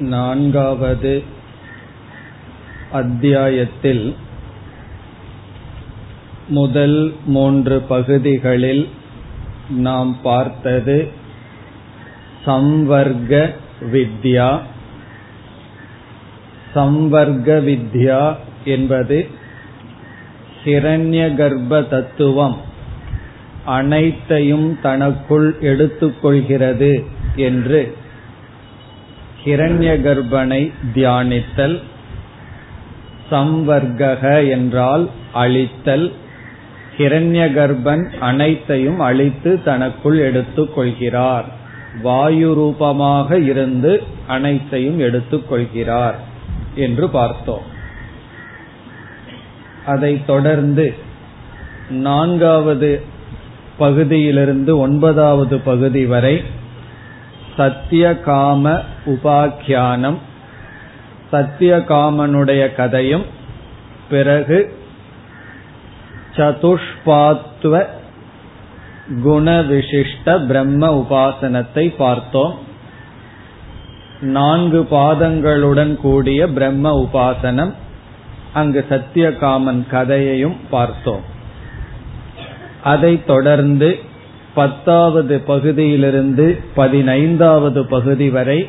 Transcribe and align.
நான்காவது 0.00 1.22
அத்தியாயத்தில் 2.92 4.16
முதல் 6.48 7.14
மூன்று 7.26 7.80
பகுதிகளில் 7.80 8.88
நாம் 9.68 10.16
பார்த்தது 10.22 11.08
சம்வர்க்க 12.46 13.52
வித்யா. 13.92 14.60
சம்வர்க்க 16.74 17.60
வித்யா 17.60 18.36
என்பது 18.64 19.28
ஹிரண்ய 20.64 21.34
கர்ப்ப 21.34 21.88
தத்துவம் 21.88 22.56
அனைத்தையும் 23.64 24.78
தனக்குள் 24.82 25.56
எடுத்துக்கொள்கிறது 25.60 27.04
என்று 27.36 27.96
ஹிரண்ய 29.44 29.92
கர்ப்பனை 30.00 30.72
தியானித்தல் 30.94 31.82
சம்வர்க்கக 33.30 34.50
என்றால் 34.50 35.08
அழித்தல் 35.34 36.12
ஹிரண்ய 36.98 37.44
கர்ப்பன் 37.52 38.18
அனைத்தையும் 38.18 39.00
அழித்து 39.00 39.62
தனக்குள் 39.62 40.18
எடுத்துக் 40.18 40.74
கொள்கிறார். 40.74 41.44
வாயு 42.02 42.54
ரூபமாக 42.54 43.38
இருந்து 43.38 44.02
அனைத்தையும் 44.26 44.98
எடுத்துக் 44.98 45.48
கொள்கிறார் 45.48 46.18
என்று 46.74 47.08
பார்த்தோம். 47.08 47.62
அதைத் 49.86 50.26
தொடர்ந்து 50.26 50.94
நான்காவது 51.90 53.02
பகுதியிலிருந்து 53.78 54.78
ஒன்பதாவது 54.78 55.58
பகுதி 55.58 56.06
வரை 56.06 56.42
சத்தியகாம 57.60 58.82
உபாக்கியானம். 59.06 60.18
சத்தியகாமனுடைய 61.32 62.74
கதையும் 62.74 63.24
பிறகு 64.10 64.78
சதுஷ்பாத்வ 66.36 67.84
குணவிசிஷ்ட 69.24 70.46
பிரம்ம 70.46 71.06
உபாசனத்தை 71.06 71.94
பார்த்தோம். 71.96 72.58
நான்கு 74.20 74.86
பாதங்களுடன் 74.90 75.96
கூடிய 75.96 76.48
பிரம்ம 76.48 76.92
உபாசனம் 77.00 77.72
அங்கு 78.52 78.86
சத்தியகாமன் 78.90 79.88
கதையையும் 79.90 80.56
பார்த்தோம். 80.70 81.20
அதைத் 82.82 83.26
தொடர்ந்து 83.26 83.98
பத்தாவது 84.54 85.40
பகுதியிலிருந்து 85.40 86.62
பதினைந்தாவது 86.74 87.86
பகுதி 87.86 88.30
வரை 88.30 88.68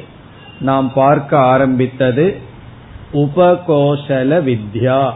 நாம் 0.59 0.93
பார்க்க 0.93 1.37
ஆரம்பித்தது 1.37 2.37
உபகோஷல 3.13 4.41
வித்யா. 4.41 5.11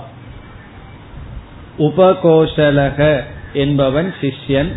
உபகோஷலக 1.79 3.19
என்பவன் 3.53 4.13
சிஷ்யன். 4.21 4.71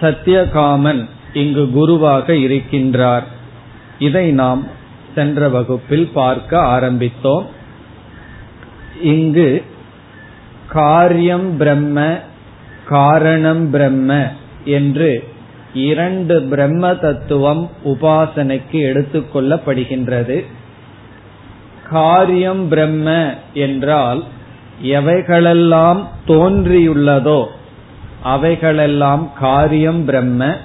சத்தியகாமன் 0.00 1.08
இங்கு 1.32 1.70
குருவாக 1.70 2.32
இருக்கின்றார். 2.32 3.22
இதை 3.98 4.30
நாம் 4.30 4.66
சென்ற 5.14 5.48
வகுப்பில் 5.48 6.10
பார்க்க 6.14 6.58
ஆரம்பித்தோம். 6.58 7.44
இங்கு 9.02 9.64
காரியம் 10.68 11.56
பிரம்ம 11.56 12.18
காரணம் 12.88 13.70
பிரம்ம 13.70 14.32
என்று 14.64 15.28
இரண்டு 15.74 16.42
பிரம்ம 16.42 16.94
தத்துவம் 16.94 17.70
உபாசனைக்கு 17.84 18.72
எடுத்துக்கொள்ளப்படுகின்றது 18.72 20.44
காரியம் 21.90 22.68
பிரம்ம 22.68 23.34
என்றால் 23.54 24.24
எவைகளெல்லாம் 24.82 26.04
தோன்றியுள்ளதோ 26.26 27.46
அவைகளெல்லாம் 28.22 29.32
காரியம் 29.38 30.04
பிரம்ம. 30.04 30.56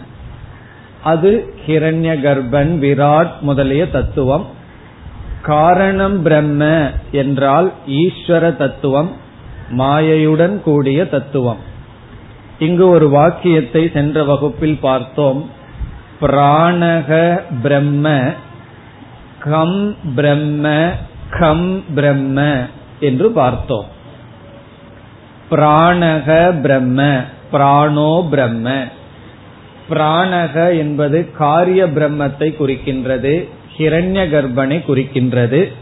அது 1.04 1.54
ஹிரண்ய 1.68 2.14
கர்ப்பன் 2.20 2.78
விராட் 2.78 3.40
முதலிய 3.40 3.90
தத்துவம். 3.90 4.46
காரணம் 5.42 6.22
பிரம்ம 6.22 6.92
என்றால் 7.12 7.74
ஈஸ்வர 7.88 8.56
தத்துவம் 8.56 9.12
மாயையுடன் 9.78 10.62
கூடிய 10.62 11.06
தத்துவம். 11.06 11.67
இங்கு 12.60 12.90
ஒரு 12.90 13.10
வாக்கியத்தை 13.10 13.90
சென்ற 13.94 14.24
வகுப்பில் 14.24 14.78
பார்த்தோம். 14.82 15.50
பிராணக 16.22 17.42
பிரம்ம 17.62 18.34
கம் 19.40 19.96
பிரம்ம 20.16 20.92
கம் 21.30 21.84
பிரம்ம 21.96 22.68
என்று 23.00 23.32
பார்த்தோம். 23.32 23.86
பிராணக 25.52 26.62
பிரம்ம 26.62 27.22
பிராணோ 27.52 28.28
பிரம்ம. 28.32 28.84
பிராணக 29.90 30.78
என்பது 30.78 31.32
காரிய 31.32 31.86
பிரம்மத்தை 31.86 32.50
குறிக்கின்றது 32.60 33.48
ஹிரண்ய 33.78 34.24
கர்ப்பனை 34.30 34.80
குறிக்கின்றது. 34.88 35.74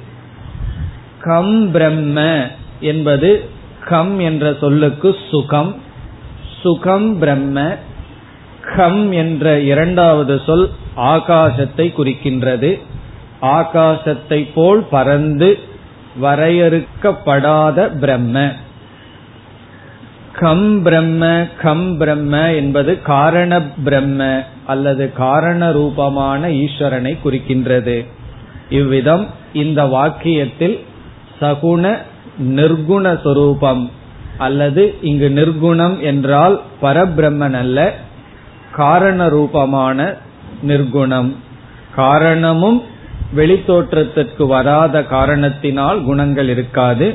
கம் 1.20 1.72
பிரம்ம 1.72 2.48
என்பது 2.80 3.50
கம் 3.86 4.20
என்ற 4.20 4.56
சொல்லுக்கு 4.60 5.16
சுகம் 5.32 5.84
சுகம் 6.66 7.08
பிரம்ம 7.20 7.64
கம் 8.76 9.02
என்ற 9.12 9.46
இரண்டாவது 9.72 10.36
சொல் 10.46 10.64
ஆகாசத்தை 10.96 11.86
குறிக்கின்றது. 11.98 12.70
ஆகாசத்தை 13.42 14.40
போல் 14.54 14.82
பறந்து 14.90 15.50
வரையறுக்கப்படாத 16.22 17.88
பிரம்ம. 18.00 18.46
கம் 20.40 20.82
பிரம்ம 20.84 21.24
கம் 21.62 21.86
பிரம்ம 21.98 22.54
என்பது 22.54 23.02
காரண 23.02 23.62
பிரம்ம 23.84 24.30
அல்லது 24.66 25.06
காரண 25.14 25.72
ரூபமான 25.72 26.50
ஈஸ்வரனை 26.64 27.14
குறிக்கின்றது. 27.26 27.98
இவ்விதம் 28.70 29.28
இந்த 29.54 29.82
வாக்கியத்தில் 29.96 30.78
சகுண 31.42 31.84
நிர்குண 32.58 33.06
சொரூபம் 33.24 33.86
அல்லது 34.38 34.96
இங்கு 35.02 35.30
நிர்குணம் 35.30 36.00
என்றால் 36.00 36.62
பரபிரம்மன் 36.82 37.54
அல்ல 37.54 37.94
காரண 38.72 39.30
ரூபமான 39.30 40.14
நிர்குணம். 40.68 41.34
காரணமும் 41.96 42.84
வெளித்தோற்றத்திற்கு 43.36 44.48
வராத 44.48 45.04
காரணத்தினால் 45.04 46.04
குணங்கள் 46.04 46.50
இருக்காது. 46.50 47.14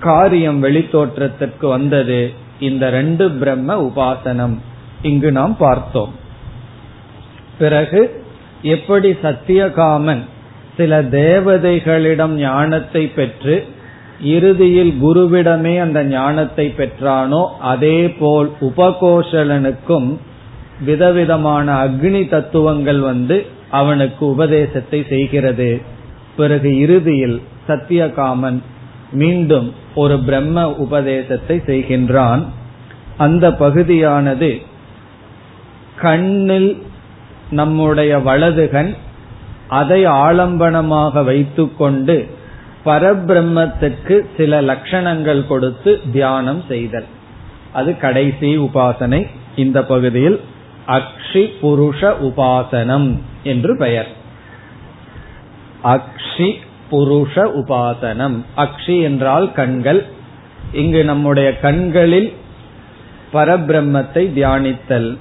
காரியம் 0.00 0.62
வெளித்தோற்றத்திற்கு 0.62 1.68
வந்தது. 1.68 2.32
இந்த 2.60 2.90
ரெண்டு 2.90 3.30
பிரம்ம 3.30 3.82
உபாசனம். 3.82 4.58
இங்கு 5.02 5.32
நாம் 5.32 5.56
பார்த்தோம். 5.56 6.14
பிறகு 7.58 8.24
எப்படி 8.62 9.10
சத்தியகாமன் 9.10 10.20
சில 10.76 11.02
தேவதைகளிடம் 11.02 12.28
ஞானத்தை 12.28 13.06
பெற்று 13.06 13.66
இறுதியில் 14.22 14.92
குருவிடமே 15.02 15.78
அந்த 15.78 16.04
ஞானத்தை 16.04 16.74
பெற்றானோ 16.76 17.46
அதே 17.58 18.10
போல் 18.10 18.50
உபகோஷலனுக்கும் 18.60 20.08
விதவிதமான 20.84 21.66
அக்னி 21.84 22.28
தத்துவங்கள் 22.28 23.00
வந்து 23.00 23.46
அவனுக்கு 23.70 24.22
உபதேசத்தை 24.26 25.04
செய்கிறது. 25.08 25.80
பிறகு 26.36 26.78
இறுதியில் 26.78 27.42
சத்தியகாமன் 27.68 28.58
மீண்டும் 29.12 29.72
ஒரு 29.94 30.18
பிரம்ம 30.18 30.70
உபதேசத்தை 30.70 31.56
செய்கின்றான். 31.66 32.42
அந்த 33.16 33.46
பகுதியானது 33.52 34.50
கண்ணில் 35.96 36.70
நம்முடைய 37.50 38.18
வலதுகண் 38.18 38.92
அதை 39.68 40.06
ஆலம்பனமாக 40.06 41.24
வைத்துக்கொண்டு 41.24 42.16
பரபிரம்மத்துக்கு 42.84 44.20
சில 44.36 44.62
லட்சணங்கள் 44.62 45.46
கொடுத்து 45.46 46.00
தியானம் 46.12 46.64
செய்தல். 46.68 47.04
அது 47.72 47.96
கடைசி 47.96 48.58
உபாசனை. 48.58 49.28
இந்த 49.56 49.84
பகுதியில் 49.84 50.40
அக்ஷி 50.88 51.50
புருஷ 51.62 52.00
உபாசனம் 52.00 53.18
என்று 53.42 53.76
பெயர். 53.76 54.08
அக்ஷி 55.84 56.54
புருஷ 56.90 57.34
உபாசனம். 57.34 58.44
அக்ஷி 58.56 59.02
என்றால் 59.02 59.52
கண்கள். 59.52 60.06
இங்கு 60.72 61.04
நம்முடைய 61.04 61.58
கண்களில் 61.58 62.32
பரபிரம்மத்தை 63.32 64.32
தியானித்தல். 64.32 65.16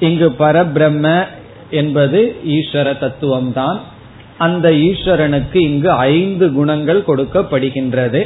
இங்கு 0.00 0.30
பரபிரம்ம 0.38 1.24
என்பது 1.70 2.36
ஈஸ்வர 2.46 3.12
தத்துவம்தான். 3.12 3.78
அந்த 4.42 4.70
ஈஸ்வரனுக்கு 4.70 5.56
இங்கு 5.56 5.90
ஐந்து 5.90 6.52
குணங்கள் 6.52 7.04
கொடுக்கப்படுகின்றது. 7.06 8.22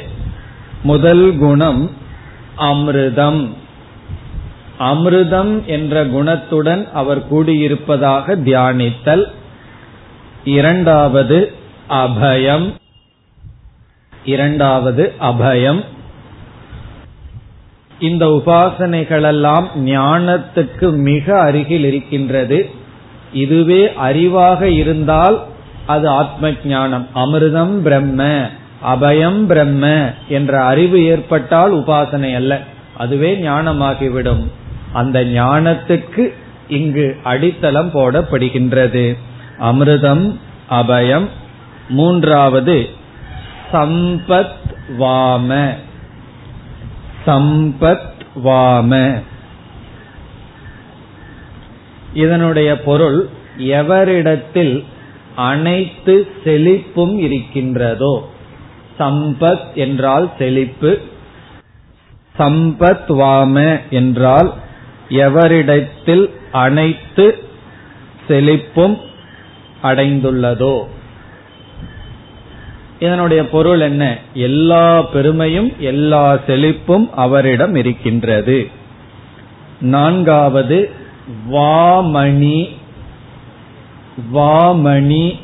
முதல் 0.82 1.36
குணம் 1.38 1.90
அமிர்தம். 2.58 3.48
அமிர்தம் 4.80 5.64
என்ற 5.66 6.06
குணத்துடன் 6.06 6.90
அவர் 6.92 7.34
கூடியிருப்பதாக 7.34 8.36
தியானித்தல். 8.44 9.24
இரண்டாவது 10.44 11.52
அபயம். 11.90 12.74
இரண்டாவது 14.24 15.12
அபயம். 15.20 15.84
இந்த 18.00 18.26
உபாசனைகளெல்லாம் 18.26 19.66
ஞானத்துக்கு 19.84 20.92
மிக 20.92 21.40
அருகில் 21.40 21.84
இருக்கின்றது. 21.84 22.70
இதுவே 23.32 23.92
அறிவாக 24.08 24.62
இருந்தால் 24.62 25.36
அது 25.86 26.08
ஆத்ம 26.08 26.50
ஞானம் 26.64 27.08
அமிர்தம் 27.14 27.80
பிரம்ம 27.82 28.48
அபயம் 28.86 29.46
பிரம்ம 29.46 30.10
என்ற 30.28 30.64
அறிவு 30.64 31.04
ஏற்பட்டால் 31.04 31.74
உபாசனை 31.74 32.34
அல்ல. 32.34 32.60
அதுவே 32.96 33.36
ஞானமாகிவிடும். 33.36 34.50
அந்த 34.92 35.24
ஞானத்துக்கு 35.24 36.34
இங்கு 36.68 37.16
அடித்தளம் 37.22 37.90
போடப்படுகின்றது. 37.90 39.18
அமிர்தம் 39.60 40.38
அபயம். 40.70 41.28
மூன்றாவது 41.88 42.88
சம்பத் 43.72 44.56
வாம. 44.98 45.74
சம்பத் 47.26 48.10
வாம. 48.44 49.22
இதனுடைய 52.14 52.82
பொருள் 52.82 53.28
எவரிடத்தில் 53.58 54.84
அனைத்து 55.36 56.28
செழிப்பும் 56.44 57.18
இருக்கின்றதோ? 57.18 58.30
சம்பத் 58.98 59.74
என்றால் 59.74 60.30
செழிப்பு. 60.38 61.00
சம்பத் 62.38 63.08
வாம 63.08 63.80
என்றால் 63.90 64.54
எவரிடத்தில் 65.08 66.30
அனைத்து 66.52 67.38
செழிப்பும் 68.28 68.98
அடைந்துள்ளதோ? 69.82 70.84
இதனுடைய 73.00 73.48
பொருள் 73.48 73.80
என்ன? 73.80 74.18
எல்லா 74.34 75.02
பெருமையும் 75.02 75.72
எல்லா 75.78 76.38
செழிப்பும் 76.46 77.10
அவரிடம் 77.10 77.74
இருக்கின்றது. 77.74 78.68
நான்காவது 79.80 80.90
வாமணி 81.52 82.68
வாமணி 84.34 85.38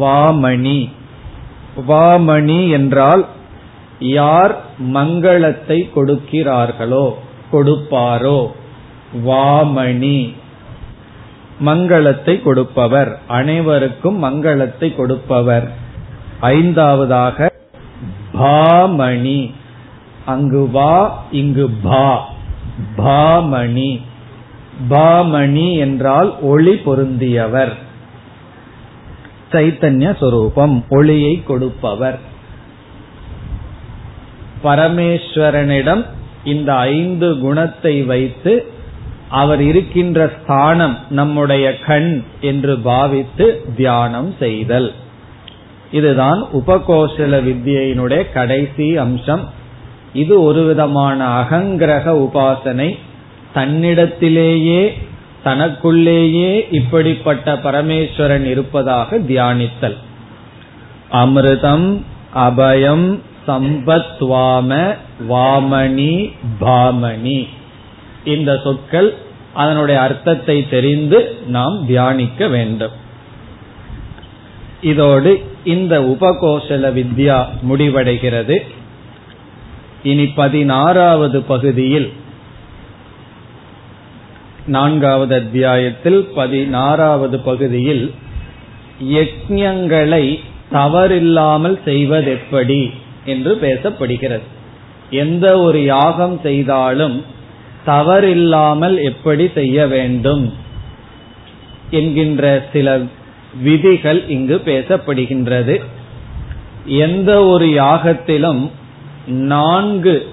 வாமணி. 0.00 0.90
வாமணி 1.88 2.70
என்றால் 2.70 3.26
யார் 3.98 4.60
மங்களத்தை 4.92 5.90
கொடுக்கிறார்களோ 5.96 7.14
கொடுப்பாரோ? 7.52 8.50
வாமணி. 9.26 10.34
மங்களத்தை 11.64 12.42
கொடுப்பவர். 12.42 13.18
அனைவருக்கும் 13.28 14.24
மங்களத்தை 14.24 14.96
கொடுப்பவர். 14.96 15.70
ஐந்தாவதாக 16.40 17.50
பாமணி. 18.34 19.52
அங்கு 20.26 20.70
வா 20.70 21.24
இங்கு 21.30 21.70
பா. 21.82 22.28
பாமணி. 22.96 24.00
பாமணி 24.90 25.78
என்றால் 25.78 26.40
ஒளி 26.40 26.72
பொருந்தியவர். 26.72 27.72
சைத்தன்ய 29.52 30.18
சொரூபம் 30.18 30.84
ஒளியை 30.88 31.42
கொடுப்பவர். 31.44 32.18
பரமேஸ்வரனிடம் 34.64 36.04
இந்த 36.44 36.74
ஐந்து 36.74 37.38
குணத்தை 37.38 38.02
வைத்து 38.02 38.66
அவர் 39.28 39.60
இருக்கின்ற 39.60 40.32
ஸ்தானம் 40.42 40.98
நம்முடைய 41.10 41.78
கண் 41.78 42.22
என்று 42.40 42.78
பாவித்து 42.78 43.64
தியானம் 43.76 44.34
செய்தல். 44.38 44.92
இதுதான் 45.92 46.46
உபகோஷல 46.52 47.40
வித்யினுடைய 47.42 48.32
கடைசி 48.32 48.96
அம்சம். 48.96 49.48
இது 50.12 50.42
ஒரு 50.42 50.62
விதமான 50.62 51.40
அகங்கிரக 51.40 52.28
உபாசனை. 52.28 52.98
தன்னிடத்திலேயே 53.54 54.92
தனக்குள்ளேயே 55.44 56.68
இப்படிப்பட்ட 56.70 57.54
பரமேஸ்வரன் 57.54 58.44
இருப்பதாக 58.44 59.18
தியானித்தல். 59.18 59.96
அமிர்தம் 61.12 62.00
அபயம் 62.34 63.18
சம்பத்வாம 63.48 64.96
வாமணி 65.28 66.32
பாமணி. 66.60 67.48
இந்த 68.24 68.60
சொற்கள் 68.64 69.14
அதனுடைய 69.52 70.00
அர்த்தத்தை 70.00 70.68
தெரிந்து 70.68 71.36
நாம் 71.46 71.86
தியானிக்க 71.86 72.48
வேண்டும். 72.48 72.92
இதோடு 74.82 75.44
இந்த 75.64 76.00
உபகோஷல 76.00 76.92
வித்யா 76.92 77.46
முடிவடைகிறது. 77.68 78.58
இனி 80.02 80.26
பதினாறாவது 80.26 81.42
பகுதியில் 81.42 82.12
நான்காவது 84.66 85.34
அத்தியாயத்தில் 85.34 86.28
பதினாறாவது 86.34 87.38
பகுதியில் 87.38 88.14
யஜ்யங்களை 89.02 90.38
தவறில்லாமல் 90.72 91.78
செய்வதெப்படி 91.84 92.90
என்று 93.24 93.58
பேசப்படுகிறது. 93.62 94.40
எந்த 95.10 95.58
ஒரு 95.58 95.84
யாகம் 95.84 96.40
செய்தாலும் 96.42 97.24
தவறில்லாமல் 97.86 99.02
எப்படி 99.02 99.48
செய்ய 99.54 99.86
வேண்டும் 99.86 100.54
என்கின்ற 101.90 102.64
சில 102.72 103.00
விதிகள் 103.62 104.28
இங்கு 104.28 104.62
பேசப்படுகின்றது. 104.64 105.80
எந்த 106.86 107.44
ஒரு 107.44 107.66
யாகத்திலும் 107.66 108.70
நான்கு 109.26 110.26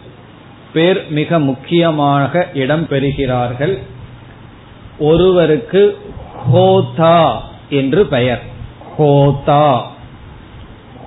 பேர் 0.74 1.12
மிக 1.12 1.40
முக்கியமாக 1.40 2.48
இடம் 2.54 2.88
பெறுகிறார்கள். 2.88 3.80
ஒருவருக்கு 5.00 5.98
ஹோதா 6.54 7.36
என்று 7.70 8.06
பெயர். 8.06 8.42
ஹோதா. 8.98 9.82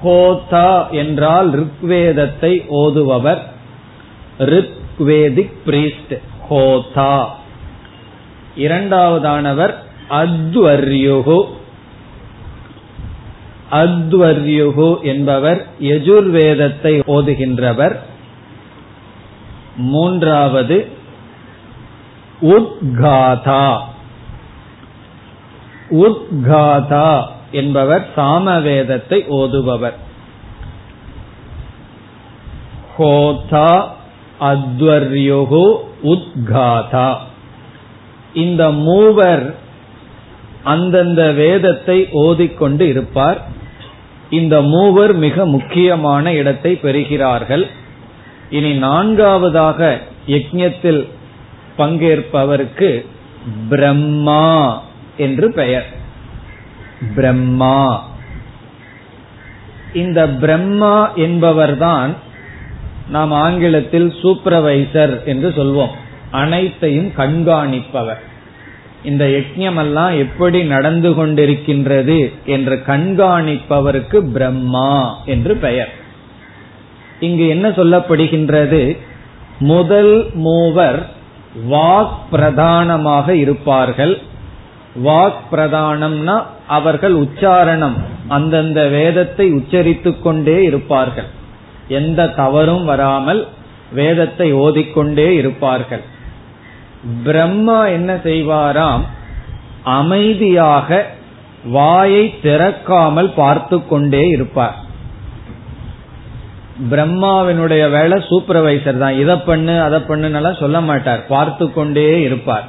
ஹோதா 0.04 0.90
என்றால் 0.90 1.50
ரிக்வேதத்தை 1.50 2.66
ஓதுபவர். 2.70 3.38
Rigvedic 4.38 5.52
priest. 5.66 6.18
ஹோதா. 6.50 7.26
இரண்டாவதானவர் 8.58 9.74
அத்வர்யுகு 10.10 11.46
அத்வர்யுகு 13.70 15.00
என்பவர் 15.00 15.66
யஜுர்வேதத்தை 15.80 17.02
ஓதுகின்றவர். 17.06 17.96
மூன்றாவது 19.76 20.88
உத்காதா. 22.42 23.78
உத்காதா 25.90 27.26
என்பவர் 27.50 28.08
சாமவேதத்தை 28.16 29.24
ஓதுபவர். 29.28 29.92
ஹோதா 32.98 33.88
அத்வர்யுகு 34.40 35.76
உத்காதா. 36.04 37.16
இந்த 38.34 38.70
மூவர் 38.70 39.56
அந்தந்த 40.64 41.32
வேதத்தை 41.32 42.08
ஓதிக்கொண்டு 42.12 42.88
இருப்பார். 42.88 43.40
இந்த 44.30 44.62
மூவர் 44.62 45.12
மிக 45.12 45.46
முக்கியமான 45.46 46.32
இடத்தை 46.32 46.78
பெறுகிறார்கள். 46.82 47.66
இனி 48.50 48.72
நான்காவதாக 48.72 50.00
யஜ்யத்தில் 50.26 51.08
பங்கேற்பவருக்கு 51.78 53.06
பிரம்மா 53.68 54.82
என்று 55.16 55.52
பெயர். 55.52 55.86
பிரம்மா. 57.14 58.08
இந்த 59.92 60.28
பிரம்மா 60.28 61.12
என்பவர்தான் 61.16 62.14
நாம் 63.08 63.32
ஆங்கிலத்தில் 63.32 64.14
சூப்பரவைசர் 64.22 65.24
என்று 65.24 65.48
சொல்வோம். 65.48 65.90
அனைத்தையும் 66.30 67.12
கண்காணிப்பவர். 67.16 68.20
இந்த 69.04 69.24
யஜ்யமெல்லாம் 69.24 70.18
எப்படி 70.18 70.62
நடந்து 70.62 71.10
கொண்டிருக்கின்றது 71.10 72.32
என்று 72.44 72.82
கண்காணிப்பவருக்கு 72.86 74.30
பிரம்மா 74.32 75.18
என்று 75.24 75.56
பெயர். 75.56 75.92
இங்கு 77.20 77.48
என்ன 77.48 77.68
சொல்லப்படுகின்றது? 77.68 78.98
முதல் 79.58 80.30
மூவர் 80.34 81.20
வாக் 81.54 82.18
பிரதானமாக 82.30 83.34
இருப்பார்கள். 83.34 84.20
வாக் 85.04 85.42
பிரதானம்னா 85.52 86.42
அவர்கள் 86.66 87.14
உச்சாரணம் 87.14 87.96
அந்தந்த 88.28 88.88
வேதத்தை 88.88 89.52
உச்சரித்து 89.52 90.20
கொண்டே 90.20 90.62
இருப்பார்கள். 90.62 91.26
எந்த 91.88 92.28
தவறும் 92.28 92.84
வராமல் 92.84 93.48
வேதத்தை 93.92 94.54
ஓதிக்கொண்டே 94.54 95.34
இருப்பார்கள். 95.34 96.02
பிரம்மா 97.24 97.86
என்ன 97.86 98.14
செய்வாராம்? 98.14 99.00
அமைதியாக 99.82 101.06
வாயை 101.64 102.34
திறக்காமல் 102.42 103.32
பார்த்து 103.34 103.86
கொண்டே 103.86 104.28
இருப்பார். 104.28 104.81
பிரம்மாவினுடைய 106.90 107.90
வேலை 107.90 108.16
சூப்பர்வைசர் 108.28 108.98
தான். 108.98 109.18
இதை 109.18 109.36
பண்ணு 109.36 109.82
அதை 109.82 109.98
பண்ணுன்னு 110.08 110.52
சொல்ல 110.58 110.80
மாட்டார். 110.80 111.26
பார்த்து 111.26 111.72
கொண்டே 111.72 112.22
இருப்பார். 112.22 112.64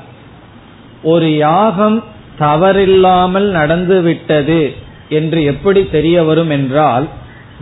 ஒரு 1.02 1.38
யாகம் 1.38 2.04
தவறில்லாமல் 2.40 3.50
நடந்து 3.50 4.02
விட்டது 4.02 4.62
என்று 5.10 5.44
எப்படி 5.44 5.82
தெரிய 5.88 6.24
வரும் 6.24 6.50
என்றால் 6.50 7.08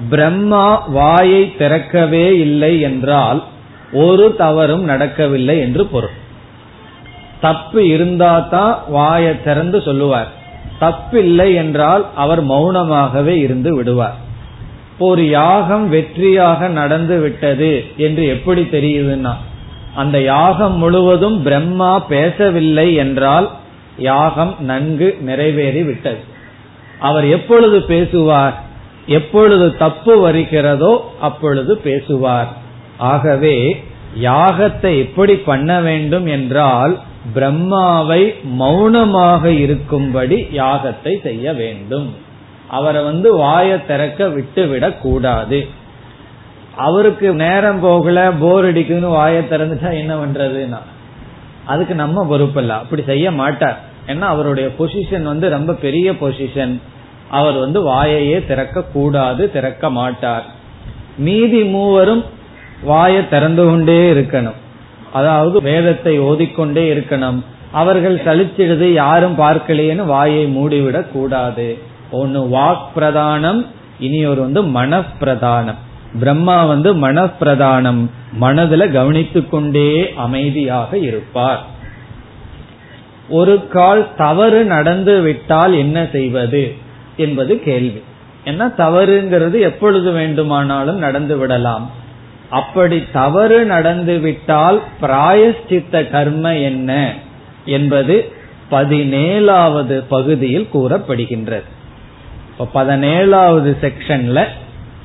பிரம்மா 0.10 0.67
வாயை 0.88 1.55
திறக்கவே 1.57 2.38
இல்லை 2.38 2.81
என்றால் 2.81 3.43
ஒரு 3.93 4.36
தவறும் 4.36 4.83
நடக்கவில்லை 4.83 5.60
என்று 5.60 5.86
பொருள். 5.86 6.15
தப்பு 7.41 7.88
இருந்தா 7.88 8.39
தான் 8.39 8.74
வாயை 8.88 9.33
திறந்து 9.43 9.81
சொல்லுவார். 9.81 10.29
தப்பு 10.79 11.17
இல்லை 11.24 11.53
என்றால் 11.53 12.05
அவர் 12.15 12.41
மௌனமாகவே 12.45 13.36
இருந்து 13.45 13.75
விடுவார். 13.75 14.17
ஒரு 15.01 15.24
யாகம் 15.29 15.86
வெற்றியாக 15.93 16.67
நடந்து 16.67 17.20
விட்டது 17.20 17.72
என்று 17.98 18.24
எப்படி 18.27 18.62
தெரியுதுன்னா 18.62 19.34
அந்த 19.96 20.17
யாகம் 20.24 20.77
முழுவதும் 20.77 21.38
பிரம்மா 21.43 22.00
பேசவில்லை 22.00 22.88
என்றால் 22.96 23.48
யாகம் 23.98 24.53
நன்கு 24.60 25.17
நிறைவேறி 25.22 25.81
விட்டது. 25.84 26.22
அவர் 27.00 27.25
எப்பொழுது 27.27 27.77
பேசுவார்? 27.84 28.55
எப்பொழுது 29.05 29.67
தப்பு 29.77 30.13
வருகிறதோ 30.20 30.93
அப்பொழுது 31.22 31.74
பேசுவார். 31.77 32.50
ஆகவே 32.98 33.84
யாகத்தை 34.22 34.91
எப்படி 34.98 35.36
பண்ண 35.36 35.79
வேண்டும் 35.81 36.25
என்றால் 36.25 36.93
பிரம்மாவை 37.36 38.22
மௌனமாக 38.43 39.43
இருக்கும்படி 39.63 40.38
யாகத்தை 40.53 41.13
செய்ய 41.22 41.53
வேண்டும். 41.53 42.10
அவரை 42.72 43.04
வந்து 43.04 43.38
வாய 43.38 43.86
திறக்க 43.86 44.28
விட்டு 44.28 44.68
விடக் 44.68 45.01
கூடாது. 45.01 45.68
அவருக்கு 46.75 47.34
நேரம் 47.34 47.80
போகல 47.80 48.32
போர் 48.40 48.74
அடிக்குதுன்னு 48.74 49.10
வாய 49.10 49.42
திறந்துட்டா 49.50 49.94
என்ன 49.94 50.16
பண்றதுன்னா? 50.16 50.78
அதுக்கு 51.66 51.96
நம்ம 51.96 52.38
பொறுப்பில்ல. 52.38 52.68
அப்படி 52.68 53.04
செய்ய 53.04 53.32
மாட்டார். 53.32 53.80
ஏன்னா 54.08 54.20
அவருடைய 54.20 54.70
பொசிஷன் 54.80 55.24
வந்து 55.24 55.50
ரொம்ப 55.50 55.74
பெரிய 55.74 56.12
பொசிஷன் 56.12 56.78
அவர் 57.30 57.54
வந்து 57.54 57.88
வாயையே 57.88 58.48
திறக்க 58.48 58.84
கூடாது 58.84 59.51
திறக்க 59.51 59.90
மாட்டார். 59.90 60.46
மீதி 61.18 61.63
மூவரும் 61.63 62.24
வாயை 62.84 63.30
திறந்து 63.30 63.66
கொண்டே 63.66 64.13
இருக்கணும். 64.13 64.56
அதாவது 65.13 65.62
வேதத்தை 65.62 66.20
ஓதிக்கொண்டே 66.20 66.94
இருக்கணும். 66.94 67.42
அவர்கள் 67.72 68.18
சலிச்சிடுது 68.18 68.94
யாரும் 68.94 69.38
பார்க்கலையேன்னு 69.38 70.06
வாயை 70.06 70.58
மூடிவிடக் 70.58 71.08
கூடாது. 71.08 71.90
ஒன்னு 72.12 72.48
வாக் 72.48 72.88
பிரதானம் 72.96 73.65
இனி 74.00 74.25
ஒரு 74.25 74.41
வந்து 74.41 74.63
மனப்பிரதானம். 74.63 75.75
பிரம்மா 76.20 76.65
வந்து 76.65 76.96
மனப்பிரதானம் 76.96 78.10
மனதுல 78.41 78.91
கவனித்து 78.91 79.50
கொண்டே 79.50 80.13
அமைதியாக 80.15 80.98
இருப்பார். 80.98 81.65
ஒரு 83.30 83.68
கால் 83.68 84.15
தவறு 84.18 84.63
நடந்து 84.63 85.22
விட்டால் 85.22 85.74
என்ன 85.74 86.08
செய்வது 86.12 86.75
என்பது 87.18 87.60
கேள்வி. 87.60 88.01
ஏன்னா 88.46 88.74
தவறுங்கிறது 88.77 89.60
எப்பொழுது 89.60 90.12
வேண்டுமானாலும் 90.12 90.98
நடந்து 90.98 91.38
விடலாம். 91.38 91.91
அப்படி 92.50 93.03
தவறு 93.12 93.65
நடந்து 93.65 94.20
விட்டால் 94.20 94.82
பிராயஷ்சித்த 95.01 96.10
கர்ம 96.10 96.58
என்ன 96.58 97.13
என்பது 97.65 98.32
பதினேழாவது 98.72 100.03
பகுதியில் 100.10 100.70
கூறப்படுகின்றது. 100.72 101.80
பதினேழாவது 102.74 103.75
செக்ஷன்ல 103.82 104.46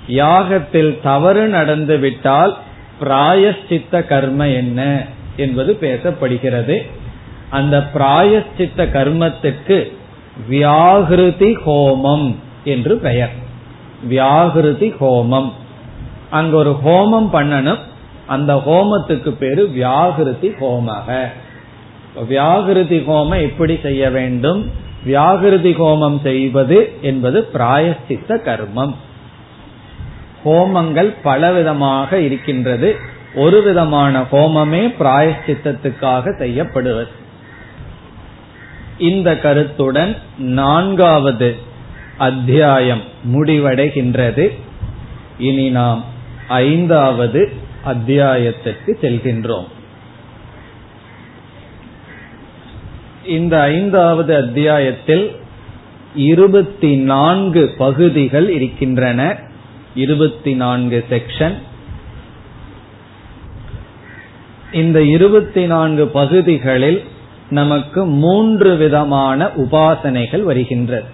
யாகத்தில் 0.08 0.98
தவறு 1.02 1.46
நடந்து 1.46 1.98
விட்டால் 1.98 2.56
பிராயஷ்சித்த 3.00 4.06
கர்ம 4.06 4.48
என்ன 4.48 5.02
என்பது 5.36 5.78
பேசப்படுகிறது. 5.80 6.86
அந்த 7.50 7.90
பிராயஷ்சித்த 7.94 8.76
கர்மத்துக்கு 8.76 9.92
வியாகிருதி 10.50 11.54
ஹோமம் 11.66 12.34
என்று 12.64 12.96
பெயர். 12.96 13.32
வியாகிருதி 14.10 14.94
ஹோமம். 15.00 15.52
அங்க 16.30 16.56
ஒரு 16.56 16.78
ஹோமம் 16.86 17.28
பண்ணணும். 17.32 17.78
அந்த 18.26 18.54
ஹோமத்துக்கு 18.54 19.30
பேரு 19.30 19.70
வியாகிருதி 19.76 20.52
ஹோமக. 20.60 21.26
வியாகிருதி 22.30 23.04
ஹோமம் 23.04 23.42
எப்படி 23.42 23.78
செய்ய 23.82 24.10
வேண்டும்? 24.10 24.70
வியாகிருதி 25.06 25.72
ஹோமம் 25.72 26.20
செய்வது 26.22 26.92
என்பது 27.00 27.48
பிராயஷ்சித்த 27.54 28.28
கர்மம். 28.28 28.94
ஹோமங்கள் 30.44 31.14
பலவிதமாக 31.25 32.12
இருக்கின்றது. 32.12 32.96
ஒரு 33.34 33.62
விதமான 33.62 34.25
ஹோமமே 34.32 34.94
பிராயஷ்சித்தத்துக்காக 34.98 36.36
செய்யப்படுவது. 36.36 37.08
இந்த 38.98 39.38
கருத்துடன் 39.38 40.16
நான்காவது 40.38 41.56
அத்தியாயம் 42.16 43.00
முடிவடைகின்றது. 43.32 44.52
இனி 45.38 45.70
நாம் 45.70 46.04
ஐந்தாவது 46.48 47.52
அத்தியாயத்திற்கு 47.84 48.98
செல்கின்றோம். 49.00 49.66
இந்த 53.28 53.61
ஐந்தாவது 53.61 54.37
அத்தியாயத்தில் 54.37 55.37
இருபத்தி 56.14 56.97
நான்கு 56.97 57.75
பகுதிகள் 57.78 58.50
இருக்கின்றன. 58.50 59.37
இருபத்தி 59.95 60.54
நான்கு 60.54 61.04
செக்ஷன் 61.11 61.54
இந்த 64.73 65.02
இருபத்தி 65.02 65.66
நான்கு 65.66 66.06
பகுதிகளில் 66.06 67.02
நமக்கு 67.50 68.04
மூன்று 68.04 68.76
விதமான 68.76 69.45
உபாசனைகள் 69.45 70.42
வருகின்றது. 70.42 71.04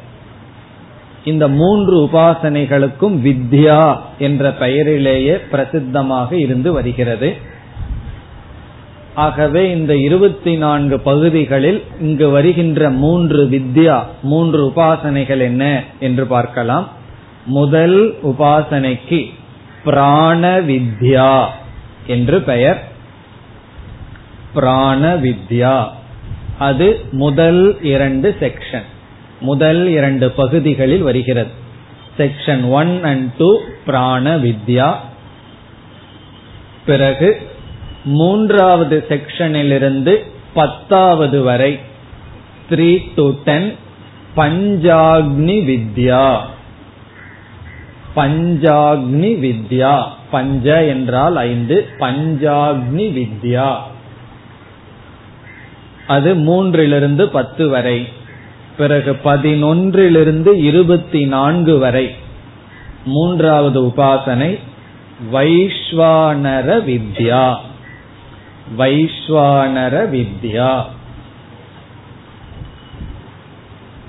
இந்த 1.25 1.49
மூன்று 1.49 2.05
உபாசனைகளுக்கும் 2.05 3.17
வித்யா 3.25 3.99
என்ற 4.19 4.51
பெயரிலேயே 4.51 5.39
பிரசித்தமாக 5.53 6.33
இருந்து 6.33 6.73
வருகிறது. 6.73 7.51
ஆகவே 9.15 9.71
இந்த 9.71 9.97
இருபத்தி 9.97 10.57
நான்கு 10.57 11.01
பகுதிகளில் 11.01 11.85
இங்கு 12.01 12.31
வருகின்ற 12.31 12.91
மூன்று 12.91 13.45
வித்யா 13.51 14.03
மூன்று 14.23 14.67
உபாசனைகள் 14.67 15.39
என்ன 15.39 15.83
என்று 16.01 16.27
பார்க்கலாம். 16.27 16.89
முதல் 17.47 18.19
உபாசனைக்கு 18.23 19.35
பிராண 19.85 20.61
வித்யா 20.61 21.47
என்று 22.07 22.41
பெயர். 22.41 22.85
பிராண 24.55 25.15
வித்யா. 25.15 25.89
அது 26.59 27.05
முதல் 27.13 27.83
இரண்டு 27.83 28.37
செக்ஷன் 28.41 28.83
முதல் 29.41 29.87
இரண்டு 29.87 30.31
பகுதிகளில் 30.31 31.03
வருகிறது. 31.03 31.51
செக்ஷன் 32.19 32.69
ஒன் 32.69 33.05
அண்ட் 33.05 33.33
டூ 33.33 33.61
பிராண 33.87 34.37
வித்யா. 34.37 34.95
பிறகு 36.87 37.51
மூன்றாவது 38.05 39.05
செக்ஷனிலிருந்து 39.09 40.23
பத்தாவது 40.55 41.43
வரை 41.43 41.81
three 42.71 43.03
to 43.15 43.31
ten 43.45 43.77
Panchagni 44.37 45.65
Vidya. 45.65 46.39
Panchagni 48.17 49.39
Vidya. 49.39 50.05
பஞ்ச 50.31 50.85
என்றால் 50.85 51.37
ஐந்து 51.37 51.89
பஞ்சாக்னி 51.99 53.13
வித்யா. 53.19 53.77
அது 56.07 56.35
மூன்றிலிருந்து 56.35 57.23
பத்து 57.23 57.69
வரை. 57.69 58.09
பிறகு 58.77 59.19
பதினொன்றிலிருந்து 59.25 60.55
இருபத்தி 60.55 61.27
நான்கு 61.27 61.79
வரை. 61.79 62.15
மூன்றாவது 63.05 63.83
உபாசனை 63.83 64.59
வைஸ்வானர 65.33 66.83
வித்யா. 66.83 67.57
வைஸ்வானர 68.79 70.07
வித்யா. 70.09 70.83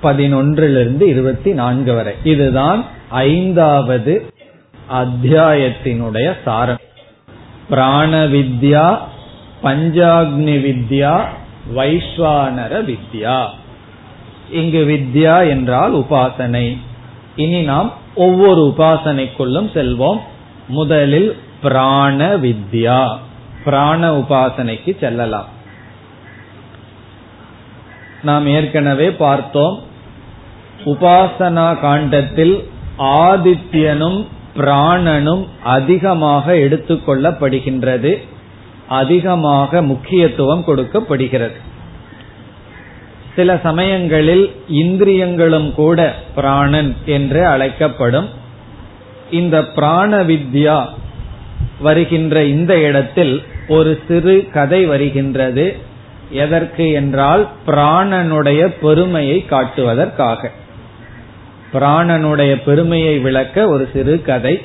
பதினொன்றிலிருந்து 0.03 1.01
இருபத்தி 1.01 1.53
நான்கு 1.53 1.93
வரை. 1.93 2.13
இதுதான் 2.23 2.85
ஐந்தாவது 3.09 4.33
அத்தியாயத்தினுடைய 4.91 6.35
சாரம். 6.45 6.77
பிராண 7.69 8.25
வித்யா 8.27 8.97
பஞ்சாக்னி 9.63 10.55
வித்யா 10.61 11.25
வைஸ்வானர 11.75 12.83
வித்யா. 12.83 13.45
இங்கு 14.51 14.85
வித்யா 14.85 15.47
என்றால் 15.47 15.93
உபாசனை. 15.93 16.77
இனி 17.35 17.61
நாம் 17.61 17.93
ஒவ்வொரு 18.15 18.73
உபாசனைக்குள்ளும் 18.77 19.69
செல்வோம். 19.73 20.19
முதலில் 20.67 21.37
பிராண 21.61 22.37
வித்யா 22.37 23.17
பிராண 23.65 24.17
உபாசனைக்கு 24.17 24.99
செல்லலாம். 24.99 25.49
நாம் 28.23 28.47
ஏற்கனவே 28.47 29.11
பார்த்தோம் 29.11 29.81
உபாசனா 30.85 31.79
காண்டத்தில் 31.79 32.69
ஆதித்யனும் 32.97 34.25
பிராணனும் 34.57 35.47
அதிகமாக 35.63 36.53
எடுத்துக்கொள்ளப்படுகின்றது 36.53 38.11
அதிகமாக 38.87 39.81
முக்கியத்துவம் 39.81 40.63
கொடுக்கப்படுகிறது. 40.63 41.55
சில 43.35 43.59
சமயங்களில் 43.63 44.55
இந்திரியங்களும் 44.67 45.73
கூட 45.73 46.15
பிராணன் 46.35 46.95
என்று 47.05 47.47
அழைக்கப்படும். 47.47 48.29
இந்த 49.31 49.65
பிராண 49.65 50.23
வித்யா 50.23 50.87
வருகின்ற 51.79 52.43
இந்த 52.43 52.77
இடத்தில் 52.79 53.43
ஒரு 53.67 54.01
சிறு 54.07 54.47
கதை 54.53 54.85
வருகின்றது. 54.85 55.77
எதற்கு 56.29 56.91
என்றால் 56.91 57.49
பிராணனுடைய 57.67 58.73
பெருமையை 58.81 59.45
காட்டுவதற்காக. 59.49 60.51
பிராணனுடைய 61.73 62.61
பெருமையை 62.65 63.19
விளக்க 63.19 63.67
ஒரு 63.67 63.89
சிறு 63.93 64.21
கதை. 64.21 64.61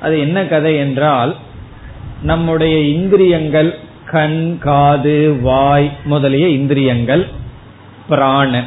அது 0.00 0.20
என்ன 0.20 0.44
கதை 0.44 0.76
என்றால் 0.76 1.36
நம்முடைய 2.22 2.80
இந்திரியங்கள் 2.80 3.78
கண் 4.04 4.58
காது 4.58 5.40
வாய் 5.40 5.92
முதலிய 6.04 6.48
இந்திரியங்கள் 6.48 7.26
பிராணன். 8.08 8.66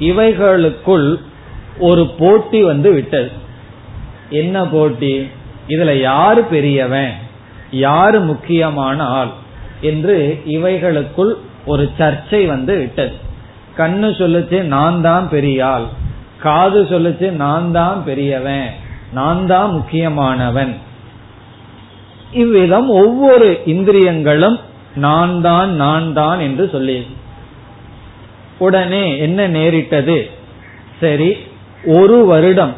இவைகளுக்குள் 0.00 1.20
ஒரு 1.78 2.06
போட்டி 2.18 2.62
வந்து 2.62 2.92
விட்டது. 2.92 3.30
என்ன 4.30 4.66
போட்டி? 4.66 5.28
இதுல 5.68 6.00
யாரு 6.00 6.42
பெரியவன்? 6.42 7.24
யாரு 7.70 8.20
முக்கியமான 8.20 9.04
ஆள் 9.04 9.30
என்று 9.80 10.40
இவைகளுக்குள் 10.44 11.36
ஒரு 11.64 11.90
சர்ச்சை 11.98 12.46
வந்து 12.46 12.76
விட்டது. 12.76 13.14
கண்ணு 13.76 14.08
சொல்லுச்சு 14.18 14.62
நான் 14.62 15.00
தான் 15.00 15.28
பெரிய 15.28 15.66
ஆள். 15.66 15.86
காது 16.38 16.82
சொல்லுச்சு 16.82 17.30
நான் 17.30 17.72
தான் 17.72 18.02
பெரியவன். 18.04 18.70
நான் 19.12 19.46
தான் 19.46 19.70
முக்கியமானவன். 19.70 20.74
இவ்விதம் 22.32 22.88
ஒவ்வொரு 22.88 23.60
இந்திரியங்களும் 23.64 24.58
நான் 24.94 25.40
தான் 25.40 25.70
நான் 25.70 26.12
தான் 26.12 26.40
என்று 26.40 26.70
சொல்லியது. 26.72 27.06
உடனே 28.58 29.18
என்ன 29.18 29.48
நேரிட்டது? 29.48 30.30
சரி 31.00 31.36
ஒரு 31.84 32.24
வருடம் 32.24 32.74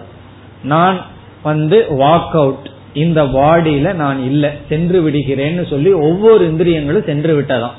நான் 0.62 1.00
வந்து 1.42 1.86
வாக் 1.90 2.36
அவுட் 2.36 2.68
இந்த 2.94 3.24
பாடியில 3.24 3.94
நான் 3.94 4.24
இல்ல 4.24 4.54
சென்று 4.68 5.10
விடுகிறேன்னு 5.10 5.66
சொல்லி 5.70 5.92
ஒவ்வொரு 5.92 6.46
இந்திரியங்களும் 6.46 7.04
சென்று 7.04 7.40
விட்டதாம். 7.40 7.76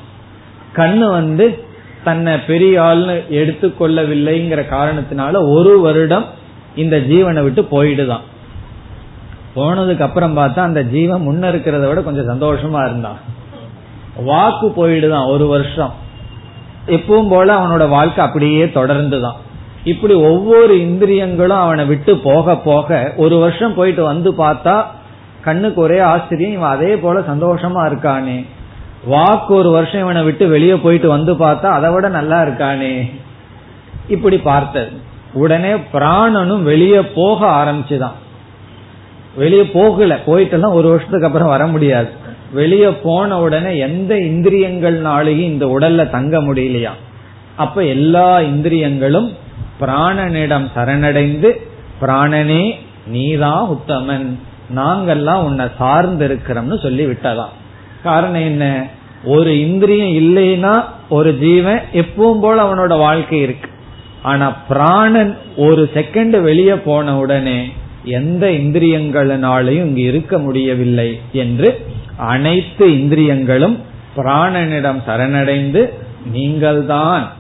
கண்ணு 0.75 1.09
வந்து 1.09 1.63
தன்னை 2.03 2.39
பெரிய 2.39 2.81
ஆள்னு 2.81 3.23
எடுத்துக்கொள்ளவில்லைங்கிற 3.31 4.65
காரணத்தினால 4.71 5.49
ஒரு 5.51 5.79
வருடம் 5.79 6.25
இந்த 6.75 6.97
ஜீவனை 6.97 7.43
விட்டு 7.43 7.63
போயிடுதான் 7.63 8.21
போனதுக்கு 9.55 9.99
அப்புறம் 9.99 10.37
பார்த்தா 10.37 10.59
அந்த 10.59 10.83
ஜீவன் 10.83 11.21
முன்ன 11.21 11.45
இருக்கிறத 11.45 11.87
விட 11.87 12.01
கொஞ்சம் 12.01 12.41
சந்தோஷமா 12.41 12.85
இருந்தான். 12.85 13.17
வாக்கு 14.15 14.69
போயிடுதான் 14.69 15.27
ஒரு 15.27 15.47
வருஷம். 15.47 15.93
எப்பவும் 16.87 17.29
போல 17.29 17.59
அவனோட 17.59 17.89
வாழ்க்கை 17.89 18.25
அப்படியே 18.25 18.65
தொடர்ந்துதான். 18.65 19.35
இப்படி 19.83 20.13
ஒவ்வொரு 20.13 20.79
இந்திரியங்களும் 20.79 21.57
அவனை 21.57 21.85
விட்டு 21.85 22.17
போக 22.17 22.55
போக 22.55 23.13
ஒரு 23.17 23.37
வருஷம் 23.37 23.73
போயிட்டு 23.73 24.03
வந்து 24.03 24.31
பார்த்தா 24.31 24.85
கண்ணுக்கு 25.43 25.81
ஒரே 25.81 25.99
ஆச்சரியம் 25.99 26.51
இவன் 26.51 26.69
அதே 26.69 26.97
போல 26.97 27.19
சந்தோஷமா 27.19 27.91
இருக்கானே. 27.91 28.45
வாக்கு 29.05 29.53
ஒரு 29.53 29.69
வருஷம் 29.69 30.01
இவனை 30.01 30.23
விட்டு 30.23 30.47
வெளியே 30.47 30.75
போயிட்டு 30.75 31.07
வந்து 31.07 31.33
பார்த்தா 31.33 31.65
அதை 31.65 31.91
விட 31.91 32.09
நல்லா 32.09 32.41
இருக்கானே. 32.41 33.11
இப்படி 34.07 34.37
பார்த்தது. 34.37 34.91
உடனே 35.33 35.71
பிராணனும் 35.93 36.63
வெளியே 36.63 37.01
போக 37.01 37.45
ஆரம்பிச்சுதான். 37.45 38.11
வெளியே 39.35 39.65
போகல 39.65 40.15
போயிட்டு 40.15 40.73
ஒரு 40.73 40.89
வருஷத்துக்கு 40.89 41.25
அப்புறம் 41.25 41.47
வர 41.47 41.67
முடியாது. 41.67 42.09
வெளியே 42.51 42.91
போன 43.03 43.39
உடனே 43.39 43.77
எந்த 43.77 44.15
இந்திரியங்கள்னாலையும் 44.15 45.39
இந்த 45.39 45.65
உடல்ல 45.65 46.09
தங்க 46.09 46.41
முடியலையா? 46.41 46.91
அப்ப 47.55 47.83
எல்லா 47.83 48.41
இந்திரியங்களும் 48.41 49.35
பிராணனிடம் 49.81 50.67
சரணடைந்து 50.75 51.51
பிராணனே 52.01 52.75
நீதான் 53.05 53.67
உத்தமன். 53.69 54.35
நாங்கெல்லாம் 54.75 55.43
உன்னை 55.43 55.65
சார்ந்து 55.77 56.27
இருக்கிறோம்னு 56.27 56.81
சொல்லி 56.81 57.05
விட்டதாம் 57.05 57.55
காரணம் 58.03 58.41
என்ன? 58.41 58.87
ஒரு 59.23 59.59
இந்திரியம் 59.59 60.07
இல்லைன்னா 60.07 60.83
ஒரு 61.09 61.37
ஜீவன் 61.37 61.81
எப்பவும் 61.93 62.39
போல 62.39 62.63
அவனோட 62.63 62.97
வாழ்க்கை 62.97 63.39
இருக்கு. 63.39 63.69
ஆனா 64.21 64.49
பிராணன் 64.49 65.37
ஒரு 65.55 65.89
செகண்ட் 65.93 66.41
வெளியே 66.41 66.75
போன 66.75 67.17
உடனே 67.17 67.69
எந்த 68.03 68.47
இந்திரியங்களினாலையும் 68.47 69.85
இங்கு 69.85 70.01
இருக்க 70.01 70.37
முடியவில்லை 70.37 71.19
என்று 71.31 71.85
அனைத்து 72.17 72.99
இந்திரியங்களும் 72.99 73.77
பிராணனிடம் 74.17 75.01
சரணடைந்து 75.07 75.89
நீங்கள்தான் 76.31 77.31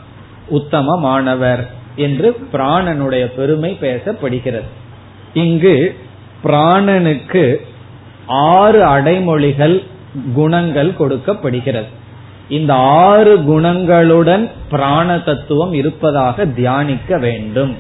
உத்தமமானவர் 0.51 1.67
என்று 1.95 2.37
பிராணனுடைய 2.53 3.25
பெருமை 3.35 3.77
பேசப்படுகிறது. 3.81 4.69
இங்கு 5.33 5.95
பிராணனுக்கு 6.43 7.55
ஆறு 8.27 8.83
அடைமொழிகள் 8.83 9.83
குணங்கள் 10.33 10.95
கொடுக்கப்படுகிறது. 10.95 11.87
இந்த 12.49 12.73
ஆறு 12.75 13.37
குணங்களுடன் 13.37 14.51
பிராண 14.69 15.19
தத்துவம் 15.19 15.73
இருப்பதாக 15.73 16.45
தியானிக்க 16.45 17.17
வேண்டும். 17.17 17.77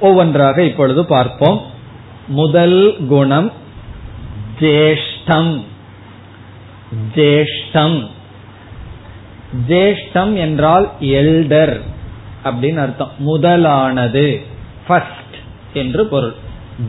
ஒவ்வொன்றாக 0.00 0.62
இப்பொழுது 0.62 1.04
பார்ப்போம். 1.04 1.62
முதல் 2.28 2.96
குணம் 3.08 3.52
ஜேஷ்டம். 4.60 5.64
ஜேஷ்டம். 7.14 8.08
ஜேஷ்டம் 9.68 10.34
என்றால் 10.34 10.90
எல்டர் 11.00 11.80
அப்படின்னு 12.44 12.76
அர்த்தம். 12.76 13.10
முதலானது 13.18 14.42
ஃபர்ஸ்ட் 14.86 15.17
என்று 15.74 16.06
பொருள். 16.06 16.34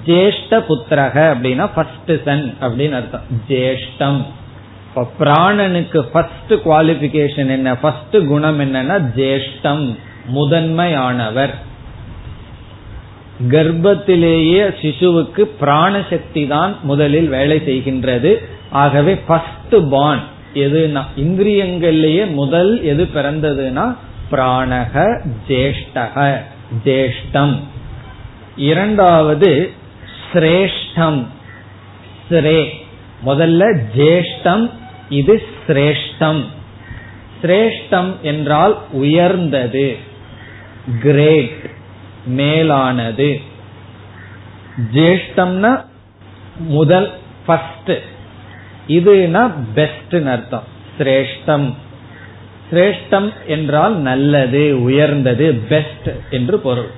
ஜேஷ்ட 0.06 0.50
புத்திரக 0.50 1.36
அப்படின்னா 1.36 1.70
ஃபர்ஸ்ட் 1.76 2.24
சன் 2.26 2.56
அப்படின்னு 2.62 2.92
அர்த்தம். 2.92 3.22
ஜேஷ்டம். 3.50 4.26
பிராணனுக்கு 5.20 6.00
ஃபர்ஸ்ட் 6.00 6.54
குவாலிபிகேஷன் 6.54 7.48
என்ன? 7.48 7.76
ஃபர்ஸ்ட் 7.76 8.18
குணம் 8.28 8.60
என்னன்னா 8.60 9.12
ஜேஷ்டம் 9.16 9.96
முதன்மையானவர். 10.34 11.54
கர்ப்பத்திலேயே 13.50 14.64
சிசுவுக்கு 14.82 15.50
பிராணசக்தி 15.62 16.48
தான் 16.48 16.76
முதலில் 16.82 17.28
வேலை 17.28 17.58
செய்கின்றது. 17.58 18.38
ஆகவே 18.70 19.16
ஃபர்ஸ்ட் 19.16 19.76
பான் 19.90 20.22
எதுனா 20.54 21.02
இந்திரியங்கள்லயே 21.18 22.32
முதல் 22.32 22.84
எது 22.84 23.08
பிறந்ததுன்னா 23.16 23.96
பிராணக 24.32 25.22
ஜேஷ்டக 25.48 26.38
ஜேஷ்டம். 26.86 27.60
இரண்டாவது 28.60 29.72
சிரேஷ்டம். 30.32 31.20
ஸ்ரே 32.30 32.58
முதல்ல 33.26 33.62
ஜேஷ்டம் 33.98 34.70
இது 35.10 35.44
சிரேஷ்டம். 35.68 36.42
சிரேஷ்டம் 37.42 38.10
என்றால் 38.22 38.76
உயர்ந்தது 38.92 39.98
கிரேட் 41.02 41.66
மேலானது. 42.26 43.42
ஜேஷ்டம்னா 44.94 45.74
முதல் 46.58 47.10
ஃபர்ஸ்ட் 47.46 47.92
இதுனா 48.88 49.54
பெஸ்ட் 49.74 50.16
அர்த்தம். 50.28 50.68
சிரேஷ்டம். 50.98 51.68
சிரேஷ்டம் 52.72 53.30
என்றால் 53.48 53.96
நல்லது 53.96 54.84
உயர்ந்தது 54.84 55.54
பெஸ்ட் 55.54 56.10
என்று 56.30 56.60
பொருள். 56.60 56.92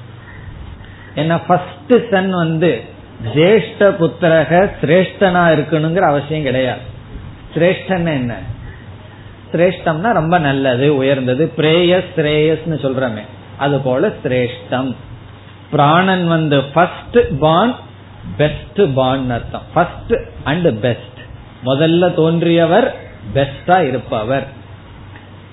என்ன 1.16 1.40
ஃபர்ஸ்ட் 1.40 2.12
சன் 2.12 2.32
வந்து 2.32 2.84
ஜேஷ்ட 3.36 3.80
புத்திரக 3.80 4.70
சிரேஷ்டனா 4.82 5.44
இருக்கணுங்கிற 5.52 6.00
அவசியம் 6.00 6.44
கிடையாது. 6.44 6.80
சிரேஷ்டன் 7.54 8.06
என்ன? 8.06 8.36
சிரேஷ்டம்னா 9.52 10.12
ரொம்ப 10.14 10.40
நல்லது 10.40 10.96
உயர்ந்தது 10.96 11.52
பிரேயஸ் 11.58 12.06
ஸ்ரேயஸ்னு 12.16 12.80
சொல்றமே. 12.82 13.22
அது 13.58 13.80
போல 13.80 14.12
சிரேஷ்டம். 14.24 14.96
பிராணன் 15.72 16.28
வந்து 16.28 16.64
ஃபர்ஸ்ட் 16.64 17.40
பான் 17.40 17.76
பெஸ்ட் 18.38 18.94
பான் 18.96 19.30
அர்த்தம். 19.30 19.62
ஃபர்ஸ்ட் 19.74 20.14
அண்ட் 20.44 20.82
பெஸ்ட் 20.82 21.20
முதல்ல 21.66 22.14
தோன்றியவர் 22.14 22.96
பெஸ்டா 23.34 23.88
இருப்பவர். 23.88 24.48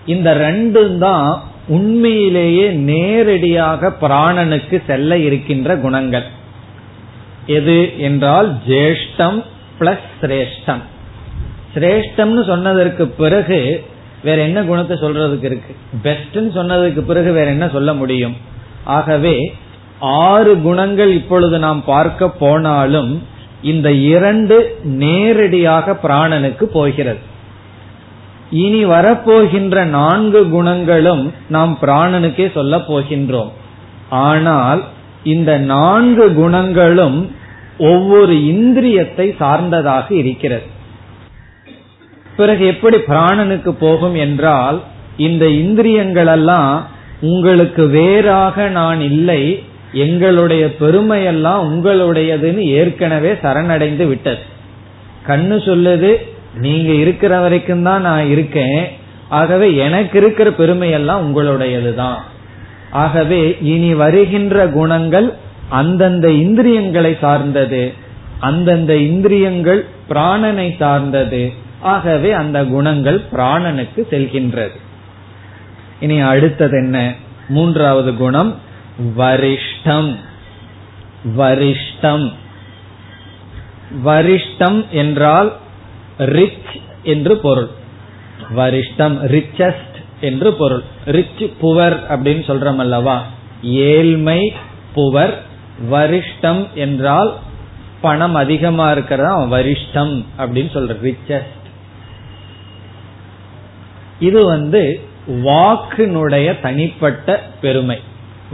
இந்த 0.06 0.34
ரெண்டும் 0.34 0.98
தான் 0.98 1.42
உண்மையிலேயே 1.68 2.66
நேரடியாக 2.70 3.92
பிராணனுக்கு 4.00 4.82
செல்ல 4.86 5.18
இருக்கின்ற 5.18 5.76
குணங்கள். 5.76 6.26
எது 7.46 7.98
என்றால் 7.98 8.56
ஜேஷ்டம் 8.68 9.44
பிளஸ் 9.80 10.08
சிரேஷ்டம். 10.20 10.82
சிரேஷ்டம்னு 11.74 12.44
சொன்னதற்கு 12.46 13.06
பிறகு 13.06 13.84
வேற 14.22 14.42
என்ன 14.42 14.62
குணத்தை 14.62 14.96
சொல்றதுக்கு 15.00 15.44
இருக்கு? 15.44 15.76
பெஸ்ட்னு 16.02 16.50
சொன்னதுக்கு 16.58 17.00
பிறகு 17.00 17.32
வேற 17.32 17.46
என்ன 17.46 17.68
சொல்ல 17.68 17.94
முடியும்? 17.94 18.36
ஆகவே 18.84 19.54
ஆறு 20.00 20.60
குணங்கள் 20.60 21.12
இப்பொழுது 21.12 21.58
நாம் 21.58 21.84
பார்க்க 21.84 22.28
போனாலும் 22.28 23.22
இந்த 23.62 23.92
இரண்டு 23.92 24.56
நேரடியாக 24.82 25.98
பிராணனுக்கு 26.02 26.64
போகிறது. 26.64 27.36
இனி 28.50 28.84
வரப்போகின்ற 28.84 29.84
நான்கு 29.84 30.48
குணங்களும் 30.48 31.32
நாம் 31.48 31.78
பிராணனுக்கே 31.82 32.52
சொல்ல 32.52 32.76
போகின்றோம். 32.76 33.50
ஆனால் 34.08 34.84
இந்த 35.22 35.58
நான்கு 35.58 36.34
குணங்களும் 36.34 37.30
ஒவ்வொரு 37.78 38.32
இந்திரியத்தை 38.32 39.36
சார்ந்ததாக 39.36 40.14
இருக்கிறது. 40.14 40.66
பிறகு 42.36 42.66
எப்படி 42.66 42.96
பிராணனுக்கு 42.96 43.68
போகும் 43.68 44.14
என்றால் 44.14 44.82
இந்த 45.16 45.46
இந்திரியங்களெல்லாம் 45.46 46.82
உங்களுக்கு 47.20 47.86
வேறாக 47.86 48.68
நான் 48.68 49.00
இல்லை 49.00 49.62
எங்களுடைய 49.92 50.66
பெருமையெல்லாம் 50.80 51.62
உங்களுடையதுன்னு 51.68 52.58
ஏற்கனவே 52.58 53.32
சரணடைந்து 53.32 54.06
விட்டது. 54.06 54.42
கண்ணு 55.26 55.56
சொல்லுது 55.68 56.36
நீங்க 56.58 56.92
இருக்கிற 56.92 57.40
வரைக்கும் 57.40 57.82
தான் 57.82 58.00
நான் 58.00 58.26
இருக்கேன். 58.26 58.96
ஆகவே 59.28 59.74
எனக்கு 59.74 60.18
இருக்கிற 60.18 60.50
பெருமையெல்லாம் 60.50 61.22
உங்களுடையதுதான். 61.26 62.16
ஆகவே 62.90 63.56
இனி 63.60 63.94
வருகின்ற 63.94 64.66
குணங்கள் 64.66 65.34
அந்தந்த 65.68 66.30
இந்திரியங்களை 66.30 67.16
சார்ந்தது. 67.20 67.92
அந்தந்த 68.38 68.96
இந்திரியங்கள் 68.96 69.86
பிராணனை 70.10 70.76
சார்ந்தது. 70.76 71.52
ஆகவே 71.80 72.32
அந்த 72.32 72.64
குணங்கள் 72.64 73.22
பிராணனுக்கு 73.32 74.02
செல்கின்றது. 74.10 74.76
இனி 76.00 76.20
அடுத்தது 76.20 76.78
என்ன? 76.78 77.14
மூன்றாவது 77.48 78.16
குணம் 78.16 78.60
வரிஷ்டம். 79.18 80.14
வரிஷ்டம். 81.38 82.32
வரிஷ்டம் 84.04 84.88
என்றால் 84.90 85.56
ரிச் 86.18 86.80
என்று 87.02 87.36
பொருள். 87.36 87.68
வரிஷ்டம் 88.56 89.16
ரிச்சஸ்ட் 89.26 89.96
என்று 90.20 90.52
பொருள். 90.52 90.82
ரிச் 91.06 91.50
புவர் 91.62 91.98
அப்படின்னு 92.08 92.42
சொல்றோம் 92.46 92.76
அல்லவா 92.76 93.26
ஏழ்மை 93.62 94.52
புவர் 94.96 95.34
வரிஷ்டம் 95.90 96.72
என்றால் 96.74 97.38
பணம் 98.00 98.34
அதிகமா 98.34 98.90
இருக்கிறதா? 98.90 99.42
வரிஷ்டம் 99.42 100.24
அப்படின்னு 100.38 100.70
சொல்ற 100.72 100.96
ரிச்சஸ்ட் 101.02 101.56
இது 104.18 104.44
வந்து 104.44 105.00
வாக்கினுடைய 105.28 106.60
தனிப்பட்ட 106.60 107.50
பெருமை. 107.60 108.00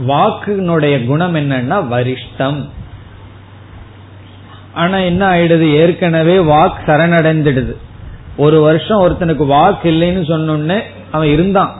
வாக்கினுடைய 0.07 1.05
குணம் 1.05 1.35
என்னன்னா 1.35 1.77
வரிஷ்டம். 1.93 2.69
ஆனா 4.75 4.97
என்ன 4.97 5.23
ஆயிடுது? 5.29 5.67
ஏற்கனவே 5.73 6.37
வாக் 6.37 6.85
சரணடைந்துடுது. 6.85 7.73
ஒரு 8.37 8.61
வருஷம் 8.61 9.01
ஒருத்தனுக்கு 9.01 9.45
வாக்கு 9.45 9.91
இல்லைன்னு 9.91 10.23
சொன்னோடனே 10.31 10.79
அவன் 11.11 11.27
இருந்தான். 11.27 11.73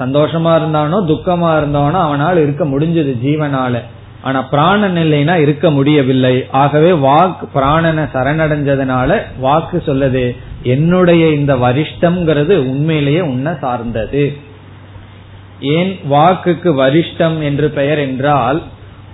சந்தோஷமா 0.00 0.56
இருந்தானோ 0.56 0.96
துக்கமா 1.00 1.56
இருந்தானோ 1.56 1.98
அவனால் 2.00 2.38
இருக்க 2.38 2.64
முடிஞ்சது 2.64 3.12
ஜீவனால. 3.24 3.82
ஆனா 4.22 4.42
பிராணன் 4.42 4.96
இல்லைன்னா 4.96 5.34
இருக்க 5.34 5.70
முடியவில்லை. 5.70 6.46
ஆகவே 6.50 6.92
வாக்கு 6.92 7.46
பிராணனை 7.54 8.04
சரணடைஞ்சதுனால 8.14 9.18
வாக்கு 9.38 9.82
சொல்லுது 9.86 10.36
என்னுடைய 10.62 11.30
இந்த 11.30 11.54
வரிஷ்டம்ங்கிறது 11.56 12.54
உண்மையிலேயே 12.72 13.20
உன்னை 13.20 13.52
சார்ந்தது. 13.60 14.24
ஏன் 15.60 15.92
வாக்குக்கு 16.10 16.70
வரிஷ்டம் 16.82 17.36
என்று 17.42 17.70
பெயர் 17.70 17.98
என்றால் 17.98 18.62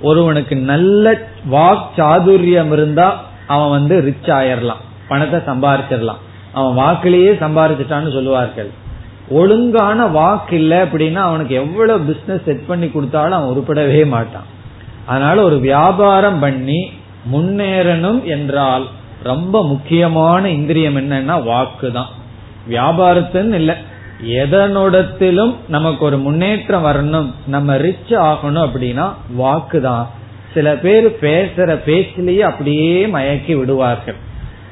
ஒருவனுக்கு 0.02 0.56
நல்ல 0.70 1.12
வாக் 1.50 1.88
சாதுரியம் 1.96 2.72
இருந்தா 2.72 3.08
அவன் 3.46 3.70
வந்து 3.70 3.94
ரிச் 4.06 4.30
ஆயிரலாம். 4.38 4.82
பணத்தை 5.08 5.38
சம்பாரிச்சிடலாம் 5.46 6.20
அவன் 6.52 6.76
வாக்கிலேயே 6.80 7.32
சம்பாரிச்சிட்டான்னு 7.44 8.12
சொல்லுவார்கள். 8.12 8.70
ஒழுங்கான 9.30 10.06
வாக்கு 10.06 10.54
இல்லை 10.56 10.78
அப்படின்னா 10.78 11.20
அவனுக்கு 11.28 11.54
எவ்வளவு 11.54 12.00
பிசினஸ் 12.04 12.44
செட் 12.44 12.66
பண்ணி 12.66 12.88
கொடுத்தாலும் 12.88 13.38
அவன் 13.38 13.52
உருப்படவே 13.52 14.02
மாட்டான். 14.06 14.48
அதனால 15.06 15.42
ஒரு 15.42 15.58
வியாபாரம் 15.58 16.38
பண்ணி 16.38 16.80
முன்னேறணும் 17.32 18.22
என்றால் 18.24 18.86
ரொம்ப 19.22 19.56
முக்கியமான 19.66 20.42
இந்திரியம் 20.48 20.96
என்னன்னா 20.96 21.36
வாக்கு 21.42 21.88
தான் 21.92 22.10
வியாபாரத்துன்னு 22.68 23.54
இல்லை. 23.54 23.76
எதனோடத்திலும் 24.24 25.54
நமக்கு 25.68 26.04
ஒரு 26.04 26.18
முன்னேற்றம் 26.18 26.84
வரணும் 26.84 27.32
நம்ம 27.46 27.76
ரிச் 27.76 28.12
ஆகணும் 28.12 28.68
அப்படின்னா 28.68 29.12
வாக்கு 29.34 29.80
தான் 29.80 30.08
சில 30.54 30.74
பேர் 30.74 31.16
பேசுற 31.20 31.78
பேச்சிலேயே 31.86 32.38
அப்படியே 32.38 33.06
மயக்கி 33.06 33.58
விடுவார்கள். 33.58 34.14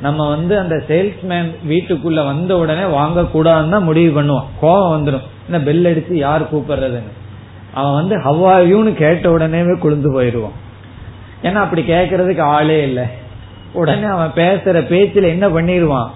நம்ம 0.00 0.28
வந்து 0.28 0.58
அந்த 0.58 0.74
சேல்ஸ்மேன் 0.88 1.50
வீட்டுக்குள்ள 1.68 2.24
வந்த 2.24 2.58
உடனே 2.58 2.84
வாங்க 2.84 3.20
கூடாதுன்னு 3.22 3.80
முடிவு 3.80 4.22
பண்ணுவான். 4.22 4.44
கோபம் 4.61 5.06
வந்துடும் 5.06 5.26
என்ன 5.50 5.64
பெல் 5.64 5.84
அடிச்சு 5.84 6.12
யார் 6.12 6.56
கூப்பிடுறதுன்னு. 6.56 7.12
அவன் 7.74 7.92
வந்து 7.92 8.16
ஹவாயூன்னு 8.16 8.92
கேட்ட 8.94 9.30
உடனே 9.30 9.62
குளிந்து 9.78 10.12
போயிடுவான். 10.12 10.56
ஏன்னா 11.42 11.54
அப்படி 11.54 11.82
கேட்கறதுக்கு 11.82 12.40
ஆளே 12.40 12.82
இல்லை. 12.82 13.04
உடனே 13.72 14.04
அவன் 14.04 14.32
பேசுற 14.34 14.78
பேச்சுல 14.92 15.26
என்ன 15.26 15.48
பண்ணிடுவான்? 15.48 16.11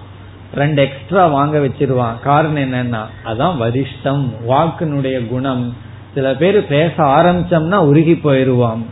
ரெண்டு 0.55 0.81
எக்ஸ்ட்ரா 0.81 1.25
வாங்க 1.25 1.59
வச்சிருவான். 1.59 2.19
காரணம் 2.19 2.73
என்னன்னா 2.73 3.01
அதான் 3.25 3.55
வரிஷ்டம் 3.61 4.23
வாக்குனுடைய 4.49 5.27
குணம். 5.27 5.75
சில 6.13 6.35
பேர் 6.35 6.67
பேச 6.67 6.93
ஆரம்பிச்சோம்னா 6.97 7.75
உருகி 7.75 8.13
போயிருவான் 8.13 8.83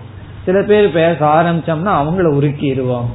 சில 0.45 0.61
பேர் 0.61 0.91
பேச 0.91 1.25
ஆரம்பிச்சோம்னா 1.25 1.91
அவங்கள 2.01 2.27
உருக்கிடுவோம் 2.39 3.09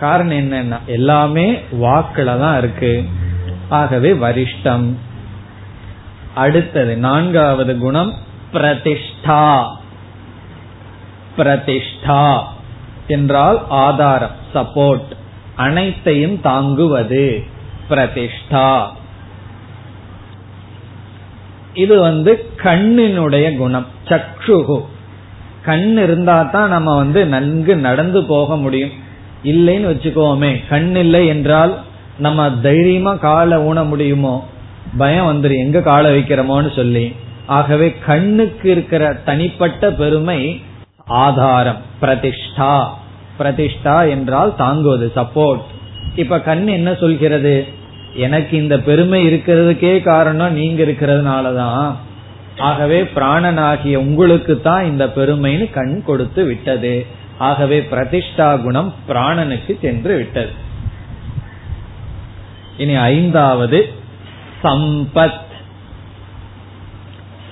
காரணம் 0.00 0.36
என்னன்னா 0.36 0.78
எல்லாமே 0.86 1.46
வாக்குல 1.80 2.38
தான் 2.38 2.58
இருக்கு. 2.58 3.04
ஆகவே 3.68 4.10
வரிஷ்டம். 4.12 4.86
அடுத்தது 6.34 6.96
நான்காவது 6.96 7.78
குணம் 7.78 8.12
பிரதிஷ்டா. 8.52 9.66
பிரதிஷ்டா 11.38 12.42
என்றால் 13.06 13.58
ஆதாரம் 13.68 14.36
சப்போர்ட் 14.54 15.10
அனைத்தையும் 15.56 16.40
தாங்குவது. 16.40 17.44
பிரதிஷ்டா. 17.90 18.86
இது 21.74 22.00
வந்து 22.00 22.32
கண்ணினுடைய 22.56 23.56
குணம் 23.56 23.86
சக்ஷுகு. 24.08 24.84
கண் 25.62 25.96
இருந்தா 25.96 26.42
தான் 26.42 26.68
நம்ம 26.68 26.96
வந்து 26.96 27.26
நன்கு 27.26 27.76
நடந்து 27.76 28.24
போக 28.24 28.56
முடியும். 28.56 28.90
இல்லைன்னு 29.44 29.90
வச்சுக்கோமே 29.92 30.68
கண் 30.68 30.96
இல்லை 30.96 31.26
என்றால் 31.26 31.78
நம்ம 32.18 32.50
தைரியமா 32.50 33.14
காலை 33.14 33.58
ஊன 33.58 33.86
முடியுமோ? 33.86 34.48
பயம் 34.98 35.26
வந்துடும் 35.26 35.64
எங்க 35.64 35.80
காலை 35.80 36.18
வைக்கிறோமோன்னு 36.18 36.74
சொல்லி. 36.76 37.14
ஆகவே 37.46 37.94
கண்ணுக்கு 38.06 38.70
இருக்கிற 38.70 39.12
தனிப்பட்ட 39.12 39.90
பெருமை 39.90 40.62
ஆதாரம் 41.06 41.80
பிரதிஷ்டா. 42.02 42.88
பிரதிஷ்டா 43.38 44.08
என்றால் 44.08 44.56
தாங்குவது 44.56 45.12
சப்போர்ட் 45.16 45.66
இப்ப 46.14 46.40
கண் 46.40 46.66
என்ன 46.66 46.94
சொல்கிறது? 46.94 47.78
எனக்கு 48.14 48.56
இந்த 48.56 48.78
பெருமை 48.78 49.34
இருக்கிறதுக்கே 49.34 50.02
காரணம் 50.02 50.52
நீங்க 50.52 50.84
இருக்கிறதுனாலதான். 50.84 51.94
ஆகவே 52.58 53.02
பிராணனாகிய 53.02 53.96
உங்களுக்கு 53.96 54.60
தான் 54.60 54.84
இந்த 54.84 55.06
பெருமைன்னு 55.06 55.70
கண் 55.70 56.02
கொடுத்து 56.04 56.44
விட்டது. 56.44 57.06
ஆகவே 57.38 57.88
பிரதிஷ்டா 57.90 58.62
குணம் 58.62 58.94
பிராணனுக்கு 59.08 59.78
சென்று 59.80 60.16
விட்டது. 60.16 60.50
இனி 62.76 62.94
ஐந்தாவது 62.94 63.92
சம்பத். 64.64 65.48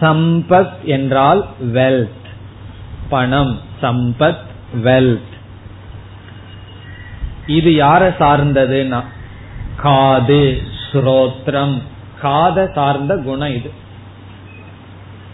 சம்பத் 0.01 0.83
என்றால் 0.83 1.47
வெல்த் 1.75 2.07
பணம் 3.09 3.61
சம்பத் 3.83 4.37
வெல்த் 4.85 5.35
இது 7.47 7.71
யார 7.71 8.15
சார்ந்ததுன்னா 8.19 9.05
காது 9.83 10.63
ஸ்ரோத்ரம். 10.93 11.83
காத 12.21 12.71
சார்ந்த 12.75 13.17
குணம் 13.17 13.55
இது. 13.55 13.71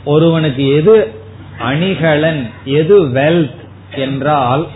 ஒருவனுக்கு 0.05 0.75
எது 0.75 1.15
அணிகலன் 1.59 2.51
எது 2.65 3.09
வெல்த் 3.09 3.63
என்றால் 3.95 4.67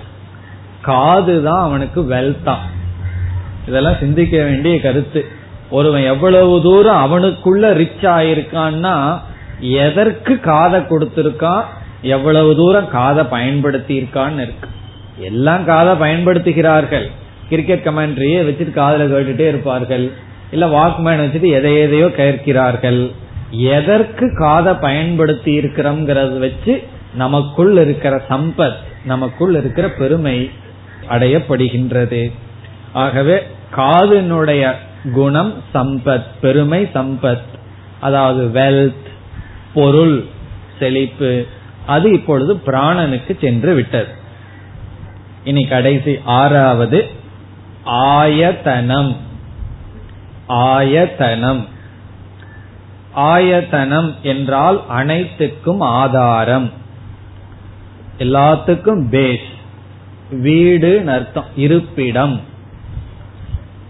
காது 0.80 1.42
தான் 1.42 1.62
அவனுக்கு 1.62 2.00
வெல்தா 2.02 2.54
இதெல்லாம் 3.68 3.96
சிந்திக்க 4.00 4.42
வேண்டிய 4.42 4.80
கருத்து. 4.80 5.26
ஒருவன் 5.70 6.02
எவ்வளவு 6.02 6.62
தூரம் 6.62 7.02
அவனுக்குள்ள 7.04 7.72
ரிச் 7.72 8.04
ஆயிருக்கான்னா 8.04 9.20
எதற்கு 9.60 10.40
காதை 10.40 10.80
கொடுத்திருக்கான் 10.80 11.64
எவ்வளவு 12.02 12.56
தூரம் 12.56 12.90
காதை 12.90 13.24
பயன்படுத்தி 13.24 14.00
இருக்கான்னு 14.00 14.40
இருக்கு. 14.40 14.68
எல்லாம் 15.18 15.64
காதை 15.64 15.94
பயன்படுத்துகிறார்கள். 15.94 17.10
கிரிக்கெட் 17.48 17.84
கமெண்ட்ரியே 17.84 18.40
வச்சுட்டு 18.48 18.70
காதல 18.70 19.20
கேட்டுட்டே 19.20 19.48
இருப்பார்கள். 19.48 20.12
இல்ல 20.50 20.66
வாக்மேன் 20.66 21.20
வச்சுட்டு 21.20 21.46
எதை 21.46 21.78
எதையோ 21.78 22.10
கேட்கிறார்கள் 22.10 23.10
எதற்கு 23.50 24.36
காதை 24.38 24.74
பயன்படுத்தி 24.74 25.58
இருக்கிறோம்ங்கிறத 25.58 26.38
வச்சு 26.38 26.82
நமக்குள் 27.14 27.76
இருக்கிற 27.76 28.22
சம்பத் 28.30 28.76
நமக்குள் 29.04 29.54
இருக்கிற 29.54 29.88
பெருமை 29.88 30.50
அடையப்படுகின்றது. 31.08 32.32
ஆகவே 32.92 33.42
காதினுடைய 33.76 34.72
குணம் 35.12 35.62
சம்பத் 35.74 36.26
பெருமை 36.40 36.88
சம்பத். 36.94 37.46
அதாவது 38.00 38.60
வெல்த் 38.60 39.06
பொருள் 39.74 40.24
செழிப்பு. 40.78 41.44
அது 41.86 42.12
இப்பொழுது 42.12 42.60
பிராணனுக்கு 42.66 43.40
சென்று 43.40 43.74
விட்டது. 43.74 44.06
இனி 45.44 45.64
கடைசி 45.64 46.18
ஆறாவது 46.24 47.08
ஆயத்தனம். 47.88 49.16
ஆயத்தனம். 50.46 51.66
ஆயத்தனம் 53.16 54.14
என்றால் 54.22 54.82
அனைத்துக்கும் 54.88 55.80
ஆதாரம். 55.80 56.70
எல்லாத்துக்கும் 58.18 59.02
பேஸ் 59.10 59.46
வீடு 60.30 61.02
அர்த்தம் 61.06 61.44
இருப்பிடம். 61.56 62.40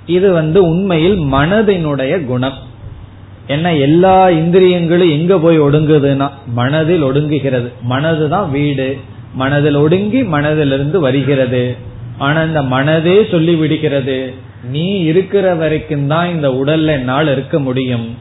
இது 0.06 0.32
வந்து 0.32 0.62
உண்மையில் 0.62 1.18
மனதினுடைய 1.18 2.24
குணம். 2.24 2.54
என்ன 3.46 3.74
எல்லா 3.74 4.30
இந்திரியங்களும் 4.30 5.11
எங்க 5.11 5.38
போய் 5.38 5.61
ஒடுங்குதுன்னா 5.61 6.30
மனதில் 6.46 7.04
ஒடுங்குகிறது. 7.04 7.72
மனதுதான் 7.88 8.50
வீடு. 8.50 8.98
மனதில் 9.34 9.76
ஒடுங்கி 9.76 10.22
மனதிலிருந்து 10.22 10.96
வருகிறது. 10.98 11.76
ஆனா 12.18 12.42
இந்த 12.42 12.62
மனதே 12.62 13.31
சொல்லி 13.31 13.54
விடுகிறது 13.54 14.35
நீ 14.64 14.98
இருக்கிற 14.98 15.54
வரைக்கும் 15.54 16.07
தான் 16.07 16.28
இந்த 16.28 16.48
உடல்ல 16.48 16.87
என்னால் 16.87 17.33
இருக்க 17.33 17.59
முடியும். 17.59 18.18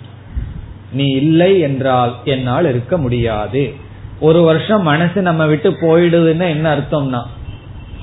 நீ 0.91 1.05
இல்லை 1.05 1.59
என்றால் 1.59 2.15
என்னால் 2.23 2.69
இருக்க 2.69 2.97
முடியாது. 2.97 3.73
ஒரு 4.19 4.41
வருஷம் 4.41 4.81
மனசு 4.81 5.21
நம்ம 5.21 5.45
விட்டு 5.45 5.69
போயிடுதுன்னு 5.71 6.49
என்ன 6.49 6.75
அர்த்தம்னா? 6.75 7.21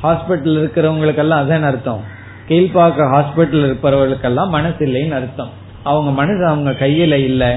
ஹாஸ்பிட்டல் 0.02 0.56
இருக்கிறவங்களுக்கெல்லாம் 0.56 1.42
அதான் 1.42 1.62
அர்த்தம்? 1.62 2.00
கீழ்பாக்க 2.48 3.08
ஹாஸ்பிட்டல் 3.12 3.64
இருப்பவர்களுக்கெல்லாம் 3.66 4.48
மனசு 4.48 4.86
இல்லைன்னு 4.86 5.10
அர்த்தம். 5.10 5.50
அவங்க 5.82 6.10
மனசு 6.10 6.46
அவங்க 6.46 6.70
கையில 6.70 7.12
இல்லை. 7.12 7.48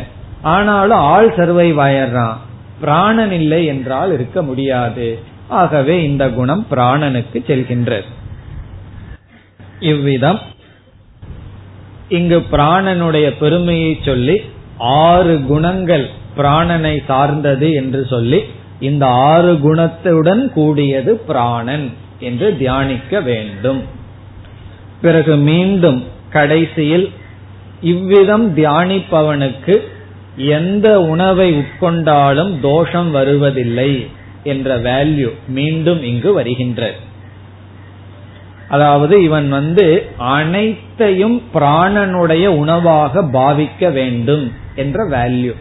ஆனாலும் 0.42 0.98
ஆள் 0.98 1.36
சர்வைவ் 1.36 1.80
ஆயிடுறான். 1.80 2.36
பிராணன் 2.80 3.32
இல்லை 3.32 3.66
என்றால் 3.66 4.14
இருக்க 4.14 4.42
முடியாது. 4.42 5.20
ஆகவே 5.48 6.04
இந்த 6.04 6.30
குணம் 6.30 6.66
பிராணனுக்கு 6.72 7.44
செல்கின்றது. 7.48 8.16
இவ்விதம். 9.80 10.40
இங்கு 12.10 12.44
பிராணனுடைய 12.52 13.34
பெருமையை 13.40 13.98
சொல்லி 14.06 14.42
ஆறு 14.78 15.42
குணங்கள் 15.42 16.10
பிராணனை 16.38 17.04
சார்ந்தது 17.08 17.74
என்று 17.74 18.06
சொல்லி 18.10 18.44
இந்த 18.80 19.06
ஆறு 19.06 19.54
குணத்துடன் 19.54 20.52
கூடியது 20.52 21.18
பிராணன் 21.18 21.92
என்று 22.20 22.58
தியானிக்க 22.58 23.22
வேண்டும். 23.22 23.82
பிறகு 25.02 25.36
மீண்டும் 25.36 26.04
கடைசியில் 26.30 27.10
இவ்விதம் 27.82 28.56
தியானிப்பவனுக்கு 28.58 29.82
எந்த 30.36 31.02
உணவை 31.02 31.58
உட்கொண்டாலும் 31.58 32.60
தோஷம் 32.60 33.12
வருவதில்லை 33.12 34.08
என்ற 34.44 34.78
வேல்யூ 34.78 35.30
மீண்டும் 35.48 36.04
இங்கு 36.04 36.34
வருகின்றது. 36.34 36.96
அதாவது 38.70 39.24
இவன் 39.24 39.50
வந்து 39.50 39.86
அனைத்தையும் 40.18 41.42
பிராணனுடைய 41.54 42.46
உணவாக 42.48 43.22
பாவிக்க 43.22 43.92
வேண்டும் 43.92 44.52
என்ற 44.76 45.06
வேல்யூ 45.10 45.54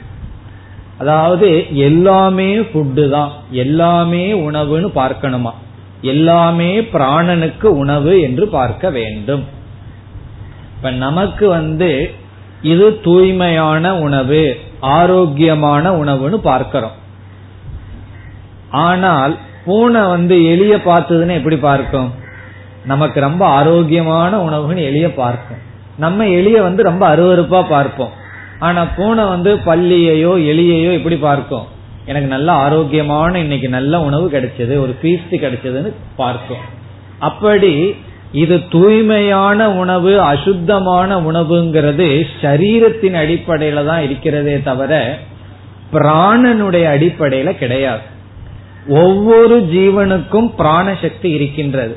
அதாவது 0.99 1.49
எல்லாமே 1.75 2.51
ஃபுட்டு 2.59 3.09
தான். 3.09 3.33
எல்லாமே 3.51 4.33
உணவுன்னு 4.33 4.89
பார்க்கணுமா? 4.95 5.53
எல்லாமே 6.03 6.81
பிராணனுக்கு 6.81 7.65
உணவு 7.65 8.21
என்று 8.21 8.49
பார்க்க 8.49 8.91
வேண்டும். 8.91 9.45
இப்ப 10.77 10.91
நமக்கு 10.91 11.49
வந்து 11.49 11.91
இது 12.63 13.01
தூய்மையான 13.01 13.95
உணவு 13.97 14.61
ஆரோக்கியமான 14.81 15.93
உணவுன்னு 15.93 16.39
பார்க்கிறோம். 16.51 16.97
ஆனால் 18.71 19.35
பூனை 19.65 20.03
வந்து 20.07 20.45
எளிய 20.45 20.77
பார்த்ததுன்னு 20.77 21.39
எப்படி 21.41 21.57
பார்க்கும்? 21.57 22.09
நமக்கு 22.87 23.19
ரொம்ப 23.21 23.43
ஆரோக்கியமான 23.59 24.33
உணவுன்னு 24.49 24.83
எளிய 24.91 25.07
பார்ப்போம். 25.15 25.63
நம்ம 26.05 26.27
எளிய 26.39 26.63
வந்து 26.63 26.83
ரொம்ப 26.83 27.05
அருவறுப்பா 27.15 27.61
பார்ப்போம். 27.69 28.13
ஆனா 28.59 28.83
பூனை 28.97 29.25
வந்து 29.25 29.51
பள்ளியையோ 29.69 30.33
எலியையோ 30.53 30.93
இப்படி 30.93 31.17
பார்க்கும். 31.17 31.67
எனக்கு 32.11 32.29
நல்ல 32.29 32.53
ஆரோக்கியமான 32.65 33.39
இன்னைக்கு 33.39 33.69
நல்ல 33.69 34.01
உணவு 34.01 34.27
கிடைச்சது 34.35 34.75
ஒரு 34.83 34.93
பீஸ்ட் 35.03 35.35
கிடைச்சதுன்னு 35.45 35.93
பார்க்கும். 36.17 36.65
அப்படி 37.19 37.73
இது 38.33 38.57
தூய்மையான 38.69 39.69
உணவு 39.83 40.13
அசுத்தமான 40.23 41.19
உணவுங்கிறது 41.29 42.07
சரீரத்தின் 42.43 43.17
அடிப்படையில 43.23 43.85
தான் 43.85 44.03
இருக்கிறதே 44.07 44.57
தவிர 44.63 44.93
பிராணனுடைய 45.93 46.85
அடிப்படையில 46.95 47.51
கிடையாது. 47.63 48.05
ஒவ்வொரு 49.03 49.57
ஜீவனுக்கும் 49.75 50.49
பிராண 50.59 50.97
சக்தி 51.05 51.29
இருக்கின்றது. 51.37 51.95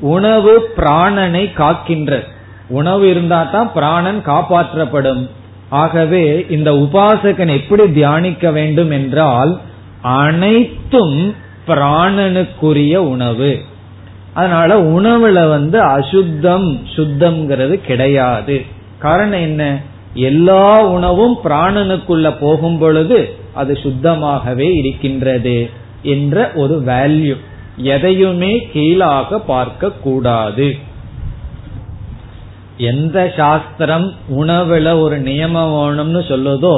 உணவு 0.00 0.68
பிராணனை 0.76 1.52
காக்கின்றது. 1.52 2.24
உணவு 2.68 3.10
இருந்தா 3.10 3.42
தான் 3.42 3.72
பிராணன் 3.72 4.22
காப்பாற்றப்படும். 4.26 5.28
ஆகவே 5.68 6.46
இந்த 6.50 6.72
உபாசகன் 6.72 7.56
எப்படி 7.56 7.92
தியானிக்க 7.92 8.50
வேண்டும் 8.50 8.90
என்றால் 8.90 9.60
அனைத்தும் 10.02 11.34
பிராணனுக்குரிய 11.66 12.96
உணவு. 12.96 13.58
அதனால 14.32 14.82
உணவுல 14.82 15.48
வந்து 15.48 15.80
அசுத்தம் 15.80 16.78
சுத்தம்ங்கிறது 16.96 17.74
கிடையாது. 17.74 18.64
காரணம் 18.98 19.40
என்ன? 19.40 19.80
எல்லா 20.14 20.84
உணவும் 20.84 21.38
பிராணனுக்குள்ள 21.44 22.36
போகும் 22.40 22.78
பொழுது 22.78 23.34
அது 23.54 23.78
சுத்தமாகவே 23.82 24.76
இருக்கின்றது 24.76 25.70
என்ற 26.02 26.50
ஒரு 26.54 26.82
வேல்யூ 26.86 27.36
எதையுமே 27.82 28.52
கீழாக 28.72 29.38
பார்க்க 29.38 29.90
கூடாது 29.90 30.68
எந்த 32.76 33.32
சாஸ்திரம் 33.36 34.06
உணவுல 34.28 35.00
ஒரு 35.00 35.16
நியமம் 35.20 35.72
வேணும்னு 35.74 36.20
சொல்லுதோ 36.32 36.76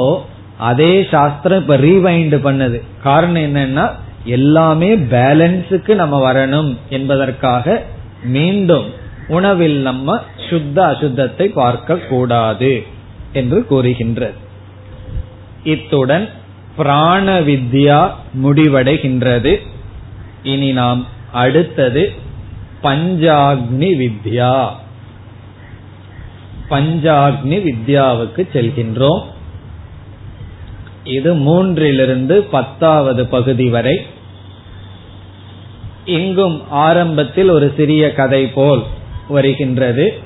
அதே 0.57 1.03
சாஸ்திரம் 1.11 1.61
இப்ப 1.61 1.77
ரீவைண்ட் 1.77 2.35
பண்ணுது. 2.47 2.81
காரணம் 3.03 3.43
என்னன்னா 3.43 3.85
எல்லாமே 4.25 4.89
பேலன்ஸுக்கு 4.95 5.93
நம்ம 5.93 6.33
வரணும் 6.33 6.77
என்பதற்காக 6.89 7.81
மீண்டும் 8.23 8.87
உணவில் 9.27 9.77
நம்ம 9.81 10.17
சுத்த 10.49 10.77
அசுத்தத்தை 10.83 11.47
பார்க்க 11.53 11.95
கூடாது 11.95 12.83
என்று 13.33 13.65
கூறுகின்றது. 13.67 14.37
இத்துடன் 15.63 16.29
பிராண 16.75 17.39
வித்யா 17.39 18.11
முடிவடைகின்றது. 18.43 19.53
இனி 20.43 20.71
நாம் 20.71 21.07
அடுத்தது 21.31 22.11
பஞ்சாக்னி 22.83 23.89
வித்யா. 24.01 24.69
பஞ்சாக்னி 26.69 27.57
வித்யாவுக்கு 27.69 28.47
செல்கின்றோம். 28.53 29.23
இது 31.03 31.35
மூன்றிலிருந்து 31.35 32.37
பத்தாவது 32.37 33.27
பகுதி 33.27 33.69
வரை. 33.69 34.05
இங்கும் 36.05 36.71
ஆரம்பத்தில் 36.71 37.49
ஒரு 37.49 37.73
சிறிய 37.77 38.13
கதை 38.13 38.47
போல் 38.47 38.83
வருகின்றது. 39.27 40.19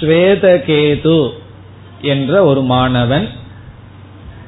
ஸ்வேதகேது 0.00 1.30
என்ற 2.00 2.44
ஒரு 2.44 2.62
மாணவன். 2.62 3.28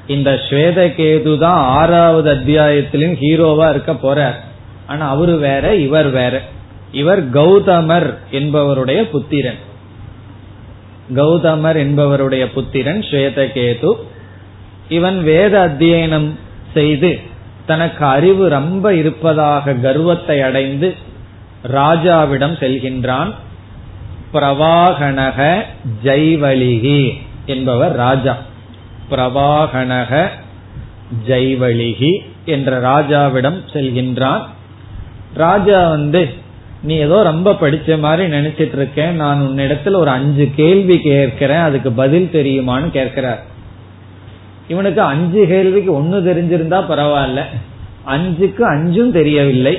இந்த 0.06 0.40
ஸ்வேதகேது 0.50 1.38
தான் 1.38 1.64
ஆறாவது 1.64 2.34
அத்தியாயத்திலும் 2.34 3.16
ஹீரோவா 3.20 3.70
இருக்க 3.70 3.92
போறார். 3.92 4.45
ஆனா 4.87 5.09
அவரு 5.09 5.37
வேற 5.37 5.75
இவர் 5.75 6.11
வேற. 6.11 6.42
இவர் 6.92 7.31
கௌதமர் 7.31 8.14
என்பவருடைய 8.33 9.03
புத்திரன். 9.03 9.59
கௌதமர் 11.14 11.77
என்பவருடைய 11.77 12.46
புத்திரன் 12.53 13.01
ஸ்வேதகேது. 13.01 13.92
இவன் 14.88 15.22
வேத 15.22 15.66
அத்தியனம் 15.68 16.31
செய்து 16.75 17.20
தனக்கு 17.66 18.05
அறிவு 18.05 18.49
ரொம்ப 18.49 18.94
இருப்பதாக 18.94 19.72
கர்வத்தை 19.72 20.42
அடைந்து 20.42 20.94
ராஜாவிடம் 21.72 22.57
செல்கின்றான். 22.61 23.35
பிரவாகணக 24.35 25.62
ஜெய்வழிகி 26.05 27.20
என்பவர் 27.46 27.92
ராஜா. 27.92 28.37
பிரவாகணக 29.11 30.29
ஜெய்வழிகி 31.27 32.18
என்ற 32.44 32.81
ராஜாவிடம் 32.81 33.61
செல்கின்றான். 33.72 34.42
ராஜா 35.37 35.88
வந்து 35.88 36.29
நீ 36.83 36.94
ஏதோ 36.94 37.22
ரொம்ப 37.22 37.57
படிச்ச 37.61 37.99
மாதிரி 37.99 38.37
நினைச்சிட்டு 38.37 38.75
இருக்கேன் 38.75 39.14
நான் 39.14 39.42
உன்னிடத்துல 39.42 39.94
ஒரு 39.94 40.11
அஞ்சு 40.11 40.49
கேள்வி 40.57 40.99
கேட்கிறேன். 40.99 41.57
அதுக்கு 41.57 41.92
பதில் 41.92 42.29
தெரியுமான்னு 42.33 42.90
கேட்கிறார். 42.90 43.44
இவனுக்கு 44.68 45.01
அஞ்சு 45.01 45.46
கேள்விக்கு 45.46 45.94
ஒன்னு 45.94 46.18
தெரிஞ்சிருந்தா 46.20 46.75
பரவாயில்ல. 46.75 47.42
அஞ்சுக்கு 48.07 48.61
அஞ்சும் 48.61 49.12
தெரியவில்லை. 49.12 49.79